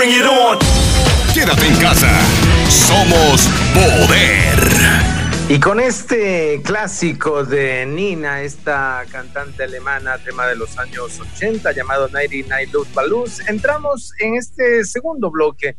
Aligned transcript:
bring 0.00 0.12
it 0.12 0.24
on. 0.24 0.58
Quédate 1.34 1.66
en 1.66 1.76
casa. 1.76 2.08
Somos 2.70 3.46
poder. 3.74 4.58
Y 5.50 5.60
con 5.60 5.78
este 5.78 6.62
clásico 6.64 7.44
de 7.44 7.84
Nina, 7.84 8.40
esta 8.40 9.04
cantante 9.10 9.64
alemana, 9.64 10.16
tema 10.16 10.46
de 10.46 10.56
los 10.56 10.78
años 10.78 11.20
80, 11.20 11.72
llamado 11.72 12.08
99 12.08 12.70
Luz 12.72 12.88
Baluz, 12.94 13.46
entramos 13.46 14.12
en 14.20 14.36
este 14.36 14.84
segundo 14.84 15.30
bloque 15.30 15.76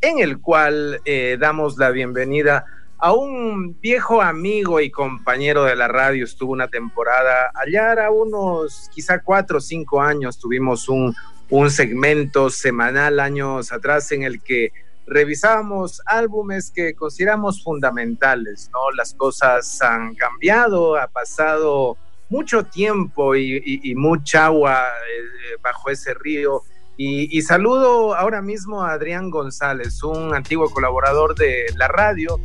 en 0.00 0.20
el 0.20 0.40
cual 0.40 1.00
eh, 1.04 1.36
damos 1.40 1.76
la 1.76 1.90
bienvenida 1.90 2.66
a 2.98 3.12
un 3.12 3.80
viejo 3.80 4.22
amigo 4.22 4.78
y 4.80 4.90
compañero 4.90 5.64
de 5.64 5.74
la 5.74 5.88
radio. 5.88 6.24
Estuvo 6.24 6.52
una 6.52 6.68
temporada 6.68 7.50
allá, 7.54 7.90
era 7.90 8.10
unos 8.12 8.88
quizá 8.94 9.20
cuatro 9.20 9.58
o 9.58 9.60
cinco 9.60 10.00
años, 10.00 10.38
tuvimos 10.38 10.88
un, 10.88 11.14
un 11.50 11.70
segmento 11.70 12.50
semanal 12.50 13.20
años 13.20 13.72
atrás 13.72 14.10
en 14.12 14.22
el 14.22 14.42
que 14.42 14.72
revisábamos 15.06 16.00
álbumes 16.06 16.70
que 16.70 16.94
consideramos 16.94 17.62
fundamentales, 17.62 18.70
¿no? 18.72 18.90
Las 18.96 19.14
cosas 19.14 19.80
han 19.82 20.14
cambiado, 20.14 20.96
ha 20.96 21.08
pasado 21.08 21.96
mucho 22.30 22.64
tiempo 22.64 23.36
y, 23.36 23.94
mucha 23.96 24.46
agua 24.46 24.86
eh, 24.86 25.56
bajo 25.62 25.90
ese 25.90 26.14
río. 26.14 26.62
Y, 26.96 27.42
saludo 27.42 28.14
ahora 28.14 28.40
mismo 28.40 28.82
a 28.82 28.92
Adrián 28.92 29.28
González, 29.28 30.02
un 30.04 30.32
antiguo 30.32 30.70
colaborador 30.70 31.34
de 31.34 31.66
la 31.76 31.88
radio, 31.88 32.38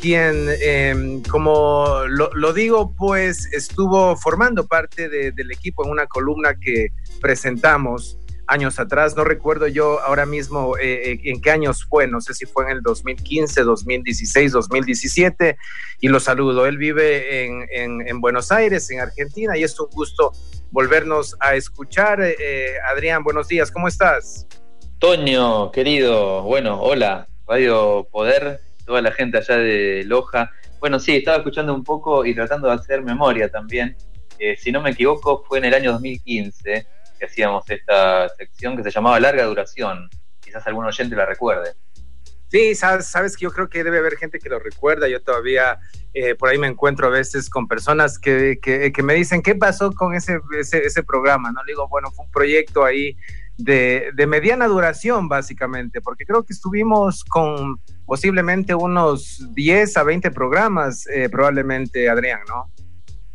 quien, 0.00 0.48
em, 0.60 1.22
como 1.22 2.04
lo, 2.06 2.52
digo, 2.52 2.94
pues 2.96 3.52
estuvo 3.52 4.16
formando 4.16 4.66
parte 4.66 5.08
del 5.08 5.50
equipo 5.50 5.84
en 5.84 5.90
una 5.90 6.06
columna 6.06 6.54
que 6.54 6.88
presentamos 7.20 8.16
años 8.46 8.78
atrás, 8.78 9.16
no 9.16 9.24
recuerdo 9.24 9.66
yo 9.66 10.00
ahora 10.00 10.26
mismo 10.26 10.76
eh, 10.78 11.12
eh, 11.12 11.20
en 11.24 11.40
qué 11.40 11.50
años 11.50 11.84
fue, 11.84 12.06
no 12.06 12.20
sé 12.20 12.34
si 12.34 12.46
fue 12.46 12.64
en 12.64 12.70
el 12.70 12.82
2015, 12.82 13.62
2016, 13.62 14.52
2017, 14.52 15.56
y 16.00 16.08
lo 16.08 16.20
saludo. 16.20 16.66
Él 16.66 16.78
vive 16.78 17.44
en, 17.44 18.20
Buenos 18.20 18.52
Aires, 18.52 18.90
en 18.90 19.00
Argentina, 19.00 19.56
y 19.56 19.64
es 19.64 19.78
un 19.78 19.88
gusto 19.90 20.32
volvernos 20.70 21.36
a 21.40 21.54
escuchar. 21.54 22.20
Eh, 22.22 22.74
Adrián, 22.88 23.22
buenos 23.22 23.48
días, 23.48 23.70
¿cómo 23.70 23.88
estás? 23.88 24.46
Toño, 24.98 25.70
querido, 25.72 26.42
bueno, 26.42 26.80
hola, 26.80 27.28
Radio 27.46 28.08
Poder, 28.10 28.60
toda 28.84 29.02
la 29.02 29.12
gente 29.12 29.38
allá 29.38 29.56
de 29.56 30.04
Loja. 30.04 30.50
Bueno, 30.80 31.00
sí, 31.00 31.16
estaba 31.16 31.38
escuchando 31.38 31.74
un 31.74 31.84
poco 31.84 32.24
y 32.24 32.34
tratando 32.34 32.68
de 32.68 32.74
hacer 32.74 33.02
memoria 33.02 33.50
también. 33.50 33.96
si 34.58 34.70
no 34.70 34.80
me 34.80 34.90
equivoco, 34.90 35.44
fue 35.48 35.58
en 35.58 35.66
el 35.66 35.74
año 35.74 35.92
2015 35.92 36.95
que 37.16 37.26
hacíamos 37.26 37.68
esta 37.70 38.28
sección 38.30 38.76
que 38.76 38.82
se 38.82 38.90
llamaba 38.90 39.18
Larga 39.20 39.44
Duración. 39.44 40.08
Quizás 40.40 40.66
algún 40.66 40.84
oyente 40.84 41.16
la 41.16 41.26
recuerde. 41.26 41.74
Sí, 42.48 42.74
sabes, 42.76 43.36
que 43.36 43.42
yo 43.42 43.50
creo 43.50 43.68
que 43.68 43.82
debe 43.82 43.98
haber 43.98 44.16
gente 44.16 44.38
que 44.38 44.48
lo 44.48 44.58
recuerda. 44.60 45.08
Yo 45.08 45.20
todavía 45.20 45.80
eh, 46.14 46.34
por 46.36 46.48
ahí 46.48 46.58
me 46.58 46.68
encuentro 46.68 47.08
a 47.08 47.10
veces 47.10 47.50
con 47.50 47.66
personas 47.66 48.18
que, 48.18 48.58
que, 48.62 49.02
me 49.02 49.14
dicen, 49.14 49.42
¿qué 49.42 49.54
pasó 49.54 49.90
con 49.92 50.14
ese, 50.14 50.38
ese, 50.60 51.02
programa? 51.02 51.50
No 51.50 51.62
le 51.64 51.72
digo, 51.72 51.88
bueno, 51.88 52.10
fue 52.12 52.24
un 52.24 52.30
proyecto 52.30 52.84
ahí 52.84 53.16
de, 53.58 54.10
de, 54.14 54.26
mediana 54.26 54.68
duración, 54.68 55.28
básicamente, 55.28 56.00
porque 56.00 56.24
creo 56.24 56.44
que 56.44 56.52
estuvimos 56.52 57.24
con 57.24 57.80
posiblemente 58.06 58.74
unos 58.74 59.44
10 59.54 59.96
a 59.96 60.04
20 60.04 60.30
programas, 60.30 61.06
eh, 61.08 61.28
probablemente, 61.28 62.08
Adrián, 62.08 62.40
¿no? 62.48 62.70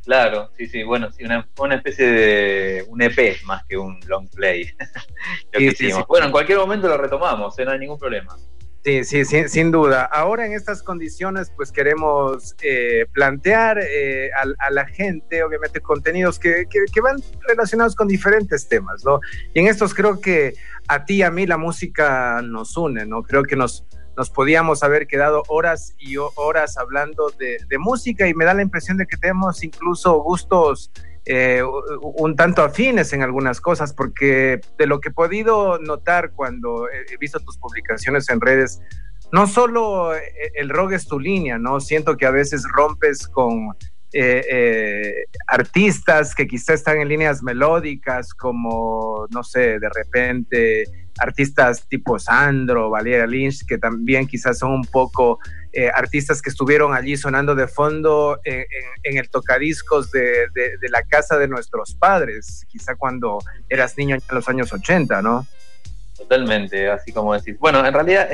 Claro, 0.03 0.49
sí, 0.57 0.67
sí, 0.67 0.83
bueno, 0.83 1.11
sí, 1.11 1.23
una, 1.23 1.47
una 1.59 1.75
especie 1.75 2.07
de 2.07 2.85
un 2.87 3.01
EP 3.01 3.43
más 3.45 3.63
que 3.65 3.77
un 3.77 3.99
long 4.07 4.27
play. 4.29 4.69
Bueno, 6.07 6.25
en 6.25 6.31
cualquier 6.31 6.57
momento 6.57 6.87
lo 6.87 6.97
retomamos, 6.97 7.57
¿eh? 7.59 7.65
no 7.65 7.71
hay 7.71 7.79
ningún 7.79 7.99
problema. 7.99 8.35
Sí, 8.83 9.03
sí, 9.03 9.23
sin, 9.47 9.69
duda. 9.69 10.05
Ahora 10.05 10.43
en 10.47 10.53
estas 10.53 10.81
condiciones, 10.81 11.51
pues 11.55 11.71
queremos 11.71 12.55
eh, 12.63 13.05
plantear 13.13 13.77
eh, 13.79 14.31
a, 14.33 14.71
la 14.71 14.87
gente, 14.87 15.43
obviamente, 15.43 15.81
contenidos 15.81 16.39
que, 16.39 16.65
que, 16.67 17.01
van 17.01 17.17
relacionados 17.47 17.95
con 17.95 18.07
diferentes 18.07 18.67
temas, 18.67 19.05
¿no? 19.05 19.19
Y 19.53 19.59
en 19.59 19.67
estos 19.67 19.93
creo 19.93 20.19
que 20.19 20.55
a 20.87 21.05
ti 21.05 21.17
y 21.17 21.21
a 21.21 21.29
mí 21.29 21.45
la 21.45 21.57
música 21.57 22.41
nos 22.41 22.75
une, 22.75 23.05
¿no? 23.05 23.21
Creo 23.21 23.43
que 23.43 23.55
nos, 23.55 23.85
nos 24.17 24.29
podíamos 24.29 24.83
haber 24.83 25.07
quedado 25.07 25.43
horas 25.47 25.95
y 25.97 26.17
horas 26.17 26.77
hablando 26.77 27.31
de, 27.37 27.57
música 27.79 28.27
y 28.27 28.33
me 28.33 28.45
da 28.45 28.53
la 28.53 28.61
impresión 28.61 28.97
de 28.97 29.07
que 29.07 29.17
tenemos 29.17 29.63
incluso 29.63 30.21
gustos 30.21 30.91
eh, 31.25 31.61
un 32.01 32.35
tanto 32.35 32.63
afines 32.63 33.13
en 33.13 33.21
algunas 33.21 33.61
cosas, 33.61 33.93
porque 33.93 34.59
de 34.77 34.85
lo 34.87 34.99
que 34.99 35.09
he 35.09 35.13
podido 35.13 35.79
notar 35.79 36.31
cuando 36.31 36.87
he 36.89 37.17
visto 37.17 37.39
tus 37.39 37.57
publicaciones 37.57 38.29
en 38.29 38.41
redes, 38.41 38.81
no 39.31 39.47
solo 39.47 40.15
eh, 40.15 40.21
el 40.55 40.69
rock 40.69 40.93
es 40.93 41.07
tu 41.07 41.19
línea, 41.19 41.57
¿no? 41.57 41.79
Siento 41.79 42.17
que 42.17 42.25
a 42.25 42.31
veces 42.31 42.63
rompes 42.73 43.27
con 43.27 43.69
eh, 44.13 45.25
artistas 45.47 46.35
que 46.35 46.47
quizá 46.47 46.73
están 46.73 46.99
en 46.99 47.07
líneas 47.07 47.43
melódicas, 47.43 48.33
como, 48.33 49.27
no 49.29 49.43
sé, 49.43 49.79
de 49.79 49.89
repente 49.89 50.83
artistas 51.17 51.87
tipo 51.87 52.17
Sandro, 52.19 52.89
Valeria 52.89 53.25
Lynch, 53.25 53.65
que 53.65 53.77
también 53.77 54.27
quizás 54.27 54.59
son 54.59 54.71
un 54.71 54.85
poco 54.85 55.39
eh, 55.73 55.89
artistas 55.93 56.41
que 56.41 56.49
estuvieron 56.49 56.93
allí 56.93 57.15
sonando 57.17 57.55
de 57.55 57.67
fondo 57.67 58.39
en, 58.43 59.17
el 59.17 59.29
tocadiscos 59.29 60.11
de, 60.11 60.47
la 60.89 61.03
casa 61.03 61.37
de 61.37 61.47
nuestros 61.47 61.95
padres, 61.95 62.65
quizá 62.69 62.95
cuando 62.95 63.39
eras 63.69 63.97
niño 63.97 64.15
en 64.15 64.21
los 64.29 64.47
años 64.49 64.73
80, 64.73 65.21
¿no? 65.21 65.45
Totalmente, 66.17 66.89
así 66.89 67.11
como 67.11 67.33
decís. 67.33 67.57
Bueno, 67.59 67.85
en 67.85 67.93
realidad 67.93 68.29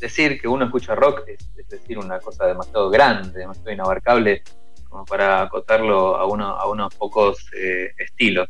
decir 0.00 0.40
que 0.40 0.48
uno 0.48 0.66
escucha 0.66 0.94
rock 0.94 1.22
es, 1.26 1.68
decir 1.68 1.98
una 1.98 2.18
cosa 2.20 2.46
demasiado 2.46 2.90
grande, 2.90 3.40
demasiado 3.40 3.72
inabarcable 3.72 4.42
como 4.88 5.04
para 5.04 5.42
acotarlo 5.42 6.16
a, 6.16 6.26
uno, 6.26 6.46
a 6.46 6.68
unos 6.70 6.94
pocos 6.94 7.50
eh, 7.56 7.92
estilos. 7.98 8.48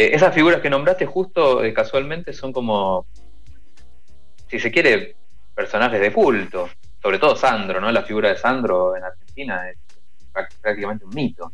Eh, 0.00 0.14
esas 0.14 0.34
figuras 0.34 0.62
que 0.62 0.70
nombraste 0.70 1.04
justo 1.04 1.62
eh, 1.62 1.74
casualmente 1.74 2.32
son 2.32 2.54
como, 2.54 3.06
si 4.48 4.58
se 4.58 4.70
quiere, 4.70 5.14
personajes 5.54 6.00
de 6.00 6.10
culto. 6.10 6.70
Sobre 7.02 7.18
todo 7.18 7.36
Sandro, 7.36 7.82
¿no? 7.82 7.92
La 7.92 8.02
figura 8.02 8.30
de 8.30 8.38
Sandro 8.38 8.96
en 8.96 9.04
Argentina 9.04 9.68
es 9.68 9.76
prácticamente 10.62 11.04
un 11.04 11.10
mito. 11.14 11.52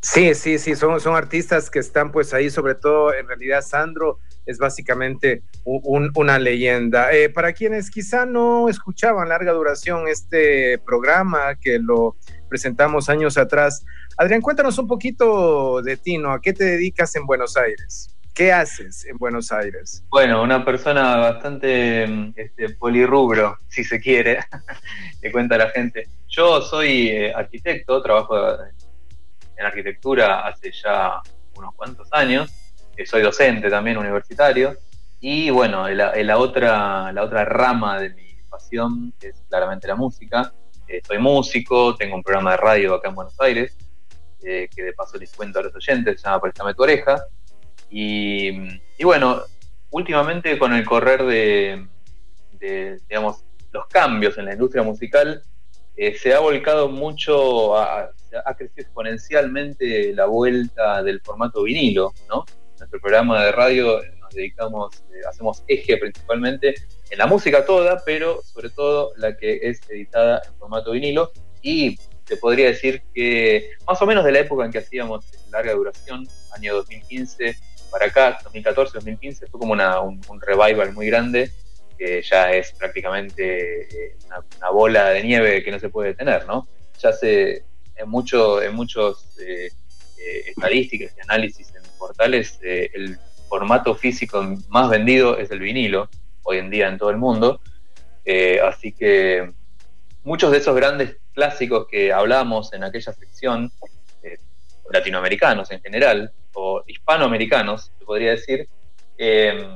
Sí, 0.00 0.36
sí, 0.36 0.60
sí, 0.60 0.76
son, 0.76 1.00
son 1.00 1.16
artistas 1.16 1.68
que 1.68 1.80
están 1.80 2.12
pues 2.12 2.32
ahí, 2.32 2.48
sobre 2.48 2.76
todo 2.76 3.12
en 3.12 3.26
realidad 3.26 3.60
Sandro 3.60 4.20
es 4.46 4.58
básicamente 4.58 5.42
una 5.64 6.38
leyenda. 6.38 7.12
Eh, 7.12 7.28
para 7.28 7.54
quienes 7.54 7.90
quizá 7.90 8.24
no 8.24 8.68
escuchaban 8.68 9.30
larga 9.30 9.50
duración 9.50 10.06
este 10.06 10.78
programa 10.78 11.56
que 11.56 11.80
lo 11.80 12.14
presentamos 12.48 13.08
años 13.08 13.36
atrás, 13.38 13.84
Adrián, 14.16 14.40
cuéntanos 14.40 14.78
un 14.78 14.86
poquito 14.86 15.82
de 15.82 15.96
ti, 15.96 16.18
¿no? 16.18 16.32
¿A 16.32 16.40
qué 16.40 16.52
te 16.52 16.64
dedicas 16.64 17.14
en 17.16 17.26
Buenos 17.26 17.56
Aires? 17.56 18.14
¿Qué 18.34 18.52
haces 18.52 19.06
en 19.06 19.16
Buenos 19.16 19.50
Aires? 19.50 20.04
Bueno, 20.10 20.42
una 20.42 20.64
persona 20.64 21.16
bastante 21.16 22.32
este, 22.36 22.70
polirrubro, 22.70 23.58
si 23.68 23.82
se 23.82 23.98
quiere, 23.98 24.40
le 25.22 25.32
cuenta 25.32 25.54
a 25.54 25.58
la 25.58 25.70
gente. 25.70 26.08
Yo 26.28 26.60
soy 26.60 27.08
eh, 27.08 27.32
arquitecto, 27.34 28.02
trabajo 28.02 28.36
en 29.56 29.64
arquitectura 29.64 30.46
hace 30.46 30.70
ya 30.70 31.20
unos 31.56 31.74
cuantos 31.74 32.08
años, 32.12 32.52
eh, 32.96 33.06
soy 33.06 33.22
docente 33.22 33.70
también 33.70 33.96
universitario, 33.96 34.76
y 35.20 35.50
bueno, 35.50 35.88
la, 35.88 36.38
otra, 36.38 37.12
la 37.12 37.22
otra 37.22 37.44
rama 37.44 37.98
de 37.98 38.10
mi 38.10 38.36
pasión 38.50 39.12
es 39.20 39.42
claramente 39.48 39.88
la 39.88 39.96
música. 39.96 40.52
Eh, 40.88 41.02
soy 41.04 41.18
músico, 41.18 41.96
tengo 41.96 42.14
un 42.14 42.22
programa 42.22 42.52
de 42.52 42.56
radio 42.58 42.94
acá 42.94 43.08
en 43.08 43.16
Buenos 43.16 43.34
Aires, 43.40 43.76
eh, 44.42 44.68
que 44.74 44.84
de 44.84 44.92
paso 44.92 45.18
les 45.18 45.32
cuento 45.34 45.58
a 45.58 45.62
los 45.62 45.74
oyentes, 45.74 46.20
se 46.20 46.26
llama 46.28 46.40
Préstame 46.40 46.74
tu 46.74 46.82
oreja. 46.84 47.24
Y, 47.90 48.78
bueno, 49.02 49.42
últimamente 49.90 50.56
con 50.58 50.72
el 50.74 50.84
correr 50.84 51.24
de, 51.24 51.86
digamos, 53.08 53.44
los 53.72 53.86
cambios 53.88 54.38
en 54.38 54.44
la 54.44 54.52
industria 54.52 54.84
musical, 54.84 55.42
eh, 55.96 56.16
se 56.16 56.34
ha 56.34 56.38
volcado 56.38 56.88
mucho, 56.88 57.76
ha 57.76 58.12
crecido 58.56 58.82
exponencialmente 58.82 60.12
la 60.12 60.26
vuelta 60.26 61.02
del 61.02 61.20
formato 61.20 61.64
vinilo, 61.64 62.12
¿no? 62.28 62.44
Nuestro 62.78 63.00
programa 63.00 63.44
de 63.44 63.52
radio 63.52 64.00
nos 64.20 64.34
dedicamos, 64.34 65.02
hacemos 65.28 65.64
eje 65.66 65.96
principalmente 65.96 66.74
en 67.10 67.18
la 67.18 67.26
música 67.26 67.64
toda, 67.64 68.02
pero 68.04 68.42
sobre 68.42 68.70
todo 68.70 69.12
la 69.16 69.36
que 69.36 69.60
es 69.62 69.80
editada 69.88 70.42
en 70.46 70.54
formato 70.58 70.92
vinilo 70.92 71.30
y 71.62 71.96
te 72.24 72.36
podría 72.36 72.66
decir 72.66 73.02
que 73.14 73.70
más 73.86 74.00
o 74.02 74.06
menos 74.06 74.24
de 74.24 74.32
la 74.32 74.40
época 74.40 74.64
en 74.64 74.72
que 74.72 74.78
hacíamos 74.78 75.24
larga 75.50 75.72
duración, 75.72 76.26
año 76.52 76.74
2015 76.74 77.56
para 77.90 78.06
acá, 78.06 78.38
2014-2015, 78.52 79.48
fue 79.48 79.60
como 79.60 79.72
una, 79.72 80.00
un, 80.00 80.20
revival 80.40 80.92
muy 80.92 81.06
grande 81.06 81.50
que 81.96 82.20
ya 82.20 82.50
es 82.52 82.72
prácticamente 82.72 83.82
eh, 83.82 84.16
una, 84.58 84.70
bola 84.70 85.10
de 85.10 85.22
nieve 85.22 85.62
que 85.62 85.70
no 85.70 85.78
se 85.78 85.88
puede 85.88 86.10
detener, 86.10 86.46
¿no? 86.46 86.68
Ya 86.98 87.12
se, 87.12 87.64
en, 87.94 88.08
mucho, 88.08 88.60
en 88.60 88.74
muchos 88.74 89.38
eh, 89.40 89.70
eh, 90.18 90.44
estadísticas 90.48 91.14
y 91.16 91.20
análisis 91.22 91.72
en 91.74 91.82
portales, 91.98 92.58
el 92.60 93.18
formato 93.48 93.94
físico 93.94 94.44
más 94.68 94.90
vendido 94.90 95.38
es 95.38 95.50
el 95.50 95.60
vinilo, 95.60 96.10
hoy 96.46 96.58
en 96.58 96.70
día 96.70 96.88
en 96.88 96.98
todo 96.98 97.10
el 97.10 97.18
mundo. 97.18 97.60
Eh, 98.24 98.60
así 98.60 98.92
que 98.92 99.52
muchos 100.24 100.50
de 100.50 100.58
esos 100.58 100.74
grandes 100.74 101.18
clásicos 101.34 101.86
que 101.88 102.12
hablamos 102.12 102.72
en 102.72 102.82
aquella 102.82 103.12
sección, 103.12 103.70
eh, 104.22 104.38
latinoamericanos 104.90 105.70
en 105.70 105.80
general, 105.80 106.32
o 106.54 106.82
hispanoamericanos, 106.86 107.92
se 107.98 108.04
podría 108.04 108.30
decir, 108.32 108.68
eh, 109.18 109.68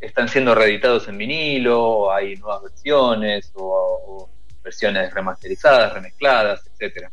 están 0.00 0.28
siendo 0.28 0.54
reeditados 0.54 1.08
en 1.08 1.18
vinilo, 1.18 2.12
hay 2.12 2.36
nuevas 2.36 2.62
versiones, 2.62 3.52
o, 3.54 4.28
versiones 4.62 5.14
remasterizadas, 5.14 5.94
remezcladas, 5.94 6.66
etcétera. 6.66 7.12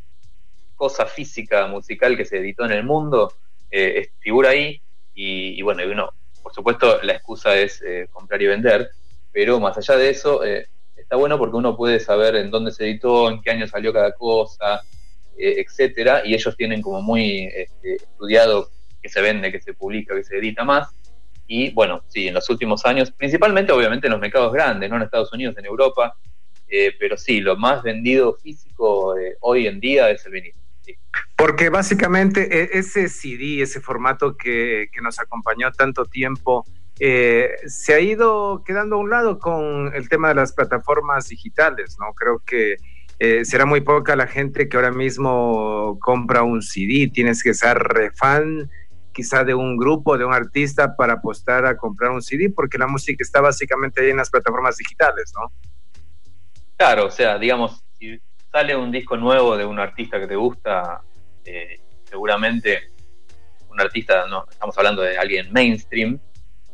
cosa 0.80 1.06
física 1.06 1.68
musical 1.68 2.16
que 2.16 2.24
se 2.24 2.38
editó 2.38 2.64
en 2.64 2.72
el 2.72 2.86
mundo 2.86 3.34
eh, 3.70 4.12
figura 4.20 4.52
ahí 4.52 4.82
y, 5.14 5.62
bueno, 5.62 5.84
y 5.84 5.88
uno, 5.88 6.14
por 6.42 6.54
supuesto, 6.54 7.02
la 7.04 7.12
excusa 7.12 7.54
es 7.58 7.82
eh, 7.82 8.08
comprar 8.10 8.42
y 8.42 8.48
vender, 8.48 8.90
pero 9.34 9.60
más 9.60 9.78
allá 9.78 9.98
de 9.98 10.10
eso, 10.10 10.46
eh, 10.46 10.70
está 10.96 11.18
bueno 11.18 11.38
porque 11.38 11.58
uno 11.58 11.76
puede 11.76 12.00
saber 12.00 12.38
en 12.38 12.50
dónde 12.50 12.72
se 12.72 12.86
editó, 12.86 13.30
en 13.30 13.42
qué 13.42 13.52
año 13.52 13.68
salió 13.68 13.92
cada 13.92 14.14
cosa, 14.14 14.82
etcétera, 15.38 16.22
y 16.24 16.34
ellos 16.34 16.56
tienen 16.56 16.82
como 16.82 17.02
muy 17.02 17.50
este, 17.54 17.96
estudiado 17.96 18.70
que 19.02 19.10
se 19.10 19.22
vende, 19.22 19.52
que 19.52 19.60
se 19.60 19.74
publica, 19.74 20.16
que 20.16 20.24
se 20.24 20.38
edita 20.38 20.64
más. 20.64 20.88
Y 21.46 21.72
bueno, 21.72 22.04
sí, 22.08 22.30
en 22.30 22.36
los 22.36 22.50
últimos 22.50 22.86
años, 22.86 23.12
principalmente 23.12 23.74
obviamente 23.74 24.08
en 24.08 24.12
los 24.12 24.22
mercados 24.22 24.54
grandes, 24.54 24.90
no 24.90 24.96
en 24.96 25.02
Estados 25.02 25.34
Unidos, 25.34 25.58
en 25.58 25.66
Europa, 25.66 26.16
pero 26.98 27.18
sí, 27.18 27.42
lo 27.42 27.58
más 27.58 27.84
vendido 27.84 28.36
físico 28.36 29.16
hoy 29.42 29.68
en 29.68 29.82
día 29.82 30.10
es 30.10 30.26
el 30.26 30.32
vinilo. 30.32 30.69
Porque 31.36 31.70
básicamente 31.70 32.48
e, 32.52 32.80
ese 32.80 33.08
CD, 33.08 33.62
ese 33.62 33.82
formato 33.82 34.36
que, 34.36 34.90
nos 35.02 35.20
acompañó 35.20 35.72
tanto 35.72 36.06
tiempo, 36.06 36.66
eh, 37.00 37.52
se 37.66 37.94
ha 37.94 38.00
ido 38.00 38.64
quedando 38.66 38.98
a 38.98 39.00
un 39.00 39.10
lado 39.10 39.40
con 39.40 39.94
el 39.96 40.10
tema 40.10 40.30
de 40.30 40.36
las 40.36 40.54
plataformas 40.54 41.30
digitales, 41.30 41.98
¿no? 42.00 42.14
Creo 42.14 42.40
que 42.46 42.76
eh, 43.20 43.46
será 43.46 43.66
muy 43.66 43.82
poca 43.82 44.16
la 44.16 44.28
gente 44.28 44.68
que 44.68 44.78
ahora 44.78 44.92
mismo 44.92 45.98
compra 46.02 46.44
un 46.44 46.62
CD, 46.62 47.10
tienes 47.14 47.44
que 47.44 47.54
ser 47.54 48.12
fan 48.16 48.70
quizá 49.14 49.44
de 49.44 49.54
un 49.54 49.76
grupo, 49.76 50.18
de 50.18 50.24
un 50.24 50.34
artista 50.34 50.96
para 50.96 51.14
apostar 51.14 51.66
a 51.66 51.76
comprar 51.76 52.12
un 52.12 52.22
CD, 52.22 52.50
porque 52.50 52.78
la 52.78 52.88
música 52.88 53.18
está 53.22 53.42
básicamente 53.42 54.02
ahí 54.02 54.12
en 54.12 54.18
las 54.18 54.30
plataformas 54.30 54.78
digitales, 54.78 55.34
¿no? 55.36 55.52
Claro, 56.78 57.08
o 57.08 57.12
sea, 57.12 57.38
digamos, 57.38 57.84
sale 58.52 58.76
un 58.76 58.92
disco 58.92 59.16
nuevo 59.18 59.56
de 59.56 59.66
un 59.66 59.80
artista 59.80 60.20
que 60.20 60.28
te 60.28 60.36
gusta, 60.36 61.02
eh, 61.46 61.80
seguramente 62.04 62.92
un 63.70 63.80
artista, 63.80 64.26
no 64.28 64.46
estamos 64.50 64.78
hablando 64.78 65.02
de 65.04 65.18
alguien 65.18 65.52
mainstream, 65.52 66.20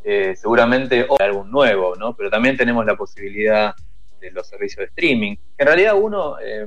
eh, 0.02 0.34
seguramente 0.34 1.06
o 1.08 1.20
álbum 1.20 1.50
nuevo, 1.50 1.94
¿no? 1.96 2.16
Pero 2.16 2.30
también 2.30 2.56
tenemos 2.56 2.86
la 2.86 2.96
posibilidad 2.96 3.74
de 4.20 4.30
los 4.30 4.48
servicios 4.48 4.78
de 4.78 4.84
streaming. 4.86 5.36
En 5.58 5.66
realidad 5.66 5.94
uno, 6.00 6.38
eh, 6.40 6.66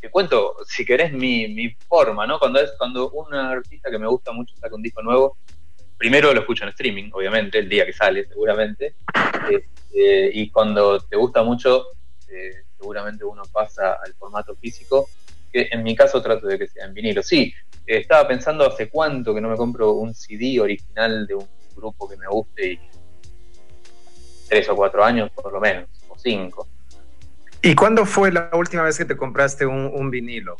te 0.00 0.10
cuento, 0.10 0.56
si 0.66 0.84
querés, 0.84 1.12
mi, 1.12 1.48
mi 1.48 1.70
forma, 1.88 2.26
¿no? 2.26 2.38
Cuando 2.38 2.60
es 2.60 2.72
cuando 2.76 3.10
un 3.10 3.34
artista 3.34 3.90
que 3.90 3.98
me 3.98 4.06
gusta 4.06 4.32
mucho 4.32 4.54
saca 4.56 4.74
un 4.74 4.82
disco 4.82 5.02
nuevo, 5.02 5.38
primero 5.96 6.32
lo 6.34 6.40
escucho 6.40 6.64
en 6.64 6.70
streaming, 6.70 7.10
obviamente, 7.12 7.58
el 7.58 7.68
día 7.68 7.86
que 7.86 7.92
sale, 7.94 8.26
seguramente. 8.28 8.96
y 9.94 10.50
cuando 10.50 11.00
te 11.00 11.16
gusta 11.16 11.42
mucho, 11.42 11.86
seguramente 12.78 13.24
uno 13.24 13.42
pasa 13.52 13.98
al 14.04 14.14
formato 14.14 14.54
físico, 14.56 15.08
que 15.52 15.68
en 15.70 15.82
mi 15.82 15.96
caso 15.96 16.22
trato 16.22 16.46
de 16.46 16.58
que 16.58 16.68
sea 16.68 16.86
en 16.86 16.94
vinilo. 16.94 17.22
Sí, 17.22 17.52
estaba 17.86 18.28
pensando 18.28 18.66
hace 18.66 18.88
cuánto 18.88 19.34
que 19.34 19.40
no 19.40 19.48
me 19.48 19.56
compro 19.56 19.92
un 19.92 20.14
CD 20.14 20.60
original 20.60 21.26
de 21.26 21.34
un 21.34 21.46
grupo 21.74 22.08
que 22.08 22.16
me 22.16 22.26
guste 22.26 22.72
y 22.72 22.80
tres 24.48 24.68
o 24.68 24.76
cuatro 24.76 25.04
años 25.04 25.30
por 25.30 25.52
lo 25.52 25.60
menos, 25.60 25.88
o 26.08 26.18
cinco. 26.18 26.68
¿Y 27.62 27.74
cuándo 27.74 28.06
fue 28.06 28.30
la 28.32 28.50
última 28.52 28.82
vez 28.84 28.96
que 28.96 29.04
te 29.04 29.16
compraste 29.16 29.66
un, 29.66 30.10
vinilo? 30.10 30.56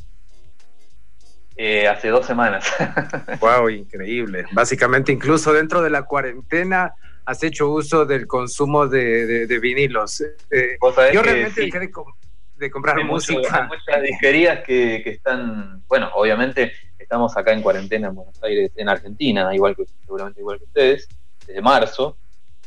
Eh, 1.56 1.86
hace 1.86 2.08
dos 2.08 2.26
semanas. 2.26 2.66
wow, 3.40 3.68
increíble. 3.68 4.44
Básicamente, 4.52 5.12
incluso 5.12 5.52
dentro 5.52 5.80
de 5.80 5.90
la 5.90 6.02
cuarentena, 6.02 6.94
has 7.28 7.42
hecho 7.42 7.68
uso 7.70 8.06
del 8.06 8.26
consumo 8.26 8.88
de, 8.88 9.46
vinilos. 9.60 10.22
Eh, 10.22 10.78
yo 11.12 11.22
realmente 11.22 11.60
dejé 11.60 11.78
de, 11.78 12.70
comprar 12.70 13.04
música. 13.04 13.40
hay 13.52 13.68
muchas 13.68 14.02
disquerías 14.02 14.64
que, 14.64 15.02
están, 15.04 15.82
bueno, 15.88 16.08
obviamente 16.14 16.72
estamos 16.98 17.36
acá 17.36 17.52
en 17.52 17.60
cuarentena 17.60 18.08
en 18.08 18.14
Buenos 18.14 18.42
Aires, 18.42 18.72
en 18.76 18.88
Argentina, 18.88 19.54
igual 19.54 19.76
que 19.76 19.84
seguramente 20.06 20.40
igual 20.40 20.58
que 20.58 20.64
ustedes, 20.64 21.06
desde 21.46 21.60
marzo. 21.60 22.16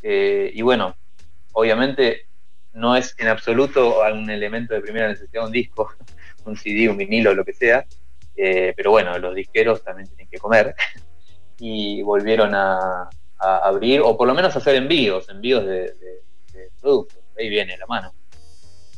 Eh, 0.04 0.52
y 0.54 0.62
bueno, 0.62 0.96
obviamente 1.54 2.28
no 2.74 2.96
es 2.96 3.16
en 3.18 3.30
absoluto 3.30 4.00
un 4.14 4.30
elemento 4.30 4.76
de 4.76 4.82
primera 4.82 5.08
necesidad 5.08 5.44
un 5.44 5.52
disco, 5.52 5.92
un 6.46 6.56
CD, 6.56 6.88
un 6.88 6.98
vinilo, 6.98 7.34
lo 7.34 7.44
que 7.44 7.54
sea. 7.54 7.84
Eh, 8.36 8.74
pero 8.78 8.92
bueno, 8.92 9.18
los 9.18 9.34
disqueros 9.34 9.84
también 9.84 10.08
tienen 10.08 10.28
que 10.30 10.38
comer 10.38 10.76
y 11.58 12.04
volvieron 12.04 12.54
a, 12.54 13.10
a 13.42 13.58
abrir, 13.68 14.02
o 14.02 14.18
por 14.18 14.28
lo 14.28 14.34
menos 14.34 14.56
hacer 14.56 14.76
envíos, 14.76 15.28
envíos 15.30 15.66
de, 15.66 15.94
productos. 16.80 17.20
Ahí 17.38 17.50
viene 17.50 17.78
la 17.78 17.86
mano. 17.88 18.14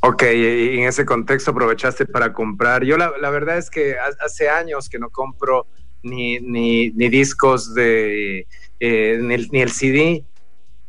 Ok, 0.02 0.24
y 0.24 0.80
en 0.80 0.88
ese 0.88 1.06
contexto 1.06 1.52
aprovechaste 1.52 2.06
para 2.06 2.34
comprar. 2.34 2.84
Yo 2.84 2.98
la, 2.98 3.30
verdad 3.30 3.58
es 3.58 3.70
que 3.70 3.96
hace 4.20 4.50
años 4.50 4.90
que 4.90 5.00
no 5.00 5.10
compro 5.10 5.66
ni, 6.02 6.40
ni, 6.40 6.90
discos 7.10 7.74
de, 7.74 8.48
eh, 8.80 9.18
ni 9.22 9.62
el 9.62 9.72
CD 9.72 10.26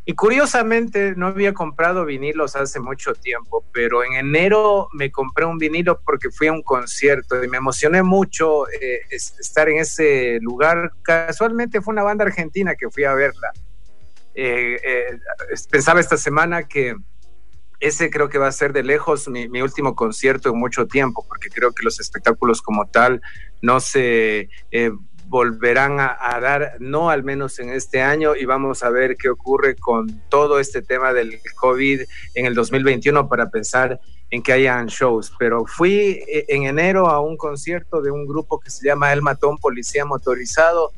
y 0.06 0.14
curiosamente 0.14 1.14
no 1.16 1.28
había 1.28 1.54
comprado 1.54 2.04
vinilos 2.04 2.56
hace 2.56 2.78
mucho 2.78 3.14
tiempo, 3.14 3.64
pero 3.72 4.04
en 4.04 4.12
enero 4.14 4.88
me 4.92 5.10
compré 5.10 5.46
un 5.46 5.56
vinilo 5.56 5.98
porque 6.04 6.30
fui 6.30 6.48
a 6.48 6.52
un 6.52 6.62
concierto 6.62 7.42
y 7.42 7.48
me 7.48 7.56
emocioné 7.56 8.02
mucho 8.02 8.68
eh, 8.68 9.00
estar 9.10 9.68
en 9.70 9.78
ese 9.78 10.38
lugar. 10.42 10.92
Casualmente 11.02 11.80
fue 11.80 11.92
una 11.92 12.02
banda 12.02 12.26
argentina 12.26 12.74
que 12.74 12.90
fui 12.90 13.04
a 13.04 13.14
verla. 13.14 13.50
Eh, 14.34 14.78
eh, 14.84 15.18
pensaba 15.70 16.00
esta 16.00 16.18
semana 16.18 16.64
que 16.64 16.94
ese 17.80 18.10
creo 18.10 18.28
que 18.28 18.38
va 18.38 18.48
a 18.48 18.52
ser 18.52 18.74
de 18.74 18.82
lejos 18.82 19.28
mi, 19.28 19.48
mi, 19.48 19.62
último 19.62 19.94
concierto 19.94 20.50
en 20.50 20.58
mucho 20.58 20.86
tiempo, 20.86 21.24
porque 21.26 21.48
creo 21.48 21.72
que 21.72 21.82
los 21.82 21.98
espectáculos 21.98 22.60
como 22.60 22.86
tal 22.86 23.22
no 23.62 23.80
se 23.80 24.50
volverán 25.34 25.98
a, 25.98 26.38
dar, 26.40 26.76
no 26.78 27.10
al 27.10 27.24
menos 27.24 27.58
en 27.58 27.70
este 27.70 28.00
año, 28.00 28.36
y 28.36 28.44
vamos 28.44 28.84
a 28.84 28.90
ver 28.90 29.16
qué 29.16 29.28
ocurre 29.28 29.74
con 29.74 30.06
todo 30.28 30.60
este 30.60 30.80
tema 30.80 31.12
del 31.12 31.40
COVID 31.56 32.02
en 32.34 32.46
el 32.46 32.54
2021 32.54 33.28
para 33.28 33.50
pensar 33.50 33.98
en 34.30 34.44
que 34.44 34.52
hayan 34.52 34.86
shows. 34.86 35.34
Pero 35.36 35.66
fui 35.66 36.22
eh, 36.28 36.44
en 36.46 36.66
enero 36.66 37.08
a 37.08 37.18
un 37.18 37.36
concierto 37.36 38.00
de 38.00 38.12
un 38.12 38.28
grupo 38.28 38.60
que 38.60 38.70
se 38.70 38.86
llama 38.86 39.12
El 39.12 39.22
Matón 39.22 39.58
Policía 39.58 40.04
Motorizado, 40.04 40.92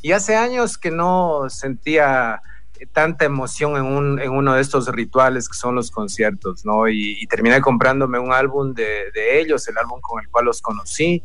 y 0.00 0.12
hace 0.12 0.36
años 0.36 0.78
que 0.78 0.90
no 0.90 1.50
sentía 1.50 2.40
tanta 2.94 3.26
emoción 3.26 3.76
en, 3.76 3.84
un, 3.84 4.18
en 4.18 4.30
uno 4.30 4.54
de 4.54 4.62
estos 4.62 4.88
rituales 4.88 5.50
que 5.50 5.54
son 5.54 5.74
los 5.74 5.90
conciertos, 5.90 6.64
¿no? 6.64 6.88
Y, 6.88 7.26
terminé 7.26 7.60
comprándome 7.60 8.18
un 8.18 8.32
álbum 8.32 8.72
de, 8.72 9.10
de 9.12 9.38
ellos, 9.38 9.68
el 9.68 9.76
álbum 9.76 10.00
con 10.00 10.22
el 10.22 10.30
cual 10.30 10.46
los 10.46 10.62
conocí 10.62 11.22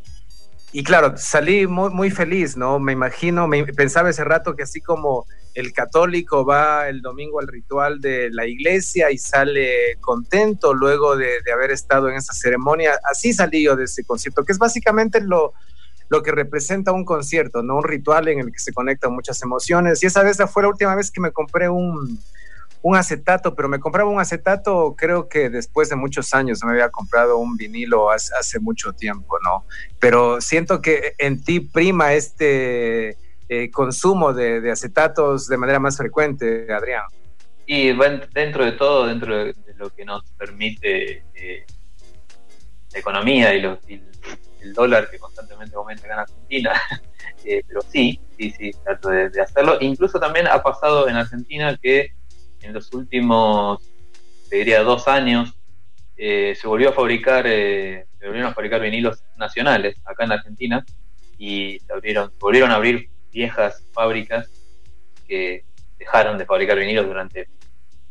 y 0.77 0.83
claro, 0.83 1.13
salí 1.17 1.65
muy, 1.65 1.89
muy 1.89 2.11
feliz, 2.11 2.55
¿no? 2.55 2.77
Me 2.77 2.91
imagino, 2.91 3.49
pensaba 3.75 4.11
ese 4.11 4.23
rato 4.23 4.55
que 4.55 4.61
así 4.61 4.79
como 4.79 5.25
el 5.55 5.73
católico 5.73 6.45
va 6.45 6.87
el 6.87 7.01
domingo 7.01 7.39
al 7.39 7.47
ritual 7.47 7.99
de 7.99 8.29
la 8.29 8.45
iglesia 8.45 9.09
y 9.09 9.17
sale 9.17 9.95
contento 10.01 10.75
luego 10.75 11.17
de, 11.17 11.31
haber 11.51 11.71
estado 11.71 12.09
en 12.09 12.15
esa 12.17 12.31
ceremonia, 12.31 12.91
así 13.09 13.33
salí 13.33 13.63
yo 13.63 13.75
de 13.75 13.85
ese 13.85 14.03
concierto, 14.03 14.45
que 14.45 14.51
es 14.51 14.59
básicamente 14.59 15.19
lo, 15.19 15.53
lo 16.09 16.21
que 16.21 16.31
representa 16.31 16.91
un 16.91 17.05
concierto, 17.05 17.63
¿no? 17.63 17.77
Un 17.77 17.83
ritual 17.83 18.27
en 18.27 18.37
el 18.41 18.51
que 18.51 18.59
se 18.59 18.71
conectan 18.71 19.13
muchas 19.13 19.41
emociones. 19.41 20.03
Y 20.03 20.05
esa 20.05 20.21
vez 20.21 20.37
fue 20.47 20.61
la 20.61 20.69
última 20.69 20.93
vez 20.93 21.09
que 21.09 21.21
me 21.21 21.31
compré 21.31 21.69
un, 21.69 22.19
un 22.81 22.95
acetato, 22.95 23.55
pero 23.55 23.67
me 23.67 23.79
compraba 23.79 24.09
un 24.09 24.19
acetato 24.19 24.95
creo 24.97 25.27
que 25.27 25.49
después 25.49 25.89
de 25.89 25.95
muchos 25.95 26.33
años, 26.33 26.63
me 26.63 26.71
había 26.71 26.89
comprado 26.89 27.37
un 27.37 27.57
vinilo 27.57 28.09
hace, 28.11 28.59
mucho 28.59 28.93
tiempo, 28.93 29.37
¿no? 29.43 29.65
Pero 29.99 30.41
siento 30.41 30.81
que 30.81 31.13
en 31.17 31.43
ti 31.43 31.59
prima 31.59 32.13
este 32.13 33.17
eh, 33.49 33.71
consumo 33.71 34.33
de, 34.33 34.71
acetatos 34.71 35.47
de 35.47 35.57
manera 35.57 35.79
más 35.79 35.97
frecuente, 35.97 36.67
Adrián. 36.71 37.03
Y 37.65 37.93
dentro 38.33 38.63
de 38.63 38.71
todo, 38.73 39.07
dentro 39.07 39.35
de, 39.35 39.55
lo 39.75 39.89
que 39.91 40.05
nos 40.05 40.23
permite 40.31 41.23
eh, 41.35 41.65
la 42.93 42.99
economía 42.99 43.53
y, 43.53 43.63
el 44.61 44.73
dólar 44.73 45.09
que 45.09 45.19
constantemente 45.19 45.75
aumenta 45.75 46.07
en 46.07 46.13
Argentina, 46.13 46.73
eh, 47.45 47.61
pero 47.67 47.81
sí, 47.81 48.19
sí, 48.37 48.51
sí, 48.57 48.71
trato 48.83 49.09
de, 49.09 49.29
de 49.29 49.41
hacerlo. 49.41 49.77
Incluso 49.81 50.19
también 50.19 50.47
ha 50.47 50.63
pasado 50.63 51.07
en 51.07 51.15
Argentina 51.15 51.77
que 51.79 52.16
en 52.67 52.73
los 52.73 52.93
últimos, 52.93 53.81
te 54.49 54.57
diría, 54.57 54.83
dos 54.83 55.07
años, 55.07 55.55
eh, 56.17 56.53
se 56.59 56.67
volvió 56.67 56.89
a 56.89 56.93
fabricar, 56.93 57.45
eh, 57.47 58.05
se 58.19 58.25
volvieron 58.25 58.51
a 58.51 58.53
fabricar 58.53 58.81
vinilos 58.81 59.23
nacionales 59.37 59.95
acá 60.05 60.25
en 60.25 60.33
Argentina 60.33 60.85
y 61.37 61.79
se 61.79 61.93
abrieron, 61.93 62.31
volvieron 62.39 62.71
a 62.71 62.75
abrir 62.75 63.09
viejas 63.31 63.83
fábricas 63.93 64.49
que 65.27 65.63
dejaron 65.97 66.37
de 66.37 66.45
fabricar 66.45 66.77
vinilos 66.77 67.05
durante 67.05 67.47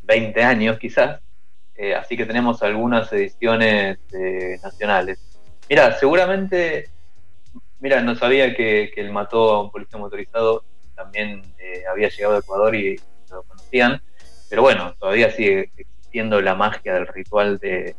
20 0.03 0.43
años 0.43 0.79
quizás, 0.79 1.21
eh, 1.75 1.95
así 1.95 2.17
que 2.17 2.25
tenemos 2.25 2.63
algunas 2.63 3.13
ediciones 3.13 3.99
nacionales. 4.63 5.19
Mira, 5.69 5.93
seguramente, 5.99 6.89
mira, 7.81 8.01
no 8.01 8.15
sabía 8.15 8.55
que, 8.55 8.91
que 8.95 9.01
él 9.01 9.13
mató 9.13 9.51
a 9.53 9.63
un 9.63 9.71
policía 9.71 9.99
motorizado, 9.99 10.65
también 10.95 11.43
había 11.91 12.09
llegado 12.09 12.37
a 12.37 12.39
Ecuador 12.39 12.75
y 12.75 12.97
lo 13.31 13.43
conocían. 13.43 14.01
Pero 14.49 14.63
bueno, 14.63 14.95
todavía 14.99 15.31
sigue 15.31 15.71
existiendo 15.77 16.41
la 16.41 16.55
magia 16.55 16.95
del 16.95 17.07
ritual 17.07 17.59
de, 17.59 17.95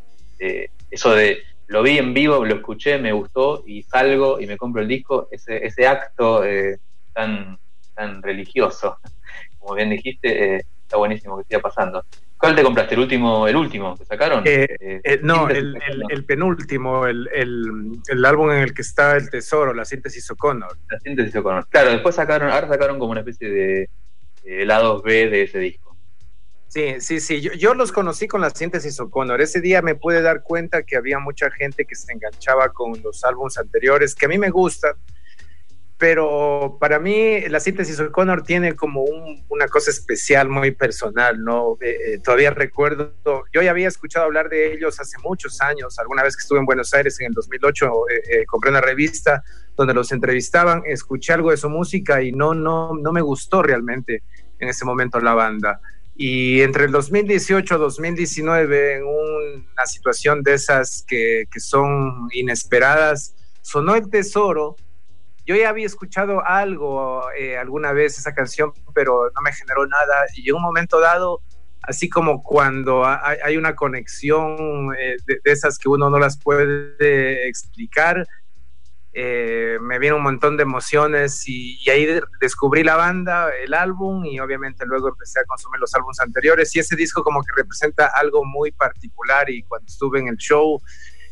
eso 0.89 1.13
de 1.13 1.39
lo 1.67 1.83
vi 1.83 1.97
en 1.97 2.13
vivo, 2.13 2.45
lo 2.45 2.55
escuché, 2.55 2.97
me 2.97 3.11
gustó 3.11 3.63
y 3.67 3.83
salgo 3.83 4.39
y 4.39 4.47
me 4.47 4.57
compro 4.57 4.81
el 4.81 4.87
disco, 4.87 5.27
ese, 5.31 5.65
ese 5.65 5.85
acto 5.85 6.45
eh, 6.45 6.79
tan, 7.13 7.59
tan 7.93 8.21
religioso, 8.21 8.97
como 9.59 9.75
bien 9.75 9.89
dijiste, 9.89 10.55
eh, 10.55 10.61
está 10.81 10.97
buenísimo 10.97 11.37
que 11.37 11.43
siga 11.43 11.59
pasando. 11.59 12.05
¿Cuál 12.37 12.55
te 12.55 12.63
compraste? 12.63 12.93
¿El 12.93 13.01
último, 13.01 13.47
el 13.47 13.55
último 13.55 13.97
que 13.97 14.05
sacaron? 14.05 14.43
Eh, 14.45 15.19
no, 15.23 15.49
el, 15.49 15.75
el, 16.07 16.23
penúltimo, 16.23 17.07
el, 17.07 17.27
el, 17.33 18.25
álbum 18.25 18.51
en 18.51 18.59
el 18.59 18.75
que 18.75 18.83
está 18.83 19.17
el 19.17 19.29
tesoro, 19.31 19.73
la 19.73 19.83
síntesis 19.83 20.29
O'Connor. 20.29 20.77
La 20.87 20.99
síntesis 20.99 21.35
O'Connor. 21.35 21.67
Claro, 21.67 21.89
después 21.89 22.13
sacaron, 22.13 22.51
ahora 22.51 22.67
sacaron 22.67 22.99
como 22.99 23.11
una 23.11 23.21
especie 23.21 23.49
de, 23.49 23.89
de 24.43 24.65
lados 24.65 25.01
B 25.01 25.29
de 25.29 25.41
ese 25.41 25.57
disco. 25.57 25.86
Sí, 26.67 26.99
sí, 26.99 27.19
sí. 27.21 27.39
Yo, 27.41 27.73
los 27.73 27.91
conocí 27.91 28.27
con 28.27 28.41
la 28.41 28.49
síntesis 28.49 28.99
O'Connor. 28.99 29.41
Ese 29.41 29.61
día 29.61 29.81
me 29.81 29.95
pude 29.95 30.21
dar 30.21 30.43
cuenta 30.43 30.83
que 30.83 30.97
había 30.97 31.17
mucha 31.17 31.49
gente 31.49 31.85
que 31.85 31.95
se 31.95 32.11
enganchaba 32.11 32.69
con 32.69 33.01
los 33.01 33.23
álbumes 33.23 33.57
anteriores, 33.57 34.13
que 34.13 34.25
a 34.25 34.29
mí 34.29 34.37
me 34.37 34.49
gustan, 34.49 34.93
pero 35.97 36.77
para 36.79 36.99
mí 36.99 37.41
la 37.47 37.61
síntesis 37.61 37.99
O'Connor 38.01 38.43
tiene 38.43 38.75
como 38.75 39.05
una 39.47 39.67
cosa 39.69 39.91
especial, 39.91 40.49
muy 40.49 40.71
personal, 40.71 41.41
¿no? 41.41 41.77
Eh, 41.79 41.95
eh, 42.05 42.19
todavía 42.19 42.51
recuerdo, 42.51 43.13
yo 43.25 43.61
ya 43.61 43.71
había 43.71 43.87
escuchado 43.87 44.25
hablar 44.25 44.49
de 44.49 44.73
ellos 44.73 44.99
hace 44.99 45.17
muchos 45.19 45.61
años, 45.61 45.97
alguna 45.97 46.21
vez 46.21 46.35
que 46.35 46.41
estuve 46.41 46.59
en 46.59 46.65
Buenos 46.65 46.93
Aires 46.93 47.19
en 47.21 47.27
el 47.27 47.33
2008, 47.33 47.91
eh, 48.09 48.45
compré 48.45 48.71
una 48.71 48.81
revista 48.81 49.41
donde 49.75 49.93
los 49.93 50.11
entrevistaban, 50.11 50.83
escuché 50.85 51.33
algo 51.33 51.51
de 51.51 51.57
su 51.57 51.69
música 51.69 52.21
y 52.21 52.33
no, 52.33 52.53
no, 52.53 52.93
no 52.93 53.11
me 53.13 53.21
gustó 53.21 53.63
realmente 53.63 54.23
en 54.59 54.69
ese 54.69 54.85
momento 54.85 55.19
la 55.19 55.33
banda. 55.33 55.79
Y 56.19 56.61
entre 56.63 56.85
el 56.85 56.91
2018 56.91 57.75
y 57.75 57.77
2019, 57.77 58.95
en 58.95 59.03
una 59.03 59.85
situación 59.85 60.41
de 60.41 60.55
esas 60.55 61.05
que, 61.07 61.43
que, 61.51 61.59
son 61.59 62.27
inesperadas, 62.33 63.35
sonó 63.61 63.93
el 63.95 64.09
tesoro. 64.09 64.75
Yo 65.45 65.55
ya 65.55 65.69
había 65.69 65.85
escuchado 65.85 66.43
algo 66.43 67.21
eh, 67.37 67.55
alguna 67.55 67.93
vez 67.93 68.17
esa 68.17 68.33
canción, 68.33 68.73
pero 68.95 69.29
no 69.35 69.41
me 69.43 69.53
generó 69.53 69.85
nada. 69.85 70.25
Y 70.33 70.49
en 70.49 70.55
un 70.55 70.63
momento 70.63 70.99
dado, 70.99 71.41
así 71.83 72.09
como 72.09 72.41
cuando 72.41 73.05
hay, 73.05 73.55
una 73.55 73.75
conexión 73.75 74.89
eh, 74.99 75.17
de, 75.27 75.39
de, 75.43 75.51
esas 75.51 75.77
que 75.77 75.87
uno 75.87 76.09
no 76.09 76.17
las 76.17 76.39
puede 76.39 77.47
explicar, 77.47 78.25
eh, 79.19 79.79
me 79.81 79.97
vino 79.97 80.17
un 80.17 80.21
montón 80.21 80.57
de 80.57 80.61
emociones 80.61 81.49
y, 81.49 81.79
ahí 81.89 82.07
descubrí 82.39 82.83
la 82.83 82.97
banda, 82.97 83.49
el 83.49 83.73
álbum 83.73 84.23
y 84.23 84.39
obviamente 84.39 84.85
luego 84.85 85.09
empecé 85.09 85.39
a 85.39 85.43
consumir 85.45 85.79
los 85.79 85.91
álbumes 85.95 86.19
anteriores 86.19 86.75
y 86.75 86.79
ese 86.79 86.95
disco 86.95 87.23
como 87.23 87.41
que 87.41 87.51
representa 87.55 88.11
algo 88.13 88.45
muy 88.45 88.71
particular 88.71 89.49
y 89.49 89.63
cuando 89.63 89.87
estuve 89.87 90.19
en 90.19 90.27
el 90.27 90.37
show, 90.37 90.79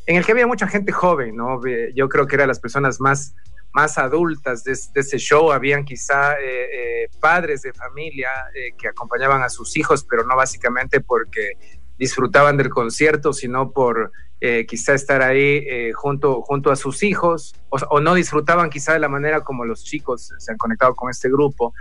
en 0.08 0.16
el 0.16 0.26
que 0.26 0.32
había 0.32 0.48
mucha 0.48 0.68
gente 0.68 0.92
joven, 0.92 1.36
¿no? 1.36 1.62
Yo 1.94 2.10
creo 2.10 2.26
que 2.26 2.34
eran 2.34 2.48
las 2.48 2.60
personas 2.60 3.00
más, 3.00 3.36
más 3.72 4.00
adultas 4.00 4.64
de, 4.64 4.72
ese 4.72 5.20
show, 5.20 5.52
habían 5.52 5.86
quizá 5.86 6.40
eh, 6.40 7.04
eh, 7.04 7.10
padres 7.20 7.62
de 7.62 7.72
familia 7.72 8.32
que 8.80 8.88
acompañaban 8.88 9.44
a 9.44 9.50
sus 9.50 9.78
hijos, 9.78 10.04
pero 10.10 10.26
no 10.26 10.36
básicamente 10.36 11.02
porque 11.02 11.52
disfrutaban 11.98 12.58
del 12.58 12.70
concierto, 12.70 13.34
sino 13.34 13.72
por 13.72 14.12
eh, 14.42 14.66
quizá 14.68 14.94
estar 14.94 15.22
ahí 15.22 15.64
eh, 15.66 15.92
junto, 15.94 16.42
junto 16.42 16.70
a 16.70 16.76
sus 16.76 17.04
hijos, 17.04 17.56
o, 17.70 18.00
no 18.02 18.14
disfrutaban 18.14 18.70
quizá 18.70 18.94
de 18.94 19.00
la 19.00 19.08
manera 19.08 19.42
como 19.42 19.66
los 19.66 19.84
chicos 19.84 20.34
se 20.38 20.52
han 20.52 20.58
conectado 20.58 20.94
con 20.94 21.10
este 21.10 21.30
grupo. 21.30 21.74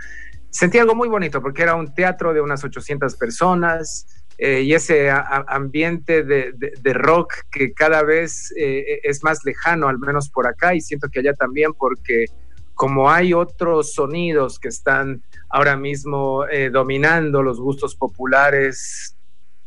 Sentí 0.49 0.79
algo 0.79 0.95
muy 0.95 1.09
bonito 1.09 1.41
porque 1.41 1.63
era 1.63 1.75
un 1.75 1.93
teatro 1.93 2.33
de 2.33 2.39
unas 2.39 2.63
800 2.63 3.15
personas 3.17 4.07
eh, 4.37 4.61
y 4.61 4.73
ese 4.73 5.11
ambiente 5.11 6.23
de, 6.23 6.53
de, 6.53 6.93
rock 6.93 7.33
que 7.51 7.73
cada 7.73 8.03
vez 8.03 8.53
es 8.55 9.23
más 9.23 9.43
lejano, 9.43 9.87
al 9.87 9.99
menos 9.99 10.29
por 10.29 10.47
acá, 10.47 10.73
y 10.73 10.81
siento 10.81 11.09
que 11.09 11.19
allá 11.19 11.33
también 11.33 11.73
porque 11.73 12.25
como 12.73 13.09
hay 13.09 13.33
otros 13.33 13.93
sonidos 13.93 14.59
que 14.59 14.69
están 14.69 15.21
ahora 15.49 15.77
mismo 15.77 16.45
dominando 16.71 17.43
los 17.43 17.59
gustos 17.59 17.95
populares, 17.95 19.14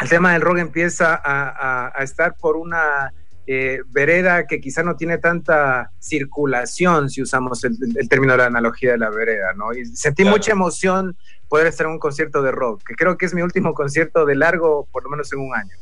el 0.01 0.09
tema 0.09 0.33
del 0.33 0.43
rock 0.43 0.59
empieza 0.59 1.21
a, 1.23 1.93
estar 2.03 2.37
por 2.37 2.57
una 2.57 3.13
eh, 3.47 3.81
vereda 3.87 4.47
que 4.47 4.61
quizá 4.61 4.83
no 4.83 4.97
tiene 4.97 5.19
tanta 5.19 5.91
circulación, 5.99 7.09
si 7.11 7.23
usamos 7.23 7.65
el, 7.65 7.77
término 8.09 8.33
de 8.33 8.39
la 8.39 8.47
analogía 8.47 8.93
de 8.93 8.99
la 8.99 9.11
vereda, 9.11 9.55
¿no? 9.57 9.73
Y 9.73 9.87
sentí 9.87 10.25
mucha 10.25 10.53
emoción 10.53 11.17
poder 11.49 11.67
estar 11.67 11.87
en 11.87 11.95
un 11.95 11.99
concierto 11.99 12.43
de 12.43 12.53
rock, 12.53 12.83
que 12.87 12.95
creo 12.95 13.17
que 13.17 13.27
es 13.27 13.35
mi 13.35 13.43
último 13.43 13.75
concierto 13.75 14.25
de 14.25 14.37
largo, 14.37 14.87
por 14.93 15.03
lo 15.03 15.11
menos 15.11 15.33
en 15.33 15.41
un 15.41 15.55
año. 15.55 15.75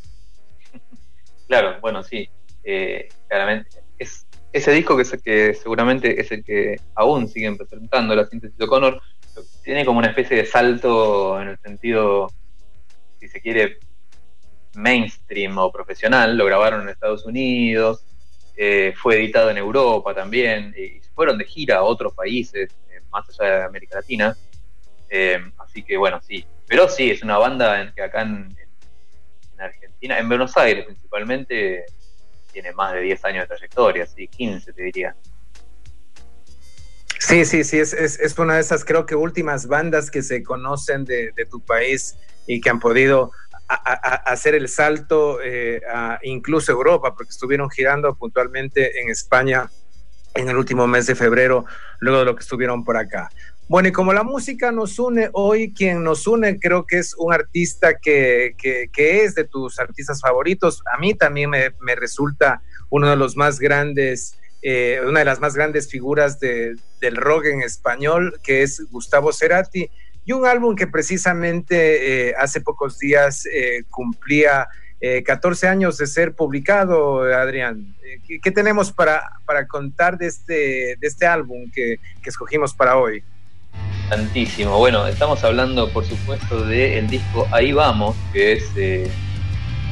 Claro, 1.49 1.81
bueno, 1.81 2.03
sí, 2.03 2.29
eh, 2.65 3.09
claramente. 3.29 3.69
Es, 3.99 4.27
ese 4.53 4.73
disco 4.73 4.97
que, 4.97 5.05
que 5.19 5.55
seguramente 5.55 6.21
es 6.21 6.33
el 6.33 6.43
que 6.43 6.81
aún 6.95 7.29
siguen 7.29 7.57
presentando, 7.59 8.15
la 8.15 8.27
síntesis 8.27 8.57
de 8.57 8.65
O'Connor, 8.65 9.01
tiene 9.63 9.85
como 9.85 9.99
una 9.99 10.09
especie 10.09 10.37
de 10.37 10.47
salto 10.47 11.41
en 11.41 11.49
el 11.49 11.59
sentido, 11.59 12.29
si 13.21 13.29
se 13.29 13.41
quiere, 13.41 13.79
mainstream 14.77 15.59
o 15.59 15.73
profesional, 15.73 16.37
lo 16.37 16.45
grabaron 16.45 16.83
en 16.83 16.91
Estados 16.91 17.25
Unidos, 17.25 18.05
eh, 18.57 18.95
fue 18.97 19.17
editado 19.17 19.51
en 19.51 19.59
Europa 19.59 20.15
también, 20.15 20.75
y 20.77 21.01
fueron 21.15 21.37
de 21.39 21.45
gira 21.45 21.77
a 21.77 21.83
otros 21.83 22.15
países, 22.15 22.71
eh, 22.91 23.01
más 23.11 23.29
allá 23.29 23.59
de 23.59 23.65
América 23.65 23.97
Latina. 23.97 24.37
Eh, 25.09 25.39
así 25.59 25.83
que 25.83 25.97
bueno, 25.97 26.21
sí. 26.23 26.47
Pero 26.67 26.89
sí, 26.89 27.11
es 27.11 27.23
una 27.23 27.39
banda 27.39 27.93
que 27.95 28.03
acá 28.03 28.23
en, 28.23 28.57
Argentina, 29.59 30.19
en 30.19 30.29
Buenos 30.29 30.57
Aires 30.57 30.85
principalmente, 30.85 31.85
tiene 32.53 32.73
más 32.73 32.93
de 32.93 33.01
10 33.01 33.25
años 33.25 33.43
de 33.45 33.49
trayectoria, 33.49 34.07
sí, 34.07 34.29
15 34.29 34.73
te 34.73 34.83
diría. 34.83 35.15
Sí, 37.19 37.45
sí, 37.45 37.65
sí, 37.65 37.79
es, 37.79 37.93
es, 37.93 38.39
una 38.39 38.55
de 38.55 38.61
esas 38.61 38.85
creo 38.85 39.07
que 39.07 39.15
últimas 39.15 39.67
bandas 39.67 40.11
que 40.11 40.23
se 40.23 40.43
conocen 40.43 41.05
de, 41.05 41.33
de 41.33 41.47
tu 41.47 41.61
país 41.61 42.17
y 42.47 42.61
que 42.61 42.71
han 42.71 42.79
podido 42.79 43.33
a, 43.69 44.15
hacer 44.31 44.55
el 44.55 44.69
salto 44.69 45.41
eh, 45.43 45.81
a 45.93 46.19
incluso 46.23 46.73
Europa, 46.73 47.15
porque 47.15 47.31
estuvieron 47.31 47.71
girando 47.71 48.15
puntualmente 48.15 49.01
en 49.01 49.11
España 49.11 49.71
en 50.35 50.49
el 50.49 50.57
último 50.57 50.87
mes 50.87 51.07
de 51.07 51.15
febrero, 51.15 51.65
luego 51.99 52.21
de 52.21 52.25
lo 52.27 52.37
que 52.37 52.43
estuvieron 52.43 52.85
por 52.85 52.97
acá. 52.97 53.31
Bueno, 53.69 53.89
y 53.89 53.93
como 53.93 54.13
la 54.13 54.23
música 54.23 54.71
nos 54.71 54.99
une 54.99 55.29
hoy, 55.33 55.73
quien 55.75 56.05
nos 56.05 56.27
une 56.29 56.61
creo 56.61 56.87
que 56.87 56.99
es 56.99 57.15
un 57.19 57.33
artista 57.33 57.99
que, 57.99 58.55
que, 58.57 59.25
es 59.25 59.35
de 59.35 59.43
tus 59.43 59.81
artistas 59.81 60.21
favoritos. 60.21 60.83
A 60.95 60.99
mí 60.99 61.15
también 61.15 61.51
me, 61.51 61.71
me 61.81 61.97
resulta 61.97 62.63
uno 62.91 63.11
de 63.11 63.17
los 63.17 63.37
más 63.37 63.59
grandes, 63.59 64.39
eh, 64.63 65.01
una 65.05 65.19
de 65.19 65.25
las 65.25 65.41
más 65.41 65.57
grandes 65.57 65.91
figuras 65.91 66.39
de, 66.39 66.77
del 67.01 67.17
rock 67.17 67.47
en 67.47 67.63
español, 67.63 68.39
que 68.45 68.63
es 68.63 68.87
Gustavo 68.91 69.33
Cerati 69.33 69.91
y 70.27 70.33
un 70.33 70.45
álbum 70.45 70.75
que 70.75 70.89
precisamente 70.89 72.29
eh, 72.29 72.35
hace 72.37 72.61
pocos 72.61 72.99
días 72.99 73.47
eh, 73.47 73.85
cumplía 73.89 74.69
14 75.25 75.67
eh, 75.67 75.69
años 75.69 75.99
de 75.99 76.07
ser 76.07 76.35
publicado, 76.35 77.23
Adrián. 77.23 77.95
¿qué, 78.43 78.51
tenemos 78.51 78.91
para, 78.91 79.23
para, 79.45 79.69
contar 79.69 80.19
de 80.19 80.27
este, 80.27 80.97
de 80.99 81.07
este 81.07 81.27
álbum 81.27 81.71
que, 81.73 82.01
que 82.23 82.31
escogimos 82.31 82.75
para 82.75 82.97
hoy? 82.97 83.23
Tantísimo. 84.09 84.79
Bueno, 84.79 85.07
estamos 85.07 85.45
hablando, 85.45 85.93
por 85.93 86.05
supuesto, 86.05 86.65
del 86.67 87.07
disco 87.07 87.47
Ahí 87.53 87.73
Vamos, 87.73 88.17
que 88.33 88.55
es 88.55 88.65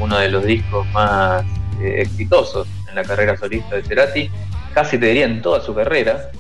uno 0.01 0.19
de 0.19 0.31
los 0.31 0.45
discos 0.45 0.85
más 0.89 1.45
exitosos 1.81 2.67
en 2.89 2.97
la 2.97 3.05
carrera 3.05 3.37
solista 3.37 3.77
de 3.77 3.85
Cerati, 3.85 4.31
casi 4.73 4.99
te 4.99 5.07
diría 5.07 5.27
en 5.27 5.43
toda 5.43 5.61
su 5.61 5.75
carrera. 5.75 6.31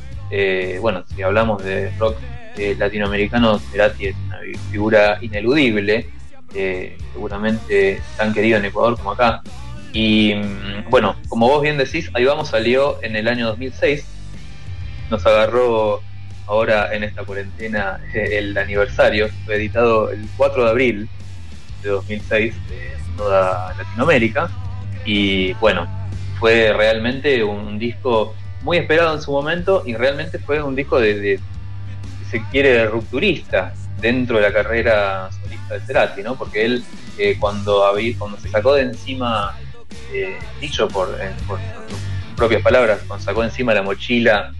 Bueno, 0.80 1.04
si 1.14 1.22
hablamos 1.22 1.62
de 1.62 1.90
rock 1.98 2.16
latinoamericano, 2.56 3.58
Cerati 3.58 4.06
es 4.06 4.16
una 4.26 4.38
figura 4.70 5.18
ineludible, 5.20 6.06
seguramente 7.12 8.00
tan 8.16 8.32
querido 8.32 8.58
en 8.58 8.66
Ecuador 8.66 8.96
como 8.96 9.12
acá. 9.12 9.42
Y 9.92 10.34
mm, 10.34 10.90
bueno, 10.90 11.16
como 11.28 11.48
vos 11.48 11.62
bien 11.62 11.78
decís, 11.78 12.10
Ahí 12.14 12.24
Vamos 12.24 12.48
salió 12.48 13.02
en 13.02 13.16
el 13.16 13.28
año 13.28 13.46
2006, 13.46 14.04
nos 15.10 15.24
agarró 15.24 16.02
ahora 16.46 16.94
en 16.94 17.04
esta 17.04 17.24
cuarentena 17.24 18.00
el 18.12 18.56
aniversario, 18.58 19.28
fue 19.44 19.56
editado 19.56 20.10
el 20.10 20.26
4 20.36 20.64
de 20.64 20.70
abril 20.70 21.08
de 21.82 21.88
2006 21.90 22.54
en 22.54 23.16
toda 23.16 23.74
Latinoamérica 23.74 24.50
y 25.04 25.52
bueno, 25.54 25.86
fue 26.38 26.72
realmente 26.72 27.42
un 27.44 27.78
disco 27.78 28.34
muy 28.62 28.78
esperado 28.78 29.14
en 29.14 29.22
su 29.22 29.30
momento 29.30 29.82
y 29.86 29.94
realmente 29.94 30.38
fue 30.38 30.62
un 30.62 30.74
disco 30.74 30.98
de, 30.98 31.38
se 32.30 32.42
quiere, 32.50 32.86
rupturista 32.86 33.74
dentro 34.00 34.36
de 34.36 34.42
la 34.42 34.52
carrera 34.52 35.30
solista 35.42 35.74
de 35.74 35.80
Cerati, 35.80 36.22
¿no? 36.22 36.36
Porque 36.36 36.64
él 36.64 36.84
eh, 37.18 37.36
cuando, 37.38 37.84
había, 37.84 38.16
cuando 38.18 38.38
se 38.38 38.48
sacó 38.48 38.74
de 38.74 38.82
encima, 38.82 39.56
eh, 40.12 40.36
dicho 40.60 40.88
por, 40.88 41.16
eh, 41.20 41.32
sus 41.46 41.58
propias 42.36 42.62
palabras, 42.62 43.00
cuando 43.06 43.24
sacó 43.24 43.40
de 43.42 43.48
encima 43.48 43.74
la 43.74 43.82
mochila 43.82 44.52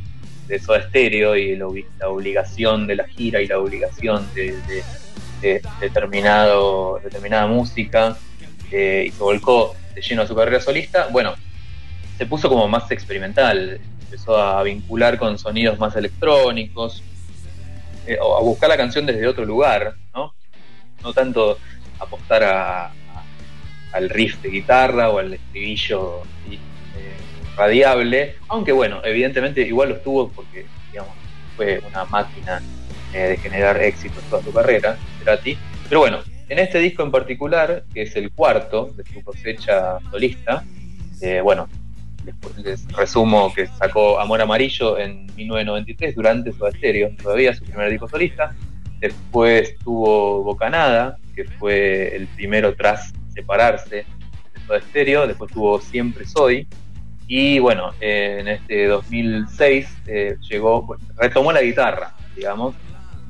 de 0.46 0.58
Soda 0.58 0.82
Stereo 0.82 1.36
y 1.36 1.56
la, 1.56 1.66
obligación 2.08 2.86
de 2.86 2.96
la 2.96 3.04
gira 3.08 3.40
y 3.40 3.46
la 3.46 3.58
obligación 3.58 4.26
de, 4.34 4.54
determinado, 5.80 7.00
determinada 7.02 7.46
música 7.46 8.16
eh, 8.70 9.04
y 9.08 9.10
se 9.10 9.22
volcó 9.22 9.76
de 9.94 10.00
lleno 10.00 10.22
a 10.22 10.26
su 10.26 10.34
carrera 10.34 10.60
solista, 10.60 11.08
bueno, 11.10 11.34
se 12.16 12.26
puso 12.26 12.48
como 12.48 12.66
más 12.68 12.90
experimental, 12.90 13.80
empezó 14.00 14.36
a 14.36 14.62
vincular 14.62 15.18
con 15.18 15.38
sonidos 15.38 15.78
más 15.78 15.94
electrónicos, 15.96 17.02
eh, 18.06 18.18
o 18.20 18.36
a 18.36 18.40
buscar 18.40 18.68
la 18.68 18.76
canción 18.76 19.06
desde 19.06 19.26
otro 19.26 19.44
lugar, 19.44 19.94
¿no? 20.14 20.34
No 21.02 21.12
tanto 21.12 21.58
apostar 21.98 22.42
a, 22.44 22.92
al 23.92 24.08
riff 24.10 24.40
de 24.42 24.50
guitarra 24.50 25.10
o 25.10 25.18
al 25.18 25.34
estribillo 25.34 26.22
radiable, 27.56 28.36
aunque 28.48 28.72
bueno, 28.72 29.00
evidentemente 29.04 29.62
igual 29.62 29.90
lo 29.90 29.94
estuvo 29.96 30.28
porque, 30.28 30.66
digamos, 30.90 31.14
fue 31.56 31.80
una 31.86 32.04
máquina 32.04 32.60
eh, 33.12 33.18
de 33.28 33.36
generar 33.36 33.80
éxito 33.82 34.18
en 34.20 34.30
toda 34.30 34.42
su 34.42 34.52
carrera, 34.52 34.96
Cerati. 35.18 35.56
Pero 35.88 36.00
bueno, 36.00 36.18
en 36.48 36.58
este 36.58 36.78
disco 36.78 37.02
en 37.02 37.10
particular, 37.10 37.84
que 37.92 38.02
es 38.02 38.16
el 38.16 38.32
cuarto 38.32 38.90
de 38.96 39.04
su 39.04 39.22
cosecha 39.22 39.98
solista, 40.10 40.64
eh, 41.20 41.40
bueno, 41.40 41.68
les, 42.62 42.86
resumo 42.88 43.52
que 43.54 43.66
sacó 43.66 44.20
Amor 44.20 44.40
Amarillo 44.40 44.98
en 44.98 45.26
1993 45.36 46.14
durante 46.14 46.52
su 46.52 46.66
estéreo, 46.66 47.10
todavía 47.22 47.54
su 47.54 47.64
primer 47.64 47.90
disco 47.90 48.08
solista. 48.08 48.54
Después 49.00 49.76
tuvo 49.84 50.42
Bocanada, 50.42 51.18
que 51.34 51.44
fue 51.44 52.16
el 52.16 52.26
primero 52.28 52.74
tras 52.74 53.12
separarse 53.34 53.96
de 53.96 54.66
su 54.66 54.74
estéreo. 54.74 55.26
Después 55.26 55.52
tuvo 55.52 55.80
Siempre 55.80 56.24
Soy, 56.24 56.66
y 57.26 57.58
bueno, 57.58 57.92
eh, 58.00 58.36
en 58.40 58.48
este 58.48 58.86
2006 58.86 59.88
eh, 60.06 60.36
llegó, 60.48 60.96
retomó 61.16 61.52
la 61.52 61.62
guitarra, 61.62 62.12
digamos, 62.36 62.74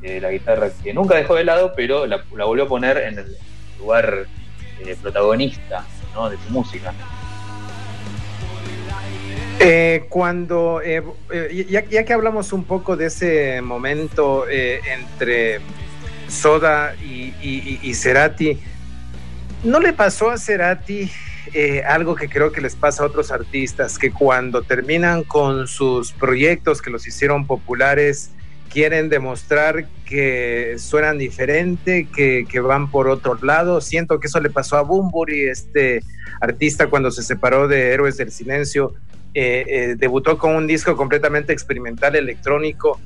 eh, 0.03 0.21
la 0.21 0.31
guitarra 0.31 0.69
que 0.83 0.93
nunca 0.93 1.15
dejó 1.15 1.37
de 1.37 1.45
lado, 1.45 1.73
pero 1.77 2.07
la, 2.07 2.25
volvió 2.45 2.65
a 2.65 2.69
poner 2.69 2.99
en 2.99 3.19
el 3.19 3.37
lugar 3.79 4.27
protagonista 5.01 5.87
de 6.31 6.37
su 6.47 6.53
música. 6.53 6.93
Cuando, 10.09 10.81
ya, 11.71 11.83
que 11.83 12.13
hablamos 12.13 12.53
un 12.53 12.65
poco 12.65 12.97
de 12.97 13.07
ese 13.07 13.61
momento 13.63 14.47
entre 14.49 15.61
Soda 16.29 16.95
y, 17.03 17.35
y, 17.43 17.81
y 17.83 17.95
Cerati, 17.95 18.59
¿no 19.63 19.81
le 19.81 19.93
pasó 19.93 20.31
a 20.31 20.39
Cerati 20.39 21.11
eh, 21.53 21.83
algo 21.87 22.15
que 22.15 22.29
creo 22.29 22.53
que 22.53 22.61
les 22.61 22.75
pasa 22.75 23.03
a 23.03 23.07
otros 23.07 23.31
artistas, 23.31 23.99
que 23.99 24.11
cuando 24.11 24.63
terminan 24.63 25.25
con 25.25 25.69
sus 25.69 26.13
proyectos 26.13 26.81
que 26.81 26.91
los 26.91 27.07
hicieron 27.07 27.47
populares, 27.47 28.31
quieren 28.71 29.09
demostrar 29.09 29.87
que 30.07 30.77
suenan 30.79 31.19
diferente, 31.19 32.09
que, 32.13 32.61
van 32.61 32.91
por 32.91 33.09
otro 33.09 33.39
lado. 33.43 33.81
Siento 33.81 34.19
que 34.19 34.27
eso 34.27 34.41
le 34.41 34.51
pasó 34.51 34.77
a 34.77 34.83
Bumburi, 34.83 35.45
este 35.45 36.03
artista 36.41 36.89
cuando 36.89 37.11
se 37.11 37.23
separó 37.23 37.69
de 37.69 37.93
Héroes 37.93 38.17
del 38.17 38.33
Silencio, 38.33 38.95
eh, 39.37 39.65
eh, 39.67 39.95
debutó 39.99 40.39
con 40.39 40.55
un 40.55 40.69
disco 40.69 40.97
completamente 40.97 41.53
experimental 41.53 42.15
electrónico 42.15 43.01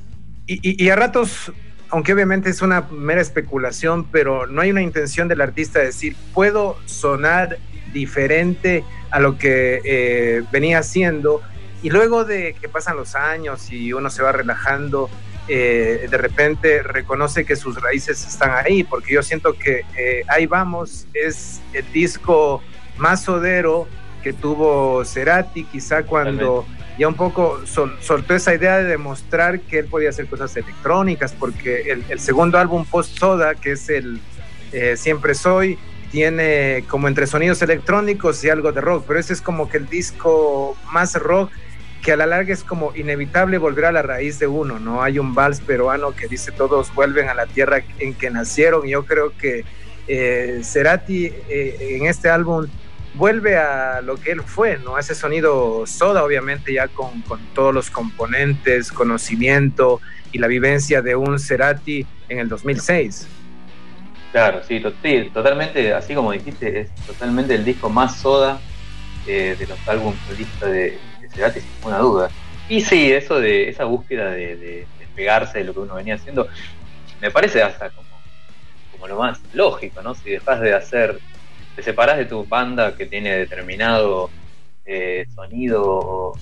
y, 0.45 0.87
a 0.89 0.95
ratos 0.95 1.51
aunque 1.89 2.13
obviamente 2.13 2.51
es 2.51 2.61
una 2.61 2.81
mera 2.91 3.19
especulación, 3.19 4.05
pero 4.11 4.45
no 4.45 4.61
hay 4.61 4.69
una 4.69 4.83
intención 4.83 5.27
del 5.27 5.41
artista 5.41 5.79
de 5.79 5.85
decir, 5.85 6.15
puedo 6.35 6.77
sonar 6.85 7.57
diferente 7.93 8.83
a 9.09 9.19
lo 9.19 9.39
que 9.39 9.81
eh, 9.83 10.43
venía 10.51 10.79
haciendo. 10.79 11.41
Y 11.81 11.89
luego 11.89 12.25
de 12.25 12.55
que 12.61 12.69
pasan 12.69 12.95
los 12.95 13.15
años 13.15 13.71
y 13.71 13.91
uno 13.93 14.11
se 14.11 14.21
va 14.21 14.31
relajando, 14.31 15.09
de 15.47 16.07
repente 16.11 16.83
reconoce 16.83 17.43
que 17.43 17.55
sus 17.55 17.81
raíces 17.81 18.23
están 18.27 18.51
ahí, 18.51 18.83
porque 18.83 19.15
yo 19.15 19.23
siento 19.23 19.53
que 19.53 19.83
Ahí 20.27 20.45
Vamos 20.45 21.07
es 21.15 21.59
el 21.73 21.91
disco 21.91 22.61
más 22.99 23.23
sodero 23.23 23.87
que 24.21 24.33
tuvo 24.33 25.03
Cerati, 25.05 25.63
quizá 25.65 26.03
cuando 26.03 26.65
ya 26.97 27.07
un 27.07 27.15
poco 27.15 27.61
soltó 27.65 28.35
esa 28.35 28.53
idea 28.53 28.77
de 28.77 28.83
demostrar 28.83 29.61
que 29.61 29.79
él 29.79 29.85
podía 29.85 30.09
hacer 30.09 30.27
cosas 30.27 30.55
electrónicas, 30.57 31.33
porque 31.37 31.91
el, 32.09 32.19
segundo 32.19 32.57
álbum 32.57 32.85
post 32.85 33.17
Soda, 33.17 33.55
que 33.55 33.71
es 33.71 33.89
el 33.89 34.19
Siempre 34.95 35.33
Soy, 35.33 35.77
tiene 36.11 36.83
como 36.87 37.07
entre 37.07 37.27
sonidos 37.27 37.61
electrónicos 37.61 38.43
y 38.43 38.49
algo 38.49 38.71
de 38.71 38.81
rock, 38.81 39.05
pero 39.07 39.19
ese 39.19 39.33
es 39.33 39.41
como 39.41 39.69
que 39.69 39.77
el 39.77 39.87
disco 39.87 40.75
más 40.91 41.13
rock 41.15 41.51
que 42.01 42.13
a 42.13 42.15
la 42.15 42.25
larga 42.25 42.53
es 42.53 42.63
como 42.63 42.95
inevitable 42.95 43.57
volver 43.57 43.85
a 43.85 43.91
la 43.91 44.01
raíz 44.01 44.39
de 44.39 44.47
uno, 44.47 44.79
¿no? 44.79 45.03
Hay 45.03 45.19
un 45.19 45.35
vals 45.35 45.59
peruano 45.59 46.11
que 46.11 46.27
dice 46.27 46.51
todos 46.51 46.93
vuelven 46.95 47.29
a 47.29 47.33
la 47.33 47.45
tierra 47.45 47.81
en 47.99 48.13
que 48.13 48.29
nacieron 48.29 48.87
y 48.87 48.91
yo 48.91 49.05
creo 49.05 49.33
que 49.37 49.65
eh, 50.07 50.61
Cerati 50.63 51.25
eh, 51.25 51.97
en 51.97 52.07
este 52.07 52.29
álbum 52.29 52.67
vuelve 53.19 53.57
a 53.57 54.01
lo 54.01 54.15
que 54.15 54.31
él 54.31 54.41
fue, 54.41 54.77
¿no? 54.77 54.97
Ese 54.97 55.13
sonido 55.13 55.85
soda, 55.85 56.23
obviamente, 56.23 56.73
ya 56.73 56.87
con, 56.87 57.21
con 57.23 57.39
todos 57.53 57.73
los 57.73 57.91
componentes, 57.91 58.93
conocimiento 58.93 59.99
y 60.31 60.37
la 60.39 60.47
vivencia 60.47 61.01
de 61.01 61.17
un 61.17 61.37
Cerati 61.37 62.07
en 62.29 62.39
el 62.39 62.47
2006. 62.47 63.27
Claro, 64.31 64.61
sí, 64.63 64.79
totalmente, 65.33 65.93
así 65.93 66.15
como 66.15 66.31
dijiste, 66.31 66.81
es 66.81 66.95
totalmente 67.05 67.55
el 67.55 67.65
disco 67.65 67.89
más 67.89 68.15
soda 68.15 68.59
eh, 69.27 69.55
de 69.59 69.67
los 69.67 69.87
álbumes 69.87 70.17
solistas 70.27 70.71
de, 70.71 70.97
de 71.19 71.29
Cerati, 71.29 71.59
sin 71.59 71.69
ninguna 71.75 71.97
duda. 71.97 72.29
Y 72.69 72.79
sí, 72.81 73.11
eso 73.11 73.39
de 73.39 73.67
esa 73.67 73.83
búsqueda 73.83 74.31
de, 74.31 74.55
de, 74.55 74.87
despegarse 74.97 75.57
de 75.57 75.63
lo 75.65 75.73
que 75.73 75.79
uno 75.79 75.95
venía 75.95 76.15
haciendo, 76.15 76.47
me 77.19 77.31
parece 77.31 77.61
hasta 77.61 77.89
como, 77.89 78.07
como 78.93 79.07
lo 79.07 79.17
más 79.17 79.41
lógico, 79.53 80.01
¿no? 80.01 80.15
Si 80.15 80.29
dejas 80.29 80.61
de 80.61 80.73
hacer, 80.73 81.19
te 81.79 81.83
separas 81.83 82.17
de 82.17 82.25
tu 82.25 82.43
banda 82.43 82.93
que 82.93 83.05
tiene 83.05 83.37
determinado 83.37 84.29
eh, 84.85 85.25
sonido 85.33 85.81
o 85.81 86.37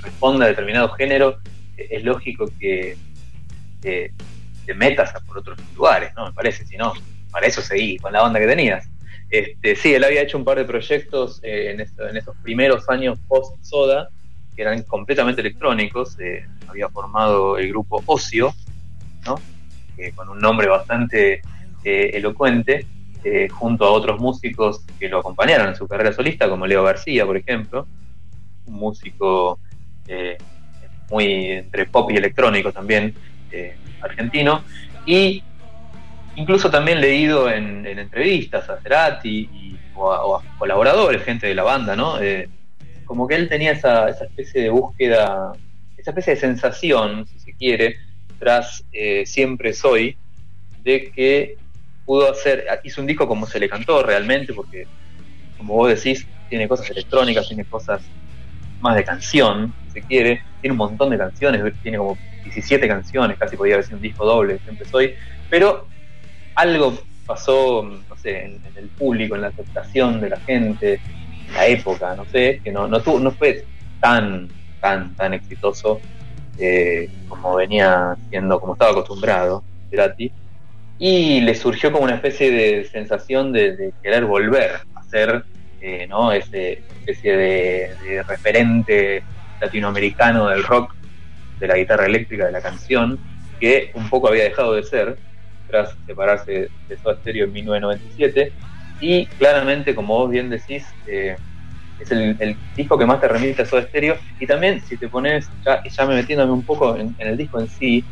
responde 0.00 0.46
a 0.46 0.48
determinado 0.48 0.88
género, 0.90 1.36
es 1.76 2.02
lógico 2.02 2.46
que 2.58 2.96
te 3.82 4.14
metas 4.74 5.12
por 5.24 5.38
otros 5.38 5.58
lugares, 5.76 6.14
¿no? 6.16 6.28
Me 6.28 6.32
parece, 6.32 6.64
si 6.64 6.78
no, 6.78 6.94
para 7.30 7.46
eso 7.46 7.60
seguí 7.60 7.98
con 7.98 8.10
la 8.14 8.22
banda 8.22 8.40
que 8.40 8.46
tenías. 8.46 8.88
Este, 9.28 9.76
sí, 9.76 9.92
él 9.92 10.02
había 10.02 10.22
hecho 10.22 10.38
un 10.38 10.44
par 10.46 10.56
de 10.56 10.64
proyectos 10.64 11.40
eh, 11.42 11.72
en, 11.72 12.16
esos 12.16 12.34
primeros 12.42 12.88
años 12.88 13.18
post-Soda, 13.28 14.08
que 14.56 14.62
eran 14.62 14.82
completamente 14.84 15.42
electrónicos. 15.42 16.18
Eh, 16.20 16.46
había 16.68 16.88
formado 16.88 17.58
el 17.58 17.68
grupo 17.68 18.02
Ocio, 18.06 18.54
¿no? 19.26 19.38
con 20.14 20.30
un 20.30 20.38
nombre 20.38 20.68
bastante 20.68 21.42
eh, 23.24 23.48
junto 23.48 23.84
a 23.84 23.90
otros 23.90 24.20
músicos 24.20 24.84
que 24.98 25.08
lo 25.08 25.18
acompañaron 25.18 25.68
en 25.68 25.76
su 25.76 25.86
carrera 25.86 26.12
solista, 26.12 26.48
como 26.48 26.66
Leo 26.66 26.82
García, 26.82 27.26
por 27.26 27.36
ejemplo, 27.36 27.86
un 28.66 28.74
músico 28.74 29.58
muy 31.08 31.52
entre 31.52 31.86
pop 31.86 32.10
y 32.10 32.16
electrónico 32.16 32.72
también, 32.72 33.14
argentino. 34.02 34.64
Y 35.06 35.42
incluso 36.36 36.70
también 36.70 37.00
leído 37.00 37.50
en, 37.50 37.86
entrevistas 37.86 38.68
a 38.68 38.80
Cerati 38.80 39.48
y, 39.52 39.78
o, 39.94 40.36
a, 40.36 40.42
colaboradores, 40.58 41.22
gente 41.22 41.46
de 41.46 41.54
la 41.54 41.62
banda, 41.62 41.96
¿no? 41.96 42.20
Eh, 42.20 42.48
como 43.04 43.26
que 43.26 43.34
él 43.34 43.48
tenía 43.48 43.72
esa, 43.72 44.08
esa 44.08 44.24
especie 44.24 44.62
de 44.62 44.70
búsqueda, 44.70 45.52
esa 45.96 46.10
especie 46.10 46.34
de 46.34 46.40
sensación, 46.40 47.26
si 47.26 47.38
se 47.40 47.54
quiere, 47.54 47.96
tras 48.38 48.84
eh, 48.92 49.24
Siempre 49.26 49.72
Soy, 49.72 50.16
de 50.82 51.10
que 51.10 51.58
pudo 52.10 52.28
hacer, 52.28 52.66
hizo 52.82 53.00
un 53.00 53.06
disco 53.06 53.28
como 53.28 53.46
se 53.46 53.60
le 53.60 53.68
cantó 53.68 54.02
realmente, 54.02 54.52
porque 54.52 54.82
como 55.56 55.74
vos 55.74 55.90
decís, 55.90 56.26
tiene 56.48 56.66
cosas 56.66 56.90
electrónicas, 56.90 57.46
tiene 57.46 57.64
cosas 57.64 58.02
más 58.80 58.96
de 58.96 59.04
canción, 59.04 59.72
si 59.84 59.90
se 59.92 60.02
quiere, 60.02 60.42
tiene 60.60 60.72
un 60.72 60.78
montón 60.78 61.10
de 61.10 61.18
canciones, 61.18 61.62
tiene 61.84 61.98
como 61.98 62.18
17 62.42 62.88
canciones, 62.88 63.38
casi 63.38 63.56
podía 63.56 63.74
haber 63.74 63.84
sido 63.84 63.98
un 63.98 64.02
disco 64.02 64.26
doble, 64.26 64.58
siempre 64.58 64.88
soy, 64.88 65.14
pero 65.48 65.86
algo 66.56 66.98
pasó, 67.24 67.84
no 67.84 68.16
sé, 68.16 68.42
en, 68.44 68.60
el 68.74 68.88
público, 68.88 69.36
en 69.36 69.42
la 69.42 69.48
aceptación 69.48 70.20
de 70.20 70.30
la 70.30 70.40
gente, 70.40 71.00
en 71.46 71.54
la 71.54 71.68
época, 71.68 72.16
no 72.16 72.26
sé, 72.26 72.60
que 72.64 72.72
no, 72.72 72.88
no, 72.88 73.00
tuvo, 73.00 73.20
no 73.20 73.30
fue 73.30 73.68
tan, 74.00 74.48
tan, 74.80 75.14
tan 75.14 75.32
exitoso 75.32 76.00
eh, 76.58 77.08
como 77.28 77.54
venía 77.54 78.16
siendo, 78.28 78.58
como 78.58 78.72
estaba 78.72 78.90
acostumbrado 78.90 79.62
Cerati, 79.88 80.32
y 81.00 81.40
le 81.40 81.54
surgió 81.54 81.90
como 81.90 82.04
una 82.04 82.16
especie 82.16 82.50
de 82.50 82.84
sensación 82.84 83.52
de, 83.52 83.92
querer 84.02 84.26
volver 84.26 84.82
a 84.94 85.02
ser 85.04 85.44
eh, 85.80 86.06
¿no? 86.06 86.30
ese 86.30 86.82
especie 87.00 87.36
de, 87.36 88.22
referente 88.28 89.22
latinoamericano 89.60 90.48
del 90.48 90.62
rock, 90.62 90.94
de 91.58 91.66
la 91.66 91.76
guitarra 91.76 92.04
eléctrica, 92.04 92.46
de 92.46 92.52
la 92.52 92.60
canción, 92.60 93.18
que 93.58 93.90
un 93.94 94.10
poco 94.10 94.28
había 94.28 94.44
dejado 94.44 94.74
de 94.74 94.82
ser 94.82 95.16
tras 95.68 95.96
separarse 96.06 96.68
de 96.88 96.98
Soda 96.98 97.16
Stereo 97.16 97.46
en 97.46 97.52
1997. 97.52 98.52
Y 99.00 99.24
claramente, 99.26 99.94
como 99.94 100.18
vos 100.18 100.30
bien 100.30 100.50
decís, 100.50 100.86
eh, 101.06 101.34
es 101.98 102.10
el, 102.10 102.56
disco 102.76 102.98
que 102.98 103.06
más 103.06 103.20
te 103.20 103.28
remite 103.28 103.62
a 103.62 103.66
Soda 103.66 103.82
Stereo. 103.82 104.16
Y 104.38 104.46
también, 104.46 104.82
si 104.82 104.98
te 104.98 105.08
pones, 105.08 105.48
ya, 105.64 105.82
ya 105.82 106.06
me 106.06 106.14
metiéndome 106.14 106.52
un 106.52 106.62
poco 106.62 106.94
en, 106.96 107.14
el 107.18 107.36
disco 107.38 107.58
en 107.58 107.68
sí, 107.68 108.04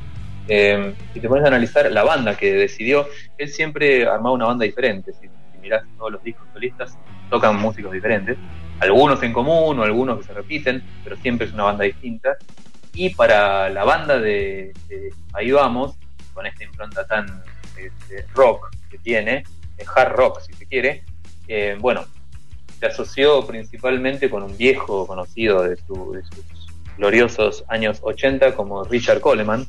eh, 0.48 0.94
si 1.12 1.20
te 1.20 1.28
pones 1.28 1.44
a 1.44 1.48
analizar 1.48 1.90
la 1.90 2.04
banda 2.04 2.36
que 2.36 2.52
decidió, 2.54 3.06
él 3.36 3.48
siempre 3.48 4.06
armaba 4.06 4.34
una 4.34 4.46
banda 4.46 4.64
diferente. 4.64 5.12
Si, 5.12 5.28
mirás 5.60 5.84
todos 5.98 6.12
los 6.12 6.22
discos 6.22 6.46
solistas, 6.52 6.96
tocan 7.28 7.56
músicos 7.56 7.92
diferentes, 7.92 8.38
algunos 8.80 9.22
en 9.22 9.32
común 9.32 9.78
o 9.78 9.82
algunos 9.82 10.18
que 10.18 10.24
se 10.24 10.32
repiten, 10.32 10.82
pero 11.04 11.16
siempre 11.16 11.46
es 11.46 11.52
una 11.52 11.64
banda 11.64 11.84
distinta. 11.84 12.36
Y 12.94 13.10
para 13.10 13.68
la 13.68 13.84
banda 13.84 14.18
de, 14.18 14.72
Ahí 15.34 15.50
Vamos, 15.50 15.96
con 16.32 16.46
esta 16.46 16.64
impronta 16.64 17.06
tan 17.06 17.26
este, 17.76 18.24
rock 18.34 18.70
que 18.90 18.98
tiene, 18.98 19.44
hard 19.94 20.12
rock 20.12 20.40
si 20.40 20.52
se 20.54 20.66
quiere, 20.66 21.04
eh, 21.46 21.76
bueno, 21.78 22.04
se 22.78 22.86
asoció 22.86 23.46
principalmente 23.46 24.30
con 24.30 24.42
un 24.42 24.56
viejo 24.56 25.06
conocido 25.06 25.62
de, 25.62 25.76
sus 25.76 26.68
gloriosos 26.96 27.64
años 27.68 27.98
80 28.02 28.54
como 28.54 28.84
Richard 28.84 29.20
Coleman, 29.20 29.66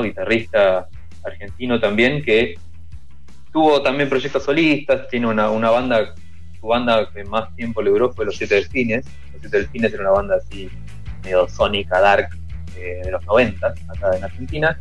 guitarrista 0.00 0.88
argentino 1.24 1.78
también, 1.78 2.22
que 2.22 2.54
tuvo 3.52 3.82
también 3.82 4.08
proyectos 4.08 4.44
solistas, 4.44 5.08
tiene 5.08 5.26
una, 5.26 5.48
banda, 5.48 6.14
su 6.58 6.66
banda 6.66 7.10
que 7.12 7.24
más 7.24 7.54
tiempo 7.56 7.82
le 7.82 7.90
duró 7.90 8.12
fue 8.12 8.24
Los 8.24 8.36
Siete 8.36 8.54
Delfines, 8.54 9.04
Los 9.32 9.42
Siete 9.42 9.58
Delfines 9.58 9.92
era 9.92 10.02
una 10.04 10.12
banda 10.12 10.36
así 10.36 10.70
medio 11.22 11.48
sónica, 11.48 12.00
dark, 12.00 12.28
eh, 12.78 13.02
de 13.04 13.10
los 13.10 13.24
90, 13.26 13.66
acá 13.66 14.16
en 14.16 14.24
Argentina, 14.24 14.80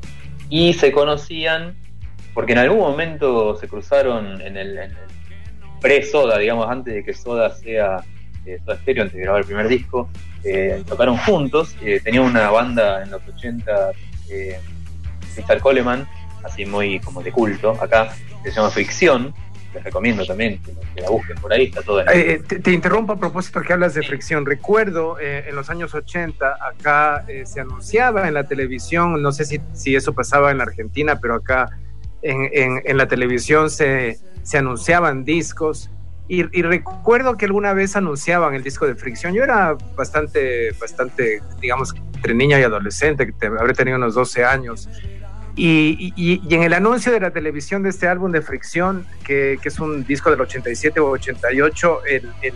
y 0.49 0.73
se 0.73 0.91
conocían 0.91 1.75
porque 2.33 2.53
en 2.53 2.59
algún 2.59 2.79
momento 2.79 3.57
se 3.57 3.67
cruzaron 3.67 4.41
en 4.41 4.55
el, 4.55 4.77
en 4.77 4.91
el 4.91 4.97
pre-Soda, 5.81 6.37
digamos, 6.37 6.69
antes 6.69 6.93
de 6.93 7.03
que 7.03 7.13
Soda 7.13 7.49
sea 7.49 8.03
eh, 8.45 8.59
Soda 8.63 8.77
Stereo, 8.77 9.03
antes 9.03 9.17
de 9.17 9.23
grabar 9.23 9.41
el 9.41 9.47
primer 9.47 9.67
disco, 9.67 10.09
eh, 10.43 10.83
tocaron 10.87 11.17
juntos, 11.17 11.75
eh, 11.83 11.99
tenía 12.03 12.21
una 12.21 12.49
banda 12.49 13.03
en 13.03 13.11
los 13.11 13.21
80, 13.27 13.91
eh, 15.31 15.41
Richard 15.41 15.61
Coleman, 15.61 16.07
así 16.43 16.65
muy 16.65 16.99
como 16.99 17.21
de 17.21 17.31
culto 17.31 17.71
acá, 17.81 18.13
que 18.43 18.49
se 18.49 18.57
llama 18.57 18.69
Fricción, 18.69 19.33
les 19.73 19.83
recomiendo 19.83 20.25
también 20.25 20.61
que, 20.61 21.01
la 21.01 21.09
busquen 21.09 21.37
por 21.37 21.53
ahí, 21.53 21.65
está 21.65 21.81
todo 21.81 22.01
en 22.01 22.43
te, 22.43 22.71
interrumpo 22.71 23.13
a 23.13 23.17
propósito 23.17 23.61
que 23.61 23.71
hablas 23.71 23.93
de 23.93 24.03
fricción. 24.03 24.45
Recuerdo 24.45 25.17
en 25.19 25.55
los 25.55 25.69
años 25.69 25.93
80, 25.93 26.57
acá 26.61 27.25
se 27.45 27.61
anunciaba 27.61 28.27
en 28.27 28.33
la 28.33 28.43
televisión, 28.43 29.21
no 29.21 29.31
sé 29.31 29.45
si, 29.45 29.61
si, 29.71 29.95
eso 29.95 30.13
pasaba 30.13 30.51
en 30.51 30.57
la 30.57 30.65
Argentina, 30.65 31.19
pero 31.21 31.35
acá 31.35 31.69
en, 32.21 32.49
en, 32.51 32.81
en 32.83 32.97
la 32.97 33.07
televisión 33.07 33.69
se, 33.69 34.19
se 34.43 34.57
anunciaban 34.57 35.23
discos. 35.23 35.89
Y, 36.27 36.43
recuerdo 36.43 37.35
que 37.35 37.45
alguna 37.45 37.73
vez 37.73 37.97
anunciaban 37.97 38.53
el 38.53 38.63
disco 38.63 38.87
de 38.87 38.95
Fricción. 38.95 39.33
Yo 39.33 39.43
era 39.43 39.75
bastante, 39.97 40.71
bastante, 40.79 41.41
digamos, 41.59 41.93
entre 42.15 42.33
niña 42.33 42.57
y 42.57 42.63
adolescente, 42.63 43.25
que 43.25 43.33
te, 43.33 43.47
habré 43.47 43.73
tenido 43.73 43.97
unos 43.97 44.13
12 44.13 44.45
años. 44.45 44.87
Y, 45.55 46.13
y, 46.15 46.55
en 46.55 46.63
el 46.63 46.73
anuncio 46.73 47.11
de 47.11 47.19
la 47.19 47.31
televisión 47.31 47.83
de 47.83 47.89
este 47.89 48.07
álbum 48.07 48.31
de 48.31 48.41
Fricción, 48.41 49.05
que, 49.23 49.59
que 49.61 49.69
es 49.69 49.79
un 49.79 50.05
disco 50.05 50.31
del 50.31 50.41
87 50.41 50.99
o 50.99 51.09
88, 51.09 52.05
el, 52.05 52.29
el, 52.41 52.53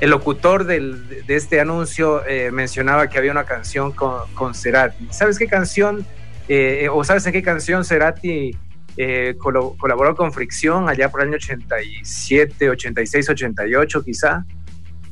el 0.00 0.10
locutor 0.10 0.64
del, 0.64 1.26
de 1.26 1.36
este 1.36 1.60
anuncio 1.60 2.26
eh, 2.26 2.50
mencionaba 2.50 3.08
que 3.08 3.18
había 3.18 3.30
una 3.30 3.44
canción 3.44 3.92
con, 3.92 4.32
con 4.34 4.54
Cerati. 4.54 5.08
¿Sabes 5.10 5.38
qué 5.38 5.46
canción, 5.46 6.06
eh, 6.48 6.88
o 6.90 7.04
sabes 7.04 7.26
en 7.26 7.32
qué 7.32 7.42
canción 7.42 7.84
Cerati 7.84 8.56
eh, 8.96 9.36
colaboró 9.38 10.14
con 10.16 10.32
Fricción 10.32 10.88
allá 10.88 11.10
por 11.10 11.22
el 11.22 11.28
año 11.28 11.36
87, 11.36 12.70
86, 12.70 13.30
88 13.30 14.04
quizá. 14.04 14.44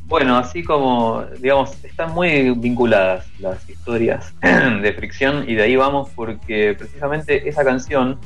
Bueno, 0.08 0.38
así 0.38 0.62
como, 0.62 1.26
digamos, 1.38 1.84
están 1.84 2.14
muy 2.14 2.52
vinculadas 2.52 3.26
las 3.40 3.68
historias 3.68 4.32
de 4.40 4.92
Fricción 4.94 5.44
y 5.46 5.54
de 5.54 5.64
ahí 5.64 5.76
vamos 5.76 6.08
porque 6.16 6.74
precisamente 6.78 7.46
esa 7.46 7.62
canción 7.62 8.18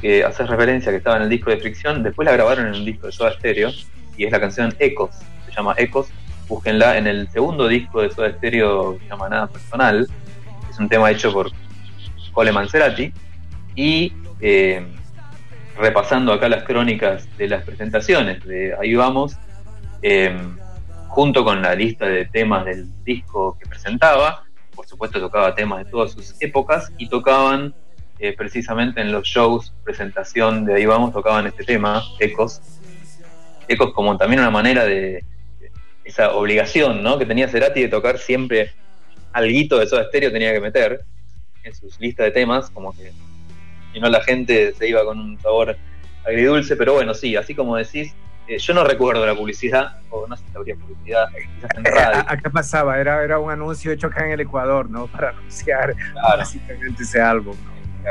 que 0.00 0.24
haces 0.24 0.48
referencia 0.48 0.90
que 0.90 0.96
estaba 0.96 1.18
en 1.18 1.24
el 1.24 1.28
disco 1.28 1.50
de 1.50 1.58
Fricción, 1.58 2.02
después 2.02 2.24
la 2.24 2.32
grabaron 2.32 2.68
en 2.68 2.76
un 2.76 2.84
disco 2.86 3.08
de 3.08 3.12
Soda 3.12 3.34
Stereo 3.34 3.70
y 4.16 4.24
es 4.24 4.32
la 4.32 4.40
canción 4.40 4.74
Ecos, 4.78 5.10
se 5.44 5.52
llama 5.52 5.74
Ecos, 5.76 6.08
búsquenla 6.48 6.96
en 6.96 7.06
el 7.06 7.28
segundo 7.28 7.68
disco 7.68 8.00
de 8.00 8.10
Soda 8.10 8.32
Stereo 8.32 8.94
que 8.94 9.04
se 9.04 9.10
llama 9.10 9.28
Nada 9.28 9.48
Personal, 9.48 10.08
es 10.70 10.78
un 10.78 10.88
tema 10.88 11.10
hecho 11.10 11.30
por 11.30 11.50
Coleman 12.32 12.70
Cerati 12.70 13.12
y 13.74 14.14
eh, 14.40 14.82
repasando 15.78 16.32
acá 16.32 16.48
las 16.48 16.64
crónicas 16.64 17.28
de 17.36 17.48
las 17.48 17.64
presentaciones 17.64 18.42
de 18.46 18.74
Ahí 18.80 18.94
vamos, 18.94 19.36
em, 20.00 20.56
junto 21.08 21.44
con 21.44 21.60
la 21.62 21.74
lista 21.74 22.06
de 22.06 22.26
temas 22.26 22.64
del 22.64 22.86
disco 23.04 23.56
que 23.58 23.66
presentaba, 23.66 24.44
por 24.74 24.86
supuesto 24.86 25.18
tocaba 25.18 25.54
temas 25.54 25.84
de 25.84 25.90
todas 25.90 26.12
sus 26.12 26.40
épocas 26.40 26.92
y 26.98 27.08
tocaban 27.08 27.74
eh, 28.20 28.34
precisamente 28.36 29.00
en 29.00 29.10
los 29.10 29.26
shows, 29.26 29.72
presentación 29.84 30.64
de 30.64 30.74
Ahí 30.76 30.86
vamos, 30.86 31.12
tocaban 31.12 31.46
este 31.46 31.64
tema, 31.64 32.02
Ecos, 32.20 32.60
Ecos 33.66 33.92
como 33.92 34.16
también 34.16 34.40
una 34.40 34.50
manera 34.50 34.84
de, 34.84 35.24
esa 36.04 36.34
obligación 36.34 37.02
¿no? 37.02 37.18
que 37.18 37.26
tenía 37.26 37.48
Cerati 37.48 37.82
de 37.82 37.88
tocar 37.88 38.18
siempre 38.18 38.72
alguito 39.32 39.78
de 39.78 39.86
Soda 39.86 40.04
Stereo 40.04 40.32
tenía 40.32 40.52
que 40.52 40.60
meter 40.60 41.02
en 41.62 41.74
sus 41.74 42.00
listas 42.00 42.26
de 42.26 42.32
temas, 42.32 42.70
como 42.70 42.96
que 42.96 43.12
y 43.92 44.00
no 44.00 44.08
la 44.08 44.22
gente 44.22 44.72
se 44.74 44.88
iba 44.88 45.04
con 45.04 45.18
un 45.18 45.40
sabor 45.40 45.76
agridulce, 46.24 46.76
pero 46.76 46.94
bueno, 46.94 47.14
sí, 47.14 47.36
así 47.36 47.54
como 47.54 47.76
decís, 47.76 48.14
eh, 48.48 48.58
yo 48.58 48.72
no 48.72 48.82
recuerdo 48.82 49.26
la 49.26 49.34
publicidad, 49.34 50.00
o 50.08 50.26
no 50.26 50.34
sé 50.34 50.42
si 50.50 50.56
habría 50.56 50.74
publicidad, 50.76 51.28
quizás 51.28 51.70
en 51.76 51.84
radio. 51.84 52.24
Acá 52.26 52.48
pasaba, 52.48 52.98
era, 52.98 53.22
era 53.22 53.38
un 53.38 53.50
anuncio 53.50 53.92
hecho 53.92 54.06
acá 54.06 54.24
en 54.24 54.32
el 54.32 54.40
Ecuador, 54.40 54.88
¿no? 54.88 55.06
Para 55.12 55.30
anunciar 55.30 55.94
básicamente 56.14 57.02
ese 57.02 57.20
álbum, 57.20 57.54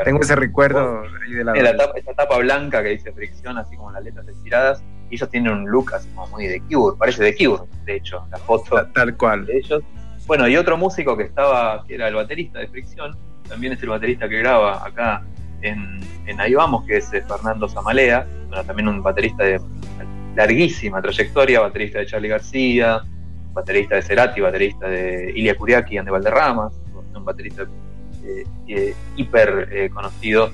Tengo 0.04 0.20
ese 0.20 0.36
recuerdo 0.36 1.02
de 1.28 1.44
la, 1.44 1.54
la 1.54 1.76
tapa, 1.76 1.98
esa 1.98 2.14
tapa 2.14 2.38
blanca 2.38 2.84
que 2.84 2.90
dice 2.90 3.12
fricción, 3.12 3.58
así 3.58 3.76
como 3.76 3.90
las 3.90 4.04
letras 4.04 4.28
estiradas, 4.28 4.84
y 5.10 5.16
ellos 5.16 5.28
tienen 5.28 5.52
un 5.52 5.68
look 5.68 5.92
así 5.92 6.08
como 6.10 6.28
muy 6.28 6.46
de 6.46 6.60
Cure, 6.60 6.96
parece 6.96 7.24
de 7.24 7.34
Cure, 7.34 7.64
de 7.84 7.96
hecho, 7.96 8.24
la 8.30 8.38
foto 8.38 8.86
tal, 8.94 9.16
cual 9.16 9.44
de 9.44 9.56
ellos. 9.56 9.82
Bueno, 10.28 10.46
y 10.46 10.56
otro 10.56 10.76
músico 10.76 11.16
que 11.16 11.24
estaba, 11.24 11.84
que 11.84 11.96
era 11.96 12.06
el 12.06 12.14
baterista 12.14 12.60
de 12.60 12.68
Fricción, 12.68 13.18
también 13.48 13.72
es 13.72 13.82
el 13.82 13.88
baterista 13.88 14.28
que 14.28 14.38
graba 14.38 14.86
acá 14.86 15.24
en, 15.62 16.06
Ahí 16.38 16.54
Vamos, 16.54 16.84
que 16.84 16.98
es 16.98 17.12
eh, 17.12 17.24
Fernando 17.26 17.68
Zamalea, 17.68 18.24
también 18.66 18.86
un 18.86 19.02
baterista 19.02 19.42
de 19.42 19.58
larguísima 20.36 21.02
trayectoria, 21.02 21.60
baterista 21.60 21.98
de 21.98 22.06
Charlie 22.06 22.28
García, 22.28 23.02
baterista 23.52 23.96
de 23.96 24.02
Cerati, 24.02 24.40
baterista 24.40 24.88
de 24.88 25.32
Ilia 25.34 25.56
Kuriaki 25.56 25.98
y 25.98 26.04
de 26.04 26.10
Valderrama, 26.10 26.70
un 27.14 27.24
baterista 27.24 27.64
eh, 28.24 28.44
eh, 28.68 28.94
hiper 29.16 29.90
conocido 29.92 30.52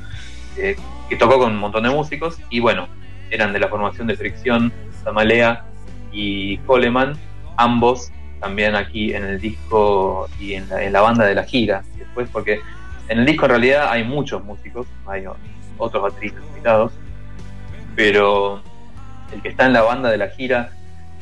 que 0.54 1.16
tocó 1.16 1.38
con 1.38 1.52
un 1.52 1.58
montón 1.58 1.82
de 1.82 1.90
músicos 1.90 2.38
y 2.48 2.60
bueno, 2.60 2.88
eran 3.30 3.52
de 3.52 3.58
la 3.58 3.68
formación 3.68 4.06
de 4.06 4.16
Fricción, 4.16 4.72
Zamalea 5.02 5.64
y 6.12 6.58
Coleman, 6.58 7.16
ambos 7.56 8.12
también 8.40 8.74
aquí 8.74 9.12
en 9.14 9.24
el 9.24 9.40
disco 9.40 10.28
y 10.38 10.54
en 10.54 10.68
la, 10.68 10.82
en 10.84 10.92
la 10.92 11.00
banda 11.00 11.24
de 11.24 11.34
la 11.34 11.44
gira, 11.44 11.82
después 11.98 12.28
porque 12.30 12.60
en 13.08 13.18
el 13.18 13.26
disco 13.26 13.46
en 13.46 13.50
realidad 13.50 13.88
hay 13.90 14.04
muchos 14.04 14.42
músicos, 14.44 14.86
hay 15.06 15.24
otros 15.78 16.02
bateristas 16.02 16.42
invitados, 16.48 16.92
pero 17.96 18.62
el 19.32 19.42
que 19.42 19.48
está 19.48 19.66
en 19.66 19.72
la 19.72 19.82
banda 19.82 20.10
de 20.10 20.18
la 20.18 20.28
gira 20.28 20.70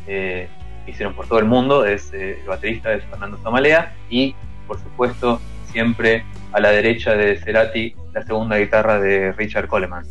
eh, 0.07 0.49
que 0.85 0.91
hicieron 0.91 1.15
por 1.15 1.27
todo 1.27 1.39
el 1.39 1.45
mundo 1.45 1.85
es 1.85 2.13
eh, 2.13 2.39
el 2.41 2.49
baterista 2.49 2.91
de 2.91 3.01
Fernando 3.01 3.39
Zamalea 3.43 3.95
y 4.11 4.35
por 4.67 4.79
supuesto 4.79 5.41
siempre 5.67 6.25
a 6.53 6.61
la 6.61 6.71
derecha 6.71 7.15
de 7.15 7.39
Cerati 7.39 7.95
la 8.13 8.23
segunda 8.23 8.59
guitarra 8.59 9.01
de 9.01 9.33
Richard 9.33 9.69
Coleman. 9.69 10.05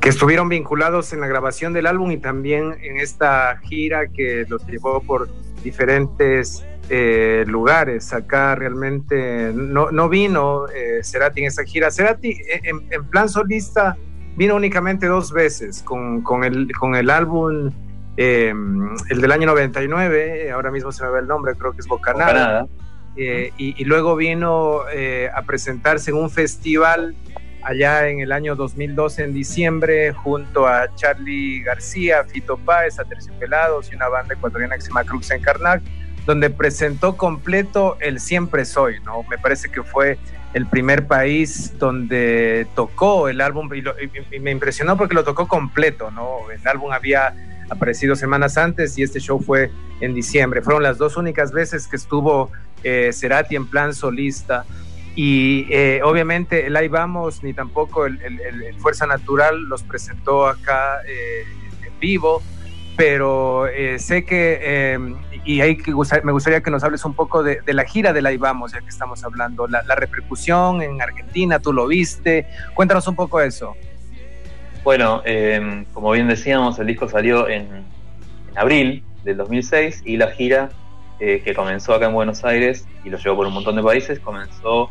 Que 0.00 0.08
estuvieron 0.08 0.48
vinculados 0.48 1.12
en 1.12 1.20
la 1.20 1.26
grabación 1.26 1.72
del 1.72 1.86
álbum 1.86 2.10
y 2.10 2.16
también 2.16 2.76
en 2.82 2.96
esta 2.96 3.58
gira 3.62 4.08
que 4.08 4.44
los 4.48 4.66
llevó 4.66 5.00
por 5.00 5.28
diferentes 5.62 6.64
eh, 6.88 7.44
lugares. 7.46 8.12
Acá 8.12 8.54
realmente 8.54 9.52
no, 9.54 9.90
no 9.90 10.08
vino 10.08 10.66
eh, 10.68 11.00
Cerati 11.02 11.42
en 11.42 11.46
esa 11.46 11.64
gira. 11.64 11.90
Cerati 11.90 12.36
en, 12.64 13.04
plan 13.10 13.28
solista 13.28 13.96
vino 14.36 14.54
únicamente 14.56 15.06
dos 15.06 15.32
veces 15.32 15.82
con, 15.82 16.22
con, 16.22 16.44
el, 16.44 16.70
con 16.72 16.94
el 16.94 17.10
álbum, 17.10 17.70
el 18.16 19.20
del 19.20 19.32
año 19.32 19.46
99, 19.46 20.50
ahora 20.50 20.70
mismo 20.70 20.92
se 20.92 21.04
me 21.04 21.10
ve 21.10 21.20
el 21.20 21.26
nombre, 21.26 21.54
creo 21.54 21.72
que 21.72 21.80
es 21.80 21.86
Bocanada. 21.86 22.66
Eh, 23.16 23.52
y, 23.58 23.84
luego 23.84 24.16
vino 24.16 24.88
eh, 24.90 25.28
a 25.34 25.42
presentarse 25.42 26.10
en 26.10 26.16
un 26.16 26.30
festival 26.30 27.14
allá 27.62 28.08
en 28.08 28.20
el 28.20 28.32
año 28.32 28.56
2012 28.56 29.24
en 29.24 29.34
diciembre 29.34 30.12
junto 30.12 30.66
a 30.66 30.92
Charlie 30.94 31.62
García, 31.62 32.24
Fito 32.24 32.56
Páez, 32.56 32.98
Aterciopelados 32.98 33.92
y 33.92 33.96
una 33.96 34.08
banda 34.08 34.34
ecuatoriana 34.34 34.76
que 34.76 34.80
se 34.80 34.88
llama 34.88 35.04
Cruz 35.04 35.30
en 35.30 35.42
Karnak, 35.42 35.82
donde 36.24 36.48
presentó 36.48 37.16
completo 37.16 37.98
el 38.00 38.18
Siempre 38.18 38.64
Soy, 38.64 39.00
¿no? 39.04 39.22
Me 39.28 39.36
parece 39.36 39.68
que 39.68 39.82
fue 39.82 40.18
el 40.54 40.66
primer 40.66 41.06
país 41.06 41.78
donde 41.78 42.66
tocó 42.74 43.28
el 43.28 43.40
álbum 43.40 43.70
y, 43.74 44.38
me 44.38 44.50
impresionó 44.50 44.96
porque 44.96 45.14
lo 45.14 45.24
tocó 45.24 45.48
completo, 45.48 46.10
¿no? 46.10 46.50
El 46.50 46.66
álbum 46.66 46.92
había 46.92 47.34
aparecido 47.70 48.14
semanas 48.16 48.58
antes 48.58 48.98
y 48.98 49.02
este 49.02 49.18
show 49.18 49.40
fue 49.40 49.70
en 50.00 50.14
diciembre. 50.14 50.62
Fueron 50.62 50.82
las 50.82 50.98
dos 50.98 51.16
únicas 51.16 51.52
veces 51.52 51.86
que 51.86 51.96
estuvo 51.96 52.50
eh, 52.84 53.10
Cerati 53.12 53.56
en 53.56 53.66
plan 53.66 53.94
solista. 53.94 54.64
Y 55.14 55.66
eh, 55.70 56.00
obviamente 56.02 56.66
el 56.66 56.76
Ahí 56.76 56.88
Vamos 56.88 57.42
ni 57.42 57.52
tampoco 57.52 58.06
el, 58.06 58.18
Fuerza 58.78 59.06
Natural 59.06 59.62
los 59.68 59.82
presentó 59.82 60.46
acá 60.46 61.00
eh, 61.06 61.44
en 61.86 62.00
vivo, 62.00 62.42
pero 62.96 63.66
eh, 63.66 63.98
sé 63.98 64.24
que, 64.24 64.98
y 65.44 65.60
ahí 65.60 65.76
que 65.76 65.92
me 66.22 66.32
gustaría 66.32 66.62
que 66.62 66.70
nos 66.70 66.84
hables 66.84 67.04
un 67.04 67.14
poco 67.14 67.42
de, 67.42 67.60
la 67.66 67.84
gira 67.84 68.12
del 68.12 68.26
Ahí 68.26 68.36
Vamos, 68.36 68.72
ya 68.72 68.80
que 68.80 68.88
estamos 68.88 69.24
hablando, 69.24 69.66
la, 69.66 69.82
repercusión 69.94 70.82
en 70.82 71.00
Argentina, 71.02 71.58
tú 71.58 71.72
lo 71.72 71.86
viste, 71.86 72.46
cuéntanos 72.74 73.06
un 73.08 73.16
poco 73.16 73.40
eso. 73.40 73.74
Bueno, 74.84 75.22
como 75.92 76.12
bien 76.12 76.28
decíamos, 76.28 76.78
el 76.78 76.86
disco 76.86 77.08
salió 77.08 77.48
en, 77.48 77.68
en 78.50 78.58
abril 78.58 79.04
del 79.24 79.36
2006 79.36 80.02
y 80.04 80.16
la 80.16 80.28
gira 80.28 80.70
eh, 81.24 81.40
que 81.44 81.54
comenzó 81.54 81.94
acá 81.94 82.06
en 82.06 82.14
Buenos 82.14 82.44
Aires 82.44 82.84
y 83.04 83.08
lo 83.08 83.16
llevó 83.16 83.36
por 83.36 83.46
un 83.46 83.54
montón 83.54 83.76
de 83.76 83.82
países, 83.84 84.18
comenzó 84.18 84.90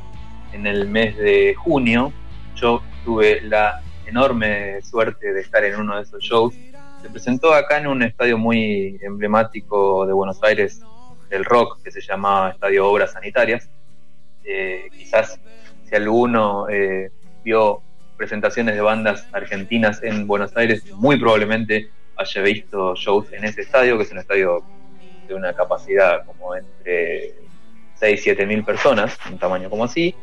en 0.53 0.65
el 0.65 0.87
mes 0.87 1.17
de 1.17 1.55
junio. 1.55 2.13
Yo 2.55 2.81
tuve 3.03 3.41
la 3.41 3.81
enorme 4.05 4.81
suerte 4.81 5.33
de 5.33 5.41
estar 5.41 5.61
en 5.65 5.77
uno 5.77 5.97
de 5.97 6.03
esos 6.03 6.23
shows. 6.23 6.55
Se 7.01 7.09
presentó 7.09 7.53
acá 7.53 7.79
en 7.79 7.87
un 7.87 8.03
estadio 8.03 8.37
muy 8.37 8.99
emblemático 9.01 10.05
de 10.05 10.13
Buenos 10.13 10.41
Aires 10.43 10.81
del 11.29 11.43
rock 11.45 11.81
que 11.83 11.89
se 11.89 11.99
llamaba 11.99 12.51
Estadio 12.51 12.87
Obras 12.87 13.13
Sanitarias. 13.13 13.67
Eh, 14.43 14.89
quizás 14.95 15.39
si 15.83 15.95
alguno 15.95 16.69
eh, 16.69 17.11
vio 17.43 17.81
presentaciones 18.17 18.75
de 18.75 18.81
bandas 18.81 19.27
argentinas 19.31 20.03
en 20.03 20.27
Buenos 20.27 20.55
Aires, 20.55 20.85
muy 20.93 21.19
probablemente 21.19 21.89
haya 22.17 22.41
visto 22.43 22.95
shows 22.95 23.33
en 23.33 23.45
ese 23.45 23.61
estadio, 23.61 23.97
que 23.97 24.03
es 24.03 24.11
un 24.11 24.19
estadio 24.19 24.63
de 25.27 25.33
una 25.33 25.53
capacidad 25.53 26.23
como 26.25 26.55
entre 26.55 27.33
6, 27.95 28.21
7 28.23 28.45
mil 28.45 28.63
personas, 28.63 29.17
un 29.31 29.39
tamaño 29.39 29.71
como 29.71 29.85
así. 29.85 30.13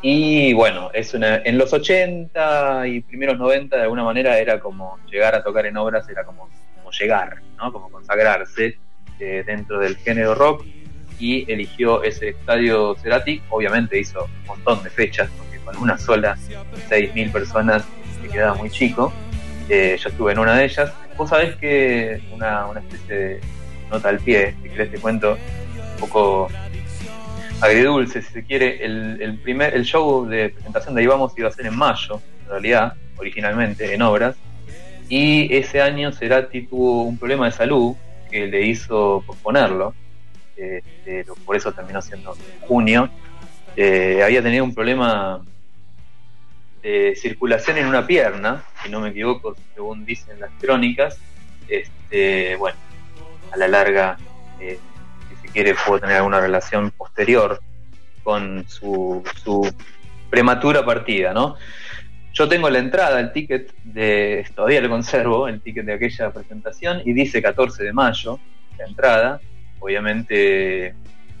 Y 0.00 0.52
bueno, 0.52 0.90
es 0.92 1.12
una, 1.14 1.36
en 1.38 1.58
los 1.58 1.72
80 1.72 2.86
y 2.86 3.00
primeros 3.00 3.38
90 3.38 3.76
de 3.76 3.82
alguna 3.82 4.04
manera 4.04 4.38
era 4.38 4.60
como 4.60 4.98
llegar 5.10 5.34
a 5.34 5.42
tocar 5.42 5.66
en 5.66 5.76
obras, 5.76 6.08
era 6.08 6.24
como, 6.24 6.48
llegar, 6.98 7.42
¿no? 7.58 7.70
como 7.70 7.90
consagrarse 7.90 8.78
eh, 9.20 9.42
dentro 9.44 9.78
del 9.78 9.96
género 9.98 10.34
rock 10.34 10.64
y 11.18 11.50
eligió 11.50 12.02
ese 12.02 12.30
estadio 12.30 12.94
Cerati, 12.94 13.42
obviamente 13.50 13.98
hizo 13.98 14.24
un 14.24 14.46
montón 14.46 14.82
de 14.82 14.90
fechas, 14.90 15.28
porque 15.36 15.58
con 15.58 15.76
una 15.76 15.98
sola 15.98 16.38
mil 17.14 17.30
personas 17.30 17.84
se 18.22 18.28
quedaba 18.28 18.54
muy 18.54 18.70
chico. 18.70 19.12
Eh, 19.68 19.98
yo 20.00 20.08
estuve 20.08 20.32
en 20.32 20.38
una 20.38 20.56
de 20.56 20.64
ellas. 20.64 20.92
Vos 21.16 21.28
sabés 21.28 21.56
que 21.56 22.22
una, 22.32 22.66
una 22.66 22.80
especie 22.80 23.14
de 23.14 23.40
nota 23.90 24.08
al 24.08 24.18
pie, 24.18 24.54
si 24.62 24.68
querés 24.68 24.90
te 24.90 24.98
cuento 24.98 25.32
un 25.32 26.00
poco 26.00 26.48
agridulce, 27.60 28.22
si 28.22 28.32
se 28.32 28.44
quiere. 28.44 28.84
El, 28.84 29.38
primer, 29.42 29.74
el 29.74 29.84
show 29.84 30.26
de 30.26 30.50
presentación 30.50 30.94
de 30.94 31.02
ahí 31.02 31.06
vamos 31.06 31.32
iba 31.36 31.48
a 31.48 31.52
ser 31.52 31.66
en 31.66 31.76
mayo, 31.76 32.20
en 32.42 32.48
realidad, 32.50 32.94
originalmente, 33.16 33.92
en 33.94 34.02
obras. 34.02 34.36
Y 35.08 35.54
ese 35.54 35.80
año 35.80 36.12
Cerati 36.12 36.66
tuvo 36.66 37.04
un 37.04 37.18
problema 37.18 37.46
de 37.46 37.52
salud 37.52 37.94
que 38.30 38.46
le 38.46 38.62
hizo 38.62 39.22
posponerlo. 39.26 39.94
Este, 40.56 41.24
por 41.44 41.56
eso 41.56 41.72
terminó 41.72 42.02
siendo 42.02 42.34
en 42.34 42.66
junio. 42.66 43.08
Eh, 43.76 44.22
había 44.24 44.42
tenido 44.42 44.64
un 44.64 44.74
problema 44.74 45.40
de 46.82 47.14
circulación 47.16 47.78
en 47.78 47.86
una 47.86 48.06
pierna, 48.06 48.64
si 48.82 48.90
no 48.90 49.00
me 49.00 49.10
equivoco, 49.10 49.56
según 49.74 50.04
dicen 50.04 50.40
las 50.40 50.50
crónicas. 50.60 51.18
Este, 51.68 52.56
bueno, 52.56 52.76
a 53.52 53.56
la 53.56 53.68
larga, 53.68 54.18
eh, 54.60 54.78
quiere, 55.48 55.74
puedo 55.74 56.00
tener 56.00 56.16
alguna 56.16 56.40
relación 56.40 56.90
posterior 56.90 57.60
con 58.22 58.68
su, 58.68 59.22
su 59.42 59.72
prematura 60.30 60.84
partida, 60.84 61.32
¿no? 61.32 61.56
Yo 62.32 62.48
tengo 62.48 62.70
la 62.70 62.78
entrada, 62.78 63.18
el 63.18 63.32
ticket 63.32 63.72
de, 63.82 64.46
todavía 64.54 64.80
lo 64.80 64.88
conservo, 64.88 65.48
el 65.48 65.60
ticket 65.60 65.86
de 65.86 65.94
aquella 65.94 66.30
presentación, 66.30 67.02
y 67.04 67.12
dice 67.12 67.42
14 67.42 67.82
de 67.82 67.92
mayo, 67.92 68.38
la 68.78 68.84
entrada, 68.84 69.40
obviamente 69.80 70.94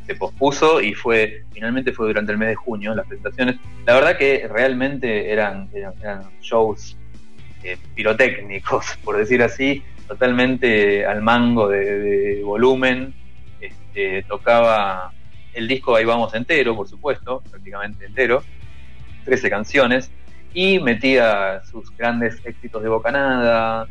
se 0.08 0.14
pospuso 0.14 0.80
y 0.80 0.94
fue, 0.94 1.44
finalmente 1.52 1.92
fue 1.92 2.06
durante 2.06 2.32
el 2.32 2.38
mes 2.38 2.48
de 2.48 2.54
junio 2.54 2.94
las 2.94 3.06
presentaciones. 3.06 3.56
La 3.86 3.94
verdad 3.94 4.16
que 4.16 4.48
realmente 4.50 5.30
eran, 5.30 5.68
eran, 5.74 6.22
shows 6.40 6.96
eh, 7.62 7.76
pirotécnicos, 7.94 8.96
por 9.04 9.18
decir 9.18 9.42
así, 9.42 9.82
totalmente 10.06 11.04
al 11.04 11.20
mango 11.20 11.68
de, 11.68 12.40
volumen. 12.42 13.14
Tocaba 14.28 15.12
el 15.54 15.66
disco 15.66 15.96
Ahí 15.96 16.04
vamos 16.04 16.34
entero, 16.34 16.76
por 16.76 16.88
supuesto, 16.88 17.42
prácticamente 17.50 18.06
entero, 18.06 18.42
13 19.24 19.50
canciones, 19.50 20.10
y 20.54 20.78
metía 20.78 21.62
sus 21.64 21.94
grandes 21.96 22.40
éxitos 22.44 22.82
de 22.82 22.88
Bocanada, 22.88 23.86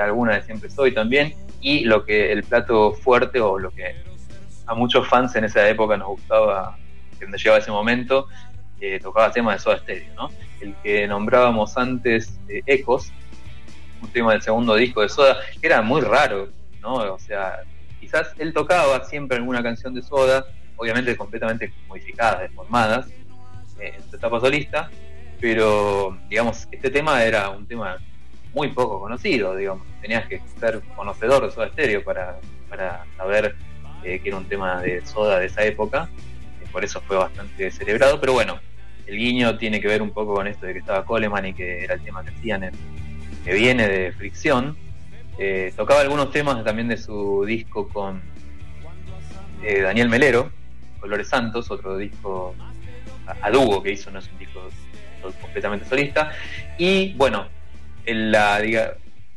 alguna 0.00 0.34
de 0.36 0.42
Siempre 0.42 0.70
Soy 0.70 0.92
también, 0.92 1.34
y 1.60 1.84
lo 1.84 2.04
que 2.04 2.32
el 2.32 2.44
plato 2.44 2.92
fuerte 2.92 3.40
o 3.40 3.58
lo 3.58 3.70
que 3.70 3.96
a 4.66 4.74
muchos 4.74 5.08
fans 5.08 5.34
en 5.36 5.44
esa 5.44 5.68
época 5.68 5.96
nos 5.96 6.08
gustaba, 6.08 6.76
que 7.18 7.26
nos 7.26 7.42
llevaba 7.42 7.60
ese 7.60 7.70
momento, 7.70 8.28
eh, 8.80 9.00
tocaba 9.00 9.32
temas 9.32 9.56
de 9.56 9.60
Soda 9.60 9.78
Stereo, 9.78 10.14
¿no? 10.14 10.30
El 10.60 10.74
que 10.82 11.08
nombrábamos 11.08 11.76
antes, 11.76 12.38
Ecos, 12.48 13.10
un 14.02 14.08
tema 14.10 14.32
del 14.32 14.42
segundo 14.42 14.74
disco 14.76 15.00
de 15.00 15.08
Soda, 15.08 15.38
que 15.60 15.66
era 15.66 15.82
muy 15.82 16.00
raro, 16.00 16.48
¿no? 16.80 16.94
O 16.94 17.18
sea, 17.18 17.60
quizás 18.08 18.32
él 18.38 18.54
tocaba 18.54 19.04
siempre 19.04 19.36
alguna 19.36 19.62
canción 19.62 19.92
de 19.92 20.00
Soda, 20.00 20.46
obviamente 20.76 21.14
completamente 21.14 21.74
modificadas, 21.88 22.40
deformadas, 22.40 23.06
eh, 23.78 23.92
en 23.96 24.10
su 24.10 24.16
etapa 24.16 24.40
solista, 24.40 24.90
pero, 25.38 26.16
digamos, 26.30 26.66
este 26.72 26.90
tema 26.90 27.22
era 27.22 27.50
un 27.50 27.66
tema 27.66 27.98
muy 28.54 28.68
poco 28.68 28.98
conocido, 28.98 29.54
digamos, 29.54 29.86
tenías 30.00 30.26
que 30.26 30.40
ser 30.58 30.80
conocedor 30.96 31.44
de 31.44 31.50
Soda 31.50 31.68
Stereo 31.68 32.02
para, 32.02 32.38
para 32.70 33.04
saber 33.18 33.54
eh, 34.02 34.20
que 34.20 34.30
era 34.30 34.38
un 34.38 34.46
tema 34.46 34.80
de 34.80 35.04
Soda 35.04 35.38
de 35.38 35.46
esa 35.46 35.62
época, 35.64 36.08
por 36.72 36.84
eso 36.84 37.02
fue 37.02 37.18
bastante 37.18 37.70
celebrado, 37.70 38.18
pero 38.18 38.32
bueno, 38.32 38.58
el 39.06 39.18
guiño 39.18 39.58
tiene 39.58 39.82
que 39.82 39.88
ver 39.88 40.00
un 40.00 40.12
poco 40.12 40.34
con 40.34 40.46
esto 40.46 40.64
de 40.64 40.72
que 40.72 40.78
estaba 40.78 41.04
Coleman 41.04 41.44
y 41.44 41.52
que 41.52 41.84
era 41.84 41.94
el 41.94 42.00
tema 42.02 42.24
que 42.24 42.30
hacían 42.30 42.70
que 43.44 43.52
viene 43.52 43.86
de 43.86 44.12
Fricción. 44.12 44.76
Eh, 45.38 45.72
tocaba 45.76 46.00
algunos 46.00 46.32
temas 46.32 46.64
también 46.64 46.88
de 46.88 46.96
su 46.96 47.44
disco 47.46 47.88
con 47.88 48.20
eh, 49.62 49.82
Daniel 49.82 50.08
Melero, 50.08 50.50
Colores 51.00 51.28
Santos, 51.28 51.70
otro 51.70 51.96
disco 51.96 52.56
a, 53.26 53.50
dúo 53.50 53.82
que 53.82 53.92
hizo, 53.92 54.10
no 54.10 54.18
es 54.18 54.28
un 54.28 54.38
disco 54.38 54.68
completamente 55.40 55.86
solista. 55.86 56.32
Y 56.76 57.12
bueno, 57.14 57.46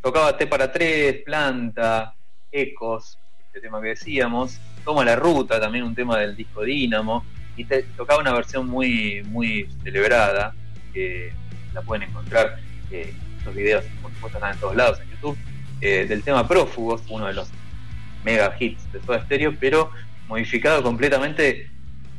tocaba 0.01 0.37
T 0.37 0.47
para 0.47 0.71
tres, 0.71 1.21
Planta, 1.23 2.15
Ecos, 2.51 3.19
este 3.47 3.61
tema 3.61 3.81
que 3.81 3.89
decíamos, 3.89 4.59
Toma 4.83 5.05
la 5.05 5.15
Ruta, 5.15 5.59
también 5.59 5.83
un 5.83 5.93
tema 5.93 6.17
del 6.17 6.35
disco 6.35 6.63
Dínamo, 6.63 7.23
y 7.57 7.65
tocaba 7.65 8.21
una 8.21 8.33
versión 8.33 8.67
muy, 8.67 9.21
muy 9.25 9.69
celebrada, 9.83 10.55
que 10.93 11.31
la 11.73 11.81
pueden 11.81 12.09
encontrar. 12.09 12.57
Eh, 12.89 13.13
los 13.45 13.55
videos, 13.55 13.83
por 14.01 14.11
supuesto, 14.13 14.37
están 14.37 14.53
en 14.53 14.59
todos 14.59 14.75
lados 14.75 14.99
en 14.99 15.09
YouTube, 15.09 15.37
eh, 15.81 16.05
del 16.07 16.23
tema 16.23 16.47
Prófugos, 16.47 17.01
uno 17.09 17.27
de 17.27 17.33
los 17.33 17.49
mega 18.23 18.55
hits 18.59 18.91
de 18.91 19.01
Soda 19.01 19.23
Stereo, 19.25 19.55
pero 19.59 19.89
modificado 20.27 20.83
completamente 20.83 21.69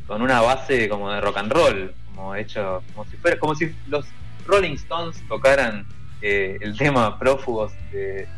con 0.07 0.21
una 0.21 0.41
base 0.41 0.89
como 0.89 1.11
de 1.11 1.21
rock 1.21 1.37
and 1.39 1.53
roll, 1.53 1.95
como 2.15 2.35
hecho, 2.35 2.83
como 2.93 3.09
si 3.09 3.17
fuera, 3.17 3.39
como 3.39 3.55
si 3.55 3.75
los 3.89 4.05
Rolling 4.47 4.75
Stones 4.75 5.23
tocaran 5.29 5.87
eh, 6.21 6.59
el 6.61 6.77
tema 6.77 7.19
prófugos 7.19 7.73
de, 7.93 8.29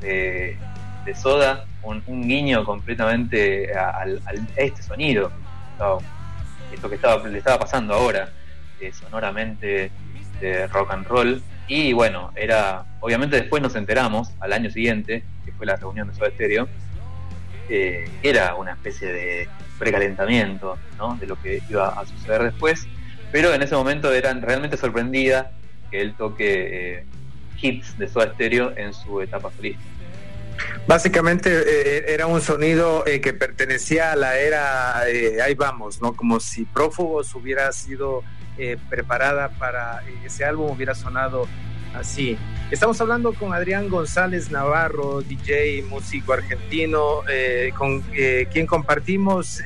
de, 0.00 0.56
Soda, 1.14 1.66
un, 1.82 2.02
guiño 2.28 2.64
completamente 2.64 3.76
a, 3.76 4.06
este 4.56 4.82
sonido, 4.82 5.32
esto 6.72 6.88
que 6.88 6.94
estaba, 6.94 7.26
le 7.26 7.38
estaba 7.38 7.58
pasando 7.58 7.94
ahora, 7.94 8.30
eh, 8.80 8.92
sonoramente 8.92 9.90
de 10.40 10.66
rock 10.68 10.92
and 10.92 11.06
roll. 11.06 11.42
Y 11.70 11.92
bueno, 11.92 12.32
era, 12.34 12.84
obviamente 12.98 13.36
después 13.36 13.62
nos 13.62 13.76
enteramos, 13.76 14.32
al 14.40 14.52
año 14.52 14.68
siguiente, 14.72 15.22
que 15.44 15.52
fue 15.52 15.66
la 15.66 15.76
reunión 15.76 16.08
de 16.08 16.14
Soda 16.14 16.28
Stereo, 16.32 16.68
eh, 17.68 18.10
era 18.24 18.56
una 18.56 18.72
especie 18.72 19.12
de 19.12 19.48
precalentamiento 19.78 20.76
¿no? 20.98 21.14
de 21.14 21.28
lo 21.28 21.40
que 21.40 21.62
iba 21.70 21.90
a 21.90 22.04
suceder 22.04 22.42
después, 22.42 22.88
pero 23.30 23.54
en 23.54 23.62
ese 23.62 23.76
momento 23.76 24.12
eran 24.12 24.42
realmente 24.42 24.76
sorprendida 24.76 25.52
que 25.92 26.00
él 26.00 26.16
toque 26.16 26.96
eh, 26.98 27.04
hits 27.62 27.96
de 27.96 28.08
Soda 28.08 28.34
Stereo 28.34 28.76
en 28.76 28.92
su 28.92 29.20
etapa 29.20 29.52
solista. 29.52 29.80
Básicamente 30.88 31.50
eh, 31.52 32.04
era 32.08 32.26
un 32.26 32.40
sonido 32.40 33.06
eh, 33.06 33.20
que 33.20 33.32
pertenecía 33.32 34.10
a 34.10 34.16
la 34.16 34.36
era, 34.40 34.98
ahí 34.98 35.54
vamos, 35.54 36.02
¿no? 36.02 36.16
Como 36.16 36.40
si 36.40 36.64
Prófugos 36.64 37.32
hubiera 37.36 37.70
sido 37.70 38.24
preparada 38.88 39.48
para 39.50 40.02
ese 40.24 40.44
álbum, 40.44 40.70
hubiera 40.70 40.94
sonado 40.94 41.46
así. 41.94 42.36
Estamos 42.70 43.00
hablando 43.00 43.32
con 43.32 43.52
Adrián 43.52 43.88
González 43.88 44.50
Navarro, 44.50 45.22
DJ, 45.22 45.82
músico 45.88 46.32
argentino, 46.32 47.22
con 47.76 48.02
quien 48.52 48.66
compartimos 48.66 49.60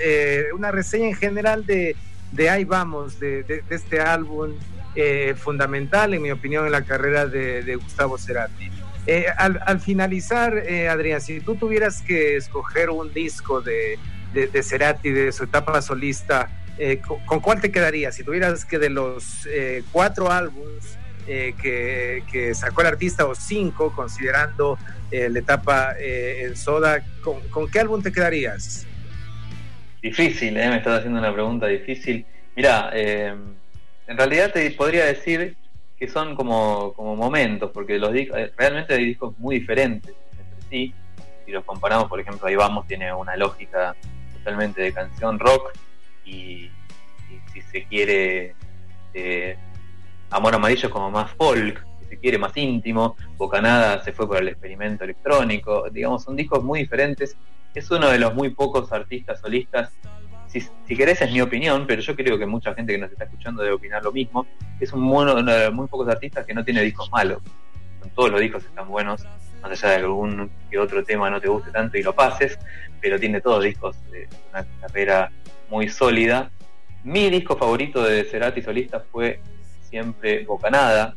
una 0.54 0.70
reseña 0.70 1.08
en 1.08 1.14
general 1.14 1.66
de, 1.66 1.96
de 2.32 2.50
Ahí 2.50 2.64
Vamos, 2.64 3.20
de 3.20 3.62
este 3.70 4.00
álbum 4.00 4.52
eh, 4.96 5.34
fundamental, 5.36 6.14
en 6.14 6.22
mi 6.22 6.30
opinión, 6.30 6.66
en 6.66 6.72
la 6.72 6.82
carrera 6.82 7.26
de, 7.26 7.76
Gustavo 7.76 8.16
Cerati. 8.16 8.70
Eh, 9.06 9.26
al, 9.36 9.80
finalizar, 9.80 10.56
eh, 10.56 10.88
Adrián, 10.88 11.20
si 11.20 11.40
tú 11.40 11.56
tuvieras 11.56 12.00
que 12.00 12.36
escoger 12.36 12.90
un 12.90 13.12
disco 13.12 13.60
de, 13.60 13.98
de, 14.32 14.62
Cerati, 14.62 15.10
de 15.10 15.32
su 15.32 15.44
etapa 15.44 15.82
solista, 15.82 16.48
¿con, 17.26 17.40
cuál 17.40 17.60
te 17.60 17.70
quedarías? 17.70 18.14
Si 18.14 18.24
tuvieras 18.24 18.64
que 18.64 18.78
de 18.78 18.90
los 18.90 19.46
cuatro 19.92 20.30
álbumes 20.30 20.98
que, 21.26 22.52
sacó 22.54 22.82
el 22.82 22.88
artista, 22.88 23.26
o 23.26 23.34
cinco, 23.34 23.92
considerando 23.92 24.78
la 25.10 25.38
etapa 25.38 25.94
en 25.98 26.56
Soda, 26.56 27.02
¿con, 27.22 27.40
¿con, 27.48 27.70
qué 27.70 27.80
álbum 27.80 28.02
te 28.02 28.12
quedarías? 28.12 28.86
Difícil, 30.02 30.54
me 30.54 30.76
estás 30.76 30.98
haciendo 30.98 31.18
una 31.18 31.32
pregunta 31.32 31.66
difícil. 31.66 32.26
Mira, 32.56 32.90
en 34.06 34.18
realidad 34.18 34.52
te 34.52 34.70
podría 34.72 35.06
decir 35.06 35.56
que 35.98 36.08
son 36.08 36.34
como, 36.34 36.92
como 36.94 37.16
momentos, 37.16 37.70
porque 37.72 37.98
los 37.98 38.14
eh, 38.14 38.52
realmente 38.56 38.94
hay 38.94 39.04
discos 39.04 39.38
muy 39.38 39.60
diferentes 39.60 40.14
entre 40.32 40.68
sí. 40.68 40.94
Si 41.46 41.52
los 41.52 41.64
comparamos, 41.64 42.08
por 42.08 42.20
ejemplo, 42.20 42.46
ahí 42.46 42.56
vamos, 42.56 42.86
tiene 42.86 43.12
una 43.12 43.36
lógica 43.36 43.94
totalmente 44.34 44.82
de 44.82 44.92
canción 44.92 45.38
rock 45.38 45.72
y, 46.24 46.70
si 47.52 47.62
se 47.62 47.84
quiere 47.84 48.54
eh, 49.12 49.56
Amor 50.30 50.54
Amarillo 50.54 50.90
como 50.90 51.10
más 51.10 51.30
folk, 51.32 51.84
si 52.00 52.06
se 52.06 52.18
quiere 52.18 52.38
más 52.38 52.56
íntimo, 52.56 53.16
Bocanada 53.36 54.02
se 54.02 54.12
fue 54.12 54.26
por 54.26 54.38
el 54.38 54.48
experimento 54.48 55.04
electrónico, 55.04 55.88
digamos, 55.90 56.22
son 56.22 56.36
discos 56.36 56.62
muy 56.62 56.80
diferentes. 56.80 57.36
Es 57.74 57.90
uno 57.90 58.08
de 58.08 58.18
los 58.18 58.34
muy 58.34 58.50
pocos 58.50 58.92
artistas 58.92 59.40
solistas 59.40 59.92
si, 60.86 60.96
querés 60.96 61.20
es 61.20 61.32
mi 61.32 61.40
opinión, 61.40 61.86
pero 61.86 62.00
yo 62.00 62.14
creo 62.14 62.38
que 62.38 62.46
mucha 62.46 62.74
gente 62.74 62.92
que 62.92 62.98
nos 62.98 63.10
está 63.10 63.24
escuchando 63.24 63.62
debe 63.62 63.74
opinar 63.74 64.02
lo 64.02 64.12
mismo. 64.12 64.46
Es 64.80 64.92
un 64.92 65.04
uno 65.04 65.34
de 65.34 65.70
muy 65.70 65.88
pocos 65.88 66.08
artistas 66.08 66.46
que 66.46 66.54
no 66.54 66.64
tiene 66.64 66.82
discos 66.82 67.10
malos. 67.10 67.42
Todos 68.14 68.30
los 68.30 68.40
discos 68.40 68.64
están 68.64 68.88
buenos, 68.88 69.24
más 69.62 69.72
allá 69.72 69.90
de 69.90 70.04
algún 70.04 70.50
que 70.70 70.78
otro 70.78 71.02
tema 71.02 71.30
no 71.30 71.40
te 71.40 71.48
guste 71.48 71.70
tanto 71.72 71.98
y 71.98 72.02
lo 72.02 72.14
pases, 72.14 72.58
pero 73.00 73.18
tiene 73.18 73.40
todos 73.40 73.64
discos 73.64 73.96
de 74.10 74.28
una 74.50 74.64
carrera 74.80 75.32
muy 75.68 75.88
sólida. 75.88 76.50
Mi 77.02 77.30
disco 77.30 77.56
favorito 77.56 78.02
de 78.02 78.24
Cerati 78.24 78.62
solista 78.62 79.00
fue 79.00 79.40
siempre 79.88 80.44
Bocanada, 80.44 81.14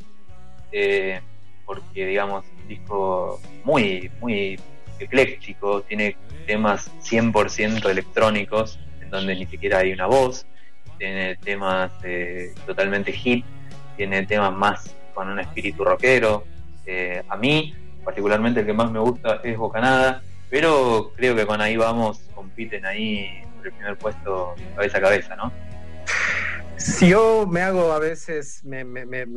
eh, 0.72 1.22
porque 1.66 2.06
digamos, 2.06 2.46
un 2.62 2.68
disco 2.68 3.40
muy, 3.64 4.12
muy 4.20 4.60
ecléctico, 5.00 5.82
tiene 5.82 6.16
temas 6.46 6.92
100% 7.02 7.90
electrónicos, 7.90 8.80
donde 9.10 9.36
ni 9.36 9.46
siquiera 9.46 9.80
hay 9.80 9.94
una 9.94 10.06
voz, 10.06 10.46
tiene 10.98 11.36
temas 11.38 11.92
eh, 12.04 12.54
totalmente 12.66 13.14
hip, 13.24 13.46
tiene 13.96 14.26
temas 14.26 14.54
más 14.54 14.96
con 15.14 15.30
un 15.30 15.40
espíritu 15.40 15.84
rockero. 15.84 16.44
Eh, 16.86 17.24
a 17.28 17.38
mí, 17.38 17.74
particularmente, 18.04 18.62
el 18.62 18.66
que 18.66 18.74
más 18.74 18.92
me 18.92 19.00
gusta 19.00 19.42
es 19.44 19.58
Bocanada, 19.58 20.22
pero 20.50 21.12
creo 21.16 21.36
que 21.36 21.46
con 21.46 21.62
ahí 21.62 21.78
vamos, 21.78 22.20
compiten 22.34 22.86
ahí 22.86 23.42
el 23.68 23.74
primer 23.74 23.98
puesto 23.98 24.56
cabeza 24.76 24.98
a 24.98 25.02
cabeza, 25.02 25.36
¿no? 25.36 25.52
Si 26.78 27.10
yo 27.10 27.48
me 27.48 27.62
hago 27.62 27.92
a 27.92 28.00
veces, 28.00 28.64
me, 28.64 28.86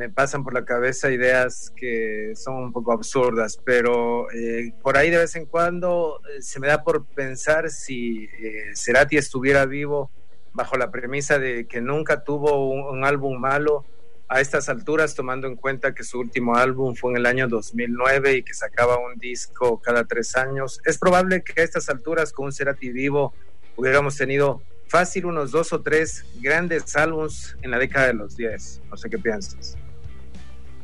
pasan 0.09 0.43
por 0.43 0.53
la 0.53 0.63
cabeza 0.63 1.11
ideas 1.11 1.73
que 1.75 2.33
son 2.35 2.55
un 2.55 2.71
poco 2.71 2.93
absurdas, 2.93 3.59
pero 3.65 4.31
eh, 4.31 4.73
por 4.81 4.95
ahí 4.95 5.09
de 5.09 5.17
vez 5.17 5.35
en 5.35 5.47
cuando 5.47 6.21
eh, 6.29 6.41
se 6.41 6.59
me 6.59 6.67
da 6.67 6.83
por 6.83 7.05
pensar 7.07 7.71
si 7.71 8.25
eh, 8.25 8.71
Cerati 8.75 9.17
estuviera 9.17 9.65
vivo 9.65 10.11
bajo 10.53 10.77
la 10.77 10.91
premisa 10.91 11.39
de 11.39 11.65
que 11.67 11.81
nunca 11.81 12.23
tuvo 12.23 12.69
un, 12.69 13.03
álbum 13.03 13.39
malo 13.39 13.85
a 14.27 14.39
estas 14.39 14.69
alturas, 14.69 15.15
tomando 15.15 15.47
en 15.47 15.55
cuenta 15.55 15.93
que 15.93 16.03
su 16.03 16.19
último 16.19 16.55
álbum 16.55 16.95
fue 16.95 17.11
en 17.11 17.17
el 17.17 17.25
año 17.25 17.47
2009 17.47 18.37
y 18.37 18.43
que 18.43 18.53
sacaba 18.53 18.97
un 18.97 19.17
disco 19.17 19.81
cada 19.81 20.05
tres 20.05 20.37
años. 20.37 20.79
Es 20.85 20.97
probable 20.97 21.43
que 21.43 21.59
a 21.59 21.63
estas 21.63 21.89
alturas, 21.89 22.31
con 22.31 22.45
un 22.45 22.53
Cerati 22.53 22.91
vivo, 22.91 23.33
hubiéramos 23.81 24.15
tenido 24.15 24.61
fácil 24.87 25.25
unos 25.25 25.49
dos 25.49 25.73
o 25.73 25.81
tres 25.81 26.23
grandes 26.39 26.95
álbumes 26.95 27.57
en 27.63 27.71
la 27.71 27.79
década 27.79 28.07
de 28.07 28.13
los 28.13 28.37
10. 28.37 28.81
No 28.91 28.95
sé 28.95 29.09
qué 29.09 29.17
piensas. 29.17 29.75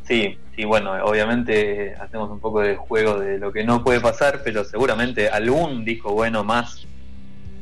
Sí, 0.08 0.40
sí, 0.56 0.66
bueno, 0.66 0.94
obviamente 1.06 1.94
hacemos 2.00 2.32
un 2.32 2.40
poco 2.40 2.62
de 2.62 2.76
juego 2.76 3.20
de 3.20 3.38
lo 3.38 3.52
que 3.52 3.64
no 3.64 3.84
puede 3.84 4.00
pasar, 4.00 4.42
pero 4.44 4.64
seguramente 4.64 5.30
algún 5.30 5.86
disco 5.86 6.12
bueno 6.12 6.44
más 6.44 6.88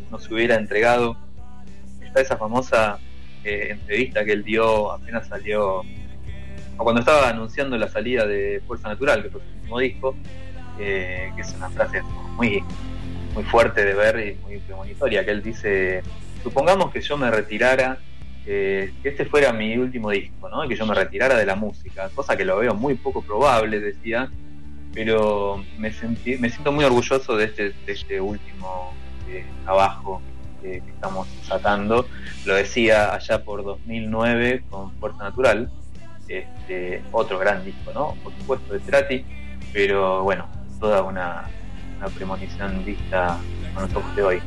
nos 0.09 0.31
hubiera 0.31 0.55
entregado. 0.55 1.17
Está 2.01 2.21
esa 2.21 2.37
famosa 2.37 2.99
eh, 3.43 3.69
entrevista 3.71 4.23
que 4.23 4.31
él 4.31 4.43
dio 4.45 4.93
apenas 4.93 5.27
salió, 5.27 5.81
o 6.77 6.83
cuando 6.83 7.01
estaba 7.01 7.27
anunciando 7.27 7.77
la 7.77 7.89
salida 7.89 8.25
de 8.25 8.61
Fuerza 8.65 8.87
Natural, 8.87 9.21
que 9.21 9.31
fue 9.31 9.41
su 9.41 9.47
último 9.57 9.79
disco, 9.79 10.15
eh, 10.79 11.29
que 11.35 11.41
es 11.41 11.53
una 11.57 11.69
frase 11.71 12.01
muy, 12.37 12.63
muy 13.35 13.43
fuerte 13.43 13.83
de 13.83 13.93
ver 13.93 14.19
y 14.27 14.43
muy 14.43 14.57
premonitoria, 14.59 15.23
que 15.23 15.31
él 15.31 15.43
dice 15.43 16.01
supongamos 16.41 16.91
que 16.91 17.01
yo 17.01 17.17
me 17.17 17.29
retirara, 17.29 17.97
eh, 18.45 18.93
que 19.01 19.09
este 19.09 19.25
fuera 19.25 19.51
mi 19.51 19.77
último 19.77 20.11
disco, 20.11 20.47
¿no? 20.47 20.67
que 20.67 20.75
yo 20.75 20.85
me 20.85 20.93
retirara 20.93 21.35
de 21.35 21.45
la 21.45 21.55
música, 21.55 22.09
cosa 22.13 22.37
que 22.37 22.45
lo 22.45 22.57
veo 22.57 22.73
muy 22.75 22.93
poco 22.93 23.21
probable, 23.21 23.79
decía, 23.79 24.29
pero 24.93 25.63
me, 25.77 25.91
sentí, 25.91 26.37
me 26.37 26.49
siento 26.49 26.71
muy 26.71 26.85
orgulloso 26.85 27.35
de 27.35 27.45
este, 27.45 27.69
de 27.69 27.91
este 27.91 28.21
último 28.21 28.93
eh, 29.27 29.43
trabajo 29.63 30.21
que 30.61 30.77
estamos 30.77 31.27
sacando. 31.43 32.07
Lo 32.45 32.55
decía 32.55 33.13
allá 33.13 33.43
por 33.43 33.63
2009 33.63 34.63
con 34.69 34.91
Fuerza 34.99 35.23
Natural, 35.23 35.69
este, 36.27 37.03
otro 37.11 37.37
gran 37.39 37.65
disco, 37.65 37.91
¿no? 37.93 38.15
Por 38.23 38.33
supuesto, 38.37 38.73
de 38.73 38.79
Trati, 38.79 39.25
pero 39.73 40.23
bueno, 40.23 40.47
toda 40.79 41.01
una, 41.03 41.49
una 41.97 42.07
premonición 42.07 42.83
vista 42.85 43.37
con 43.73 43.83
los 43.83 43.95
ojos 43.95 44.15
de 44.15 44.23
hoy. 44.23 44.41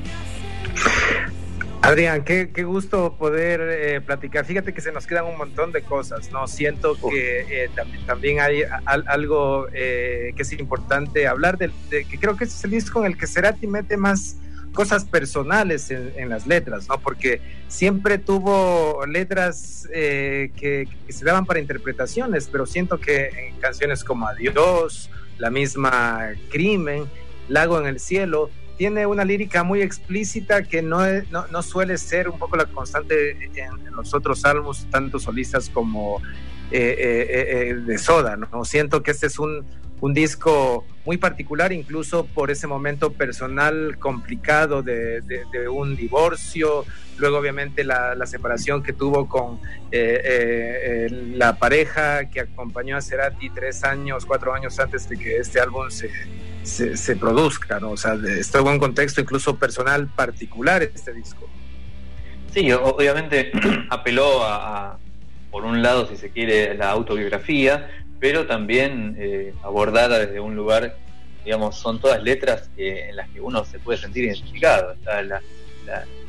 Adrián, 1.80 2.24
qué, 2.24 2.44
gusto 2.64 3.14
poder 3.16 3.60
eh, 3.62 4.00
platicar. 4.00 4.44
Fíjate 4.44 4.74
que 4.74 4.80
se 4.80 4.90
nos 4.90 5.06
quedan 5.06 5.26
un 5.26 5.38
montón 5.38 5.70
de 5.70 5.82
cosas, 5.82 6.30
¿no? 6.32 6.48
Siento 6.48 6.96
que 6.96 7.64
eh, 7.64 7.70
también, 8.04 8.40
hay 8.40 8.62
algo 8.84 9.68
eh, 9.72 10.32
que 10.34 10.42
es 10.42 10.52
importante 10.54 11.26
hablar, 11.28 11.56
de, 11.56 11.70
que 11.88 12.18
creo 12.18 12.36
que 12.36 12.44
es 12.44 12.64
el 12.64 12.72
disco 12.72 13.00
en 13.00 13.06
el 13.12 13.16
que 13.16 13.26
Cerati 13.26 13.66
mete 13.66 13.96
más 13.96 14.36
cosas 14.74 15.04
personales 15.04 15.90
en, 15.90 16.28
las 16.28 16.46
letras, 16.46 16.88
¿no? 16.88 16.98
Porque 16.98 17.40
siempre 17.68 18.18
tuvo 18.18 19.06
letras 19.06 19.88
que, 19.90 20.52
que, 21.06 21.12
se 21.12 21.24
daban 21.24 21.46
para 21.46 21.58
interpretaciones, 21.58 22.48
pero 22.50 22.66
siento 22.66 23.00
que 23.00 23.28
en 23.28 23.56
canciones 23.60 24.04
como 24.04 24.28
Adiós, 24.28 25.10
la 25.38 25.50
misma 25.50 26.32
Crimen, 26.50 27.06
Lago 27.48 27.78
en 27.80 27.86
el 27.86 28.00
Cielo, 28.00 28.50
tiene 28.76 29.06
una 29.06 29.24
lírica 29.24 29.64
muy 29.64 29.82
explícita 29.82 30.62
que 30.62 30.82
no, 30.82 31.00
no, 31.30 31.62
suele 31.62 31.98
ser 31.98 32.28
un 32.28 32.38
poco 32.38 32.56
la 32.56 32.66
constante 32.66 33.50
en, 33.54 33.94
los 33.96 34.14
otros 34.14 34.44
álbumes, 34.44 34.86
tanto 34.90 35.18
solistas 35.18 35.68
como 35.68 36.22
de 36.70 37.98
Soda, 37.98 38.36
¿no? 38.36 38.64
Siento 38.64 39.02
que 39.02 39.10
este 39.10 39.26
es 39.26 39.38
un, 39.38 39.66
un 40.00 40.14
disco 40.14 40.84
muy 41.04 41.16
particular, 41.16 41.72
incluso 41.72 42.26
por 42.26 42.50
ese 42.50 42.66
momento 42.66 43.12
personal 43.12 43.98
complicado 43.98 44.82
de, 44.82 45.22
un 45.70 45.96
divorcio, 45.96 46.84
luego 47.16 47.38
obviamente 47.38 47.84
la, 47.84 48.14
separación 48.26 48.82
que 48.82 48.92
tuvo 48.92 49.28
con 49.28 49.58
eh, 49.90 50.20
eh, 50.24 51.32
la 51.34 51.58
pareja 51.58 52.28
que 52.28 52.40
acompañó 52.40 52.96
a 52.96 53.00
Cerati 53.00 53.50
tres 53.50 53.84
años, 53.84 54.26
cuatro 54.26 54.52
años 54.52 54.78
antes 54.78 55.08
de 55.08 55.16
que 55.16 55.38
este 55.38 55.60
álbum 55.60 55.88
se, 55.90 56.10
se, 56.68 57.16
produzca, 57.16 57.80
¿no? 57.80 57.90
O 57.90 57.96
sea, 57.96 58.16
esto 58.38 58.58
en 58.60 58.68
un 58.68 58.78
contexto 58.78 59.20
incluso 59.20 59.58
personal 59.58 60.06
particular 60.08 60.82
este 60.82 61.12
disco. 61.12 61.48
Sí, 62.52 62.70
obviamente 62.72 63.52
apeló 63.90 64.44
a, 64.44 64.98
por 65.50 65.64
un 65.64 65.82
lado, 65.82 66.06
si 66.06 66.16
se 66.16 66.30
quiere, 66.30 66.74
la 66.74 66.90
autobiografía, 66.90 67.90
pero 68.20 68.46
también 68.46 69.16
eh, 69.18 69.54
abordada 69.62 70.18
desde 70.18 70.40
un 70.40 70.56
lugar, 70.56 70.96
digamos, 71.44 71.76
son 71.76 72.00
todas 72.00 72.22
letras 72.22 72.70
en 72.76 73.16
las 73.16 73.28
que 73.30 73.40
uno 73.40 73.64
se 73.64 73.78
puede 73.78 73.98
sentir 73.98 74.24
identificado. 74.24 74.94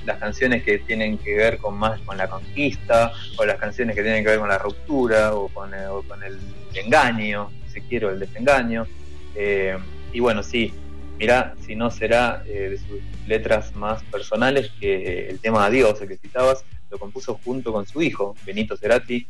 las 0.06 0.18
canciones 0.20 0.64
que 0.64 0.80
tienen 0.80 1.18
que 1.18 1.36
ver 1.36 1.58
con 1.58 1.78
más 1.78 2.00
con 2.02 2.18
la 2.18 2.30
conquista, 2.30 3.12
o 3.38 3.46
las 3.46 3.58
canciones 3.58 3.96
que 3.96 4.02
tienen 4.02 4.24
que 4.24 4.30
ver 4.32 4.40
con 4.40 4.50
la 4.50 4.58
ruptura, 4.58 5.34
o 5.34 5.50
con 5.50 5.74
el, 5.74 5.90
con 6.08 6.24
el 6.24 6.38
engaño, 6.74 7.52
si 7.72 7.82
quiero, 7.82 8.10
el 8.10 8.20
desengaño. 8.20 8.88
Eh, 9.36 9.78
y 10.14 10.20
bueno, 10.20 10.44
sí, 10.44 10.74
mira, 11.18 11.56
si 11.66 11.76
no 11.76 11.92
será 11.92 12.44
eh, 12.46 12.70
de 12.70 12.78
sus 12.78 13.02
letras 13.28 13.76
más 13.76 14.04
personales 14.04 14.72
que 14.80 15.30
el 15.30 15.40
tema 15.40 15.66
Adiós, 15.66 16.02
el 16.02 16.08
que 16.08 16.18
citabas, 16.18 16.64
lo 16.90 16.98
compuso 16.98 17.40
junto 17.44 17.72
con 17.72 17.86
su 17.86 18.02
hijo, 18.02 18.36
Benito 18.46 18.76
Cerati, 18.76 19.28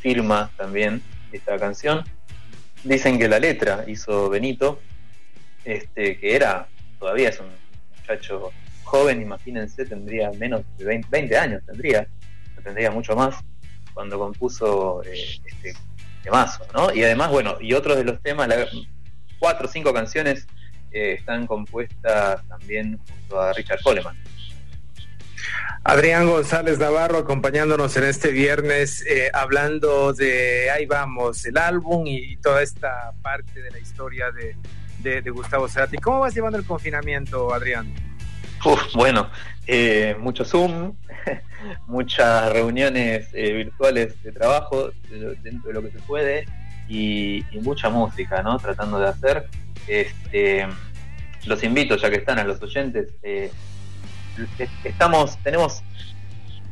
firma 0.00 0.50
también 0.56 1.02
esta 1.32 1.58
canción. 1.58 2.04
Dicen 2.84 3.18
que 3.18 3.28
la 3.28 3.38
letra 3.38 3.84
hizo 3.86 4.30
Benito, 4.30 4.80
este, 5.64 6.18
que 6.18 6.34
era, 6.36 6.68
todavía 6.98 7.28
es 7.28 7.40
un 7.40 7.48
muchacho 7.98 8.52
joven, 8.84 9.20
imagínense, 9.20 9.84
tendría 9.84 10.30
menos 10.32 10.62
de 10.78 10.84
20, 10.84 11.36
años, 11.36 11.62
tendría, 11.66 12.06
tendría 12.62 12.90
mucho 12.90 13.16
más, 13.16 13.34
cuando 13.92 14.18
compuso 14.18 15.02
eh, 15.04 15.40
este 15.44 15.74
temazo, 16.22 16.64
¿no? 16.72 16.94
Y 16.94 17.02
además, 17.02 17.30
bueno, 17.30 17.56
y 17.60 17.72
otros 17.72 17.96
de 17.96 18.04
los 18.04 18.22
temas, 18.22 18.48
cuatro 19.38 19.66
o 19.66 19.70
cinco 19.70 19.92
canciones 19.92 20.46
eh, 20.92 21.16
están 21.18 21.46
compuestas 21.46 22.46
también 22.48 22.98
junto 22.98 23.40
a 23.40 23.52
Richard 23.52 23.80
Coleman. 23.82 24.16
Adrián 25.84 26.26
González 26.26 26.78
Navarro 26.78 27.18
acompañándonos 27.18 27.96
en 27.96 28.04
este 28.04 28.32
viernes, 28.32 29.04
eh, 29.06 29.30
hablando 29.32 30.12
de 30.12 30.68
ahí 30.70 30.84
vamos, 30.86 31.44
el 31.46 31.56
álbum 31.56 32.06
y 32.06 32.36
toda 32.38 32.62
esta 32.62 33.12
parte 33.22 33.62
de 33.62 33.70
la 33.70 33.78
historia 33.78 34.26
de, 34.32 34.56
Gustavo 35.30 35.68
Cerati. 35.68 35.98
¿Cómo 35.98 36.18
vas 36.18 36.34
llevando 36.34 36.58
el 36.58 36.64
confinamiento, 36.64 37.54
Adrián? 37.54 37.94
bueno, 38.94 39.30
eh, 39.68 40.16
mucho 40.18 40.44
Zoom, 40.44 40.96
muchas 41.86 42.52
reuniones 42.52 43.28
eh, 43.32 43.52
virtuales 43.52 44.20
de 44.24 44.32
trabajo 44.32 44.90
dentro 45.44 45.68
de 45.68 45.74
lo 45.74 45.82
que 45.82 45.92
se 45.92 45.98
puede 46.00 46.46
y, 46.88 47.44
mucha 47.60 47.88
música, 47.88 48.42
¿no? 48.42 48.58
Tratando 48.58 48.98
de 48.98 49.08
hacer. 49.08 49.48
Este, 49.86 50.66
los 51.46 51.62
invito, 51.62 51.96
ya 51.96 52.10
que 52.10 52.16
están 52.16 52.38
a 52.38 52.44
los 52.44 52.60
oyentes, 52.60 53.14
estamos, 54.84 55.38
tenemos 55.42 55.82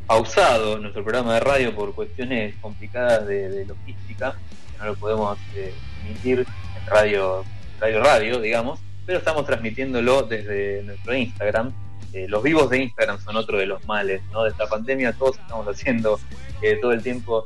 pausado 0.07 0.79
nuestro 0.79 1.03
programa 1.03 1.35
de 1.35 1.41
radio 1.41 1.75
por 1.75 1.95
cuestiones 1.95 2.55
complicadas 2.61 3.27
de, 3.27 3.65
logística, 3.67 4.35
que 4.73 4.79
no 4.79 4.87
lo 4.87 4.95
podemos 4.97 5.39
eh, 5.55 5.73
emitir 6.07 6.41
en 6.41 6.87
radio, 6.87 7.45
radio 7.81 8.03
radio, 8.03 8.41
digamos, 8.41 8.81
pero 9.07 9.19
estamos 9.19 9.47
transmitiéndolo 9.47 10.23
desde 10.23 10.83
nuestro 10.83 11.15
Instagram. 11.15 11.73
Eh, 12.13 12.27
los 12.29 12.43
vivos 12.43 12.71
de 12.71 12.83
Instagram 12.83 13.19
son 13.21 13.37
otro 13.37 13.59
de 13.59 13.67
los 13.67 13.85
males, 13.87 14.23
¿no? 14.33 14.45
De 14.45 14.51
esta 14.51 14.67
pandemia 14.67 15.13
todos 15.13 15.39
estamos 15.39 15.67
haciendo 15.67 16.21
eh, 16.63 16.79
todo 16.81 16.93
el 16.93 17.03
tiempo 17.03 17.45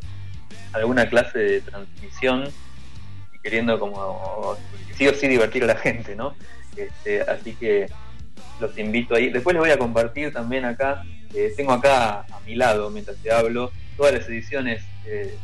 alguna 0.79 1.09
clase 1.09 1.39
de 1.39 1.61
transmisión 1.61 2.49
y 3.33 3.39
queriendo 3.39 3.79
como 3.79 4.57
sí 4.97 5.07
o 5.07 5.15
sí 5.15 5.29
divertir 5.29 5.65
a 5.65 5.67
la 5.67 5.77
gente, 5.77 6.17
¿no? 6.17 6.35
Este, 6.77 7.23
así 7.23 7.55
que 7.55 7.87
los 8.61 8.77
invito 8.79 9.15
ahí. 9.15 9.31
Después 9.31 9.55
les 9.55 9.61
voy 9.61 9.71
a 9.71 9.79
compartir 9.79 10.33
también 10.33 10.65
acá, 10.65 11.05
eh, 11.35 11.53
tengo 11.57 11.73
acá 11.73 12.21
a 12.21 12.41
mi 12.47 12.55
lado, 12.55 12.91
mientras 12.91 13.17
te 13.19 13.33
hablo, 13.33 13.71
todas 13.97 14.15
las 14.15 14.29
ediciones 14.29 14.83
eh, 15.07 15.37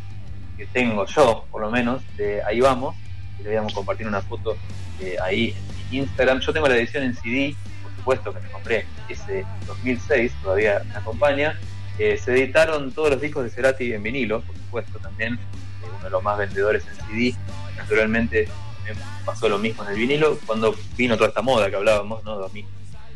que 0.57 0.66
tengo 0.66 1.07
yo, 1.07 1.45
por 1.51 1.61
lo 1.61 1.70
menos, 1.70 2.03
de 2.16 2.43
Ahí 2.43 2.61
Vamos. 2.61 2.97
Les 3.39 3.47
voy 3.47 3.57
a 3.57 3.74
compartir 3.74 4.07
una 4.07 4.20
foto 4.22 4.57
eh, 5.01 5.16
ahí 5.22 5.55
en 5.91 5.99
Instagram. 6.01 6.41
Yo 6.41 6.53
tengo 6.53 6.68
la 6.68 6.76
edición 6.76 7.03
en 7.03 7.14
CD, 7.14 7.55
por 7.82 7.93
supuesto 7.97 8.32
que 8.32 8.41
me 8.41 8.51
compré 8.51 8.87
ese 9.09 9.45
2006, 9.66 10.32
todavía 10.43 10.82
me 10.89 10.97
acompaña. 10.97 11.59
Se 11.97 12.32
editaron 12.32 12.92
todos 12.92 13.11
los 13.11 13.20
discos 13.20 13.45
de 13.45 13.51
Cerati 13.51 13.92
en 13.92 14.03
vinilo, 14.03 14.40
por 14.42 14.57
supuesto, 14.57 14.99
también 14.99 15.38
uno 15.82 16.05
de 16.05 16.11
los 16.11 16.22
más 16.22 16.38
vendedores 16.38 16.84
en 16.86 17.07
CD. 17.07 17.34
Naturalmente 17.76 18.49
me 18.84 18.95
pasó 19.24 19.49
lo 19.49 19.59
mismo 19.59 19.84
en 19.84 19.90
el 19.90 19.99
vinilo 19.99 20.38
cuando 20.47 20.74
vino 20.97 21.16
toda 21.16 21.28
esta 21.28 21.42
moda 21.42 21.70
que 21.70 21.76
hablábamos, 21.76 22.24
¿no? 22.24 22.36
2000 22.36 22.66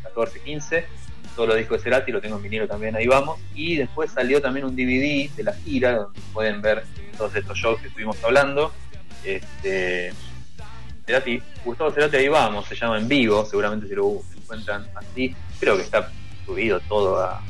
14, 0.03 0.39
15. 0.41 0.85
Todos 1.35 1.49
los 1.49 1.57
discos 1.57 1.77
de 1.77 1.83
Cerati, 1.83 2.11
lo 2.11 2.19
tengo 2.19 2.37
en 2.37 2.43
vinilo 2.43 2.67
también, 2.67 2.95
ahí 2.95 3.07
vamos. 3.07 3.39
Y 3.53 3.77
después 3.77 4.11
salió 4.11 4.41
también 4.41 4.65
un 4.65 4.75
DVD 4.75 5.29
de 5.35 5.43
la 5.43 5.53
gira, 5.53 5.95
donde 5.95 6.19
pueden 6.33 6.61
ver 6.61 6.83
todos 7.17 7.35
estos 7.35 7.57
shows 7.57 7.79
que 7.79 7.87
estuvimos 7.87 8.21
hablando. 8.23 8.73
Este, 9.23 10.11
Cerati, 11.05 11.41
Gustavo 11.63 11.91
Cerati, 11.91 12.17
ahí 12.17 12.27
vamos, 12.27 12.65
se 12.67 12.75
llama 12.75 12.97
en 12.97 13.07
vivo, 13.07 13.45
seguramente 13.45 13.87
si 13.87 13.95
lo 13.95 14.21
encuentran 14.35 14.87
así. 14.95 15.35
Creo 15.59 15.77
que 15.77 15.83
está 15.83 16.11
subido 16.45 16.79
todo 16.81 17.21
a, 17.21 17.41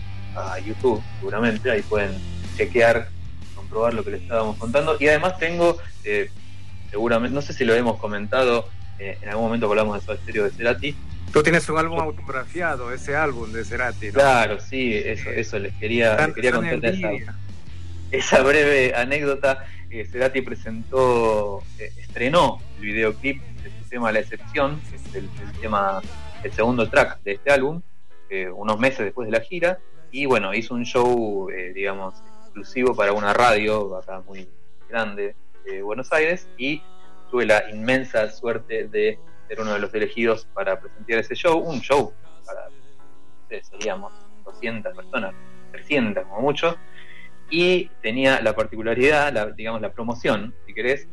YouTube, 0.66 1.02
seguramente, 1.20 1.72
ahí 1.72 1.82
pueden 1.82 2.12
chequear, 2.56 3.10
comprobar 3.56 3.94
lo 3.94 4.04
que 4.04 4.12
les 4.12 4.22
estábamos 4.22 4.58
contando. 4.58 4.98
Y 5.00 5.08
además 5.08 5.38
tengo, 5.38 5.78
eh, 6.04 6.30
seguramente, 6.90 7.34
no 7.36 7.42
sé 7.42 7.54
si 7.54 7.66
lo 7.66 7.74
hemos 7.74 7.98
comentado, 7.98 8.68
eh, 9.00 9.18
en 9.22 9.30
algún 9.30 9.46
momento 9.46 9.68
hablamos 9.68 10.00
de 10.00 10.06
su 10.06 10.12
estéreo 10.12 10.44
de 10.44 10.52
Cerati, 10.52 10.96
Tú 11.32 11.44
tienes 11.44 11.70
un 11.70 11.78
álbum 11.78 12.00
autografiado, 12.00 12.92
ese 12.92 13.16
álbum 13.16 13.52
de 13.52 13.64
Cerati, 13.64 14.08
¿no? 14.08 14.14
Claro, 14.14 14.60
sí, 14.60 14.96
eso, 14.96 15.30
eso 15.30 15.60
les 15.60 15.74
quería, 15.76 16.18
quería 16.34 16.52
contar 16.52 16.96
esa, 18.12 18.42
breve 18.42 18.96
anécdota. 18.96 19.66
Eh, 19.92 20.06
Cerati 20.06 20.42
presentó, 20.42 21.62
eh, 21.78 21.92
estrenó 21.98 22.60
el 22.78 22.86
videoclip 22.86 23.44
de 23.64 23.70
su 23.70 23.90
tema 23.90 24.12
La 24.12 24.20
Excepción, 24.20 24.82
que 24.90 24.96
es 24.96 25.16
el, 25.16 25.30
tema, 25.62 26.02
el 26.44 26.52
segundo 26.52 26.90
track 26.90 27.22
de 27.22 27.34
este 27.34 27.52
álbum, 27.52 27.82
eh, 28.32 28.50
unos 28.50 28.80
meses 28.80 29.00
después 29.06 29.28
de 29.28 29.32
la 29.38 29.42
gira, 29.42 29.78
y 30.12 30.26
bueno, 30.26 30.54
hizo 30.54 30.74
un 30.74 30.86
show, 30.86 31.50
digamos, 31.74 32.16
exclusivo 32.44 32.96
para 32.96 33.14
una 33.14 33.34
radio 33.34 33.96
acá 33.96 34.22
muy 34.26 34.50
grande 34.90 35.36
de 35.66 35.82
Buenos 35.82 36.12
Aires, 36.12 36.48
y 36.58 36.82
tuve 37.30 37.46
la 37.46 37.70
inmensa 37.70 38.30
suerte 38.32 38.88
de 38.88 39.20
ser 39.48 39.62
uno 39.62 39.74
de 39.74 39.80
los 39.80 39.94
elegidos 39.94 40.48
para 40.54 40.80
presentar 40.80 41.20
ese 41.20 41.36
show, 41.36 41.60
un 41.60 41.80
show 41.82 42.14
para, 42.46 42.70
seríamos 43.62 44.14
200 44.46 44.96
personas, 44.96 45.34
300 45.72 46.24
como 46.26 46.42
mucho, 46.42 46.76
y 47.50 47.90
tenía 48.02 48.42
la 48.42 48.56
particularidad, 48.56 49.34
la, 49.34 49.48
digamos 49.52 49.82
la 49.82 49.92
promoción, 49.92 50.54
si 50.66 50.74
querés, 50.74 51.08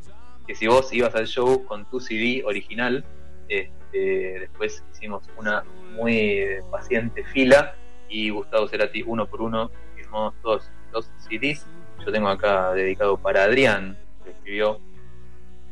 que 0.46 0.54
si 0.54 0.66
vos 0.66 0.92
ibas 0.92 1.14
al 1.14 1.26
show 1.26 1.64
con 1.64 1.88
tu 1.90 2.00
CD 2.00 2.42
original, 2.44 3.04
este, 3.48 4.40
después 4.40 4.82
hicimos 4.92 5.24
una 5.36 5.64
muy 5.94 6.46
paciente 6.70 7.24
fila 7.24 7.74
y 8.08 8.30
Gustavo 8.30 8.68
Cerati 8.68 9.02
uno 9.06 9.26
por 9.26 9.42
uno 9.42 9.70
firmó 9.94 10.34
todos 10.42 10.70
los 10.92 11.10
CDs. 11.18 11.66
Yo 12.04 12.12
tengo 12.12 12.28
acá 12.28 12.72
dedicado 12.72 13.16
para 13.16 13.44
Adrián, 13.44 13.96
que 14.24 14.30
escribió 14.30 14.80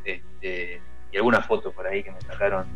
este, 0.04 0.80
y 1.12 1.16
algunas 1.16 1.46
fotos 1.46 1.72
por 1.74 1.86
ahí 1.86 2.02
que 2.02 2.10
me 2.10 2.20
sacaron 2.22 2.66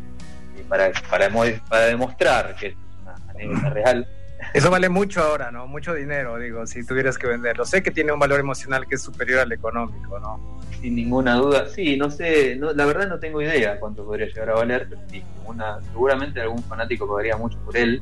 eh, 0.57 0.63
para, 0.67 0.91
para, 1.09 1.29
para 1.69 1.85
demostrar 1.85 2.55
que 2.55 2.67
es 2.67 2.75
una 3.01 3.15
anécdota 3.29 3.69
real. 3.69 4.07
Eso 4.53 4.71
vale 4.71 4.87
mucho 4.87 5.21
ahora, 5.21 5.51
¿no? 5.51 5.67
Mucho 5.67 5.93
dinero, 5.93 6.37
digo, 6.37 6.65
si 6.65 6.85
tuvieras 6.85 7.17
que 7.17 7.27
venderlo. 7.27 7.65
Sé 7.65 7.83
que 7.83 7.91
tiene 7.91 8.11
un 8.11 8.19
valor 8.19 8.39
emocional 8.39 8.87
que 8.87 8.95
es 8.95 9.01
superior 9.01 9.41
al 9.41 9.51
económico, 9.51 10.19
¿no? 10.19 10.59
Sin 10.81 10.95
ninguna 10.95 11.35
duda. 11.35 11.67
Sí, 11.67 11.97
no 11.97 12.09
sé, 12.09 12.55
la 12.55 12.85
verdad 12.85 13.07
no 13.07 13.19
tengo 13.19 13.41
idea 13.41 13.79
cuánto 13.79 14.05
podría 14.05 14.27
llegar 14.27 14.51
a 14.51 14.53
valer, 14.53 14.87
pero 14.89 15.01
sí, 15.09 15.23
una, 15.45 15.81
seguramente 15.81 16.39
algún 16.39 16.63
fanático 16.63 17.07
pagaría 17.07 17.35
mucho 17.35 17.59
por 17.59 17.75
él, 17.75 18.01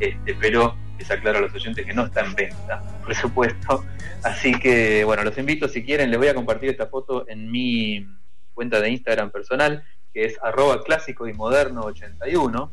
este, 0.00 0.34
pero 0.40 0.74
les 0.98 1.10
aclaro 1.10 1.38
a 1.38 1.40
los 1.42 1.54
oyentes 1.54 1.84
que 1.84 1.92
no 1.92 2.06
está 2.06 2.20
en 2.20 2.34
venta, 2.34 2.82
por 3.02 3.14
supuesto. 3.14 3.84
Así 4.22 4.58
que, 4.58 5.04
bueno, 5.04 5.22
los 5.24 5.36
invito, 5.38 5.68
si 5.68 5.84
quieren, 5.84 6.10
les 6.10 6.18
voy 6.18 6.28
a 6.28 6.34
compartir 6.34 6.70
esta 6.70 6.86
foto 6.86 7.28
en 7.28 7.50
mi 7.50 8.06
cuenta 8.54 8.80
de 8.80 8.90
Instagram 8.90 9.30
personal, 9.30 9.84
que 10.12 10.24
es 10.24 10.36
arroba 10.42 10.82
clásico 10.82 11.28
y 11.28 11.32
moderno 11.32 11.82
81. 11.82 12.72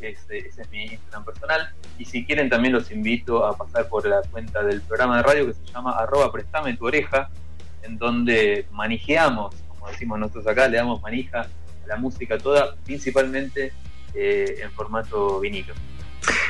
Ese, 0.00 0.38
ese, 0.38 0.62
es 0.62 0.70
mi 0.70 0.84
Instagram 0.84 1.24
personal. 1.24 1.74
Y 1.98 2.04
si 2.06 2.24
quieren 2.24 2.48
también 2.48 2.74
los 2.74 2.90
invito 2.90 3.44
a 3.44 3.56
pasar 3.56 3.88
por 3.88 4.06
la 4.06 4.22
cuenta 4.22 4.62
del 4.62 4.80
programa 4.80 5.18
de 5.18 5.22
radio 5.22 5.46
que 5.46 5.52
se 5.52 5.64
llama 5.66 5.92
arroba 5.92 6.32
prestame 6.32 6.76
tu 6.76 6.86
oreja, 6.86 7.30
en 7.82 7.98
donde 7.98 8.66
manejeamos, 8.72 9.54
como 9.68 9.88
decimos 9.88 10.18
nosotros 10.18 10.46
acá, 10.46 10.68
le 10.68 10.78
damos 10.78 11.02
manija 11.02 11.42
a 11.42 11.86
la 11.86 11.96
música 11.96 12.38
toda, 12.38 12.74
principalmente 12.84 13.72
eh, 14.14 14.60
en 14.62 14.70
formato 14.72 15.40
vinilo. 15.40 15.74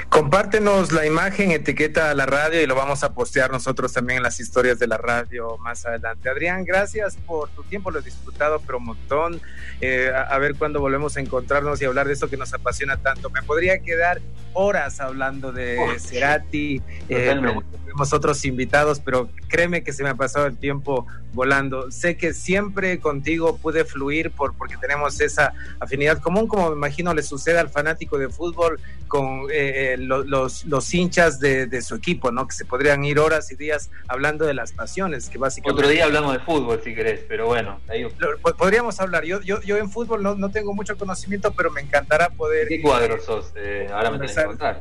Compártenos 0.09 0.93
la 0.93 1.07
imagen, 1.07 1.51
etiqueta 1.51 2.11
a 2.11 2.14
la 2.14 2.26
radio 2.26 2.61
y 2.61 2.66
lo 2.66 2.74
vamos 2.74 3.03
a 3.03 3.14
postear 3.14 3.51
nosotros 3.51 3.93
también 3.93 4.18
en 4.18 4.22
las 4.22 4.40
historias 4.40 4.78
de 4.78 4.86
la 4.86 4.99
radio 4.99 5.57
más 5.59 5.86
adelante. 5.86 6.28
Adrián, 6.28 6.64
gracias 6.64 7.16
por 7.16 7.49
tu 7.51 7.62
tiempo, 7.64 7.90
lo 7.90 8.01
he 8.01 8.03
disfrutado, 8.03 8.61
pero 8.61 8.78
un 8.78 8.84
montón. 8.84 9.40
Eh, 9.80 10.12
a, 10.14 10.38
ver 10.38 10.55
cuándo 10.55 10.80
volvemos 10.80 11.16
a 11.16 11.20
encontrarnos 11.20 11.80
y 11.80 11.86
hablar 11.86 12.07
de 12.07 12.12
esto 12.12 12.28
que 12.28 12.36
nos 12.36 12.53
apasiona 12.53 12.97
tanto. 12.99 13.30
Me 13.30 13.43
podría 13.43 13.78
quedar 13.80 14.20
horas 14.53 15.01
hablando 15.01 15.51
de 15.51 15.78
Cerati, 15.99 16.82
eh, 17.09 17.34
tenemos 17.84 18.12
otros 18.12 18.45
invitados, 18.45 19.01
pero 19.01 19.28
créeme 19.49 19.82
que 19.82 19.93
se 19.93 20.03
me 20.03 20.11
ha 20.11 20.14
pasado 20.14 20.47
el 20.47 20.57
tiempo 20.57 21.07
volando. 21.32 21.90
Sé 21.90 22.16
que 22.16 22.34
siempre 22.34 23.01
contigo 23.01 23.57
pude 23.57 23.84
fluir 23.84 24.30
por, 24.30 24.55
porque 24.57 24.76
tenemos 24.76 25.20
esa 25.20 25.53
afinidad 25.80 26.18
común, 26.18 26.47
como 26.47 26.70
me 26.70 26.76
imagino 26.76 27.14
le 27.14 27.22
sucede 27.22 27.59
al 27.59 27.68
fanático 27.68 28.18
de 28.18 28.28
fútbol 28.28 28.80
con 29.09 29.47
eh, 29.53 29.81
los, 29.96 30.64
los, 30.64 30.94
hinchas 30.94 31.40
de, 31.40 31.82
su 31.82 31.94
equipo, 31.94 32.30
¿no? 32.30 32.46
Que 32.46 32.54
se 32.54 32.64
podrían 32.64 33.04
ir 33.04 33.18
horas 33.18 33.50
y 33.50 33.56
días 33.56 33.90
hablando 34.08 34.44
de 34.44 34.54
las 34.54 34.72
pasiones, 34.72 35.28
que 35.28 35.38
básicamente... 35.38 35.80
Otro 35.80 35.88
día 35.90 36.04
hablamos 36.04 36.32
de 36.32 36.40
fútbol, 36.40 36.80
si 36.82 36.94
querés, 36.94 37.20
pero 37.28 37.46
bueno. 37.46 37.80
Podríamos 38.58 39.00
hablar. 39.00 39.24
Yo, 39.24 39.40
yo, 39.40 39.60
yo 39.62 39.76
en 39.76 39.90
fútbol 39.90 40.22
no, 40.22 40.34
no 40.34 40.50
tengo 40.50 40.74
mucho 40.74 40.96
conocimiento, 40.96 41.52
pero 41.52 41.70
me 41.70 41.80
encantará 41.80 42.30
poder... 42.30 42.68
¿Qué 42.68 42.80
cuadros 42.80 43.24
sos? 43.24 43.52
Eh, 43.56 43.88
ahora 43.92 44.10
me 44.10 44.18
tenés 44.18 44.36
que 44.36 44.44
contar. 44.44 44.80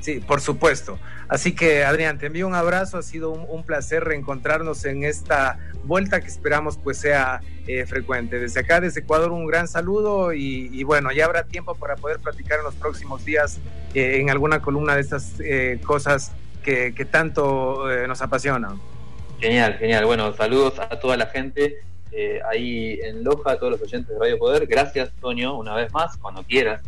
Sí, 0.00 0.20
por 0.20 0.40
supuesto. 0.40 0.98
Así 1.28 1.54
que, 1.54 1.84
Adrián, 1.84 2.18
te 2.18 2.26
envío 2.26 2.46
un 2.46 2.54
abrazo. 2.54 2.98
Ha 2.98 3.02
sido 3.02 3.32
un, 3.32 3.64
placer 3.64 4.04
reencontrarnos 4.04 4.84
en 4.84 5.04
esta 5.04 5.58
vuelta 5.84 6.20
que 6.20 6.28
esperamos 6.28 6.78
pues 6.78 6.98
sea 6.98 7.40
eh, 7.66 7.84
frecuente. 7.86 8.38
Desde 8.38 8.60
acá, 8.60 8.80
desde 8.80 9.00
Ecuador, 9.00 9.30
un 9.32 9.46
gran 9.46 9.68
saludo 9.68 10.32
y, 10.32 10.82
bueno, 10.84 11.12
ya 11.12 11.26
habrá 11.26 11.44
tiempo 11.44 11.74
para 11.74 11.96
poder 11.96 12.18
platicar 12.18 12.58
en 12.58 12.64
los 12.64 12.74
próximos 12.74 13.24
días 13.24 13.58
eh, 13.94 14.20
en 14.20 14.30
alguna 14.30 14.60
columna 14.60 14.94
de 14.94 15.02
estas 15.02 15.34
eh, 15.40 15.78
cosas 15.84 16.32
que, 16.62 16.92
tanto 17.10 17.86
nos 18.06 18.20
apasionan. 18.20 18.78
Genial, 19.40 19.78
genial. 19.78 20.04
Bueno, 20.04 20.34
saludos 20.34 20.78
a 20.78 21.00
toda 21.00 21.16
la 21.16 21.26
gente 21.26 21.78
ahí 22.50 22.98
en 23.02 23.24
Loja, 23.24 23.52
a 23.52 23.58
todos 23.58 23.72
los 23.72 23.82
oyentes 23.82 24.08
de 24.08 24.18
Radio 24.18 24.38
Poder. 24.38 24.66
Gracias, 24.66 25.10
Toño, 25.20 25.56
una 25.56 25.74
vez 25.74 25.92
más, 25.92 26.18
cuando 26.18 26.42
quieras 26.42 26.82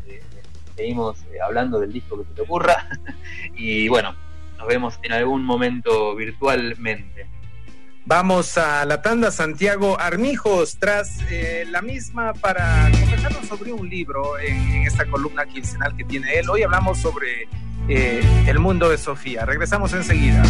seguimos 0.80 1.18
eh, 1.32 1.40
hablando 1.44 1.78
del 1.78 1.92
disco 1.92 2.18
que 2.18 2.24
se 2.24 2.34
te 2.34 2.42
ocurra. 2.42 2.88
y 3.56 3.88
bueno, 3.88 4.14
nos 4.56 4.66
vemos 4.66 4.98
en 5.02 5.12
algún 5.12 5.44
momento 5.44 6.14
virtualmente. 6.16 7.26
Vamos 8.06 8.56
a 8.56 8.84
la 8.86 9.02
tanda 9.02 9.30
Santiago 9.30 10.00
Armijos, 10.00 10.78
tras 10.78 11.20
eh, 11.30 11.64
la 11.70 11.82
misma 11.82 12.32
para 12.32 12.90
conversarnos 12.98 13.46
sobre 13.46 13.72
un 13.72 13.88
libro 13.88 14.38
en, 14.38 14.82
esta 14.86 15.04
columna 15.04 15.44
quincenal 15.44 15.94
que 15.96 16.04
tiene 16.04 16.38
él. 16.38 16.48
Hoy 16.48 16.62
hablamos 16.62 16.98
sobre 16.98 17.46
eh, 17.88 18.22
el 18.46 18.58
mundo 18.58 18.88
de 18.88 18.96
Sofía. 18.96 19.44
Regresamos 19.44 19.92
enseguida. 19.92 20.42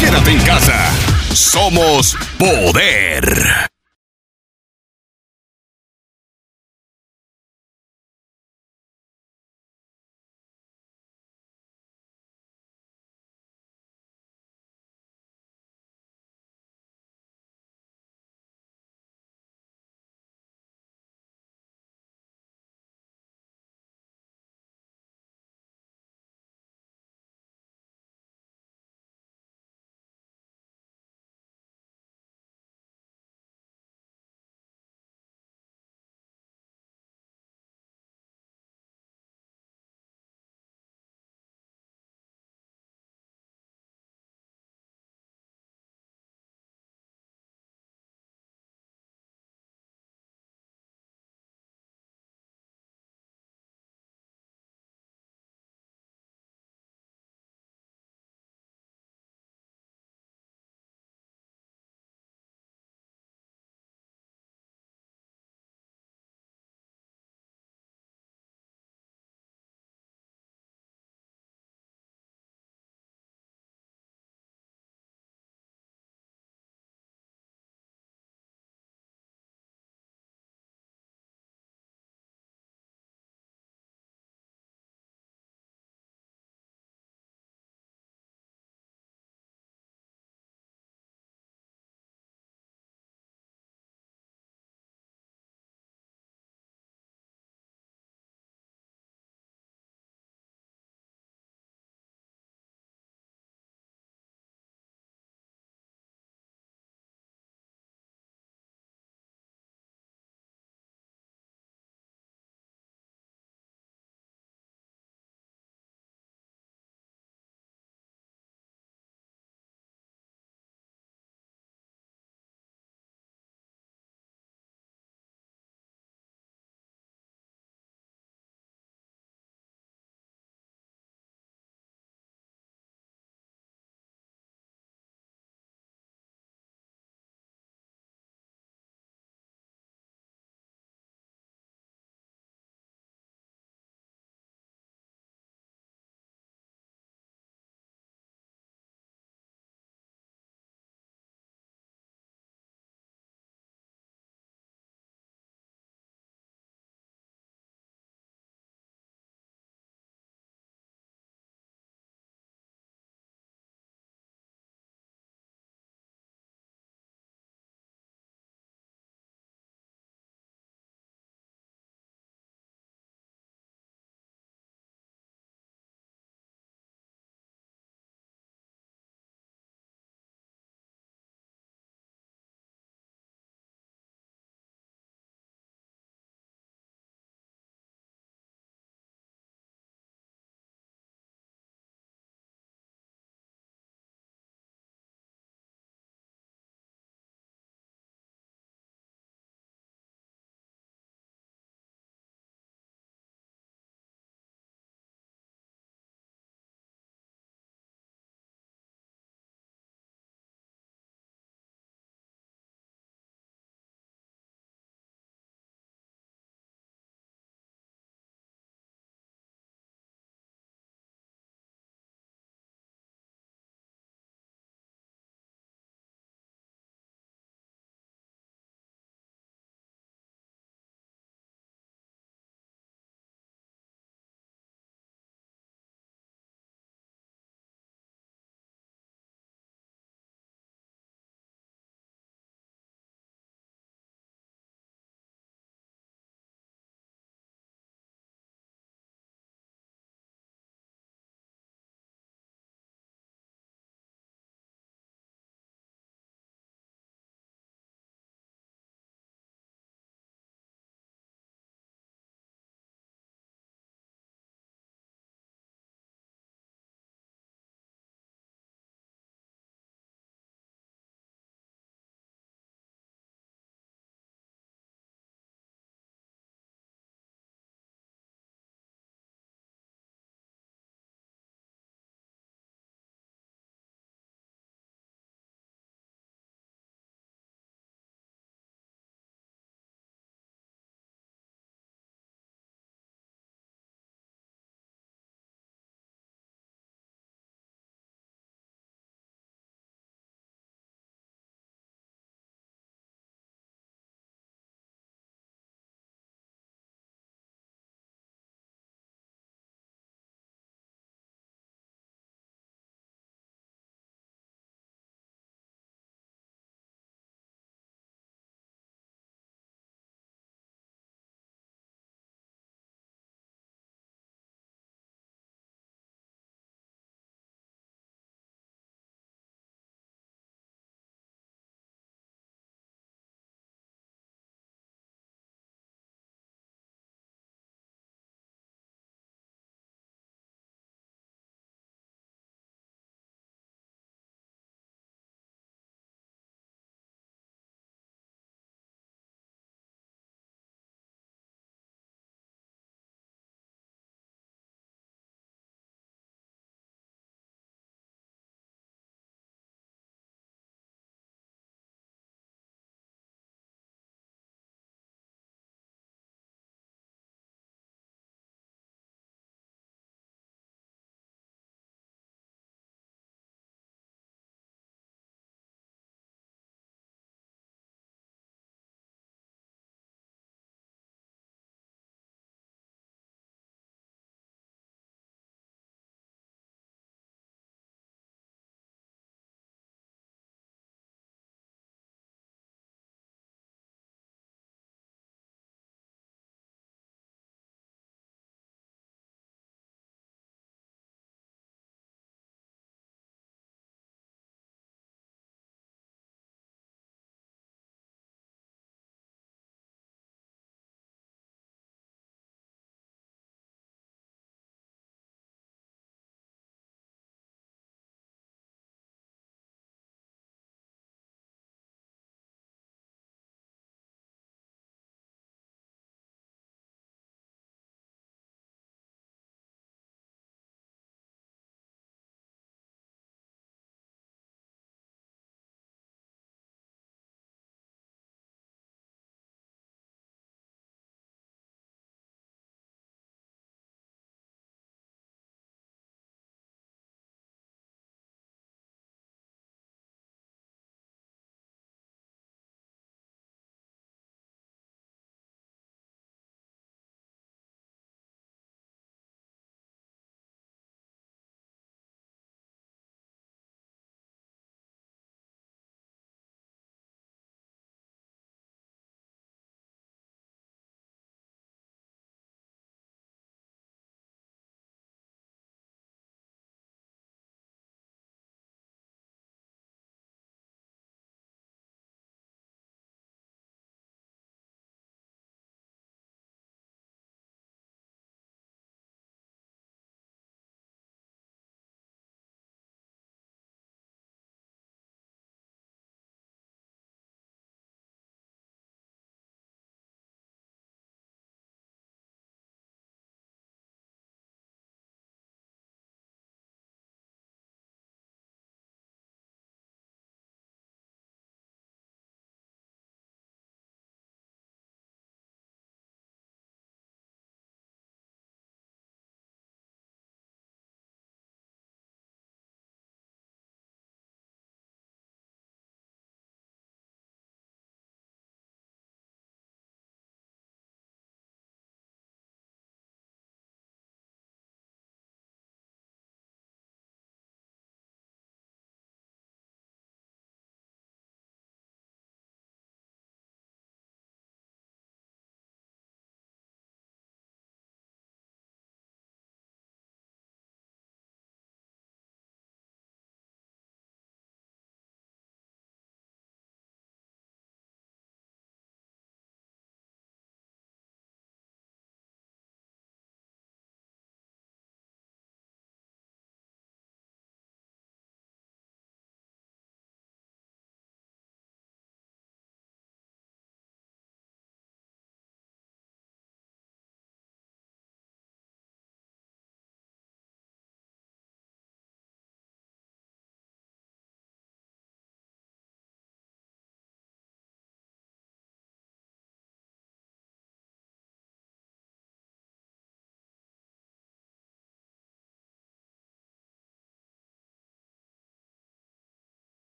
Quédate 0.00 0.32
en 0.32 0.40
casa. 0.40 0.90
Somos 1.32 2.16
poder. 2.36 3.75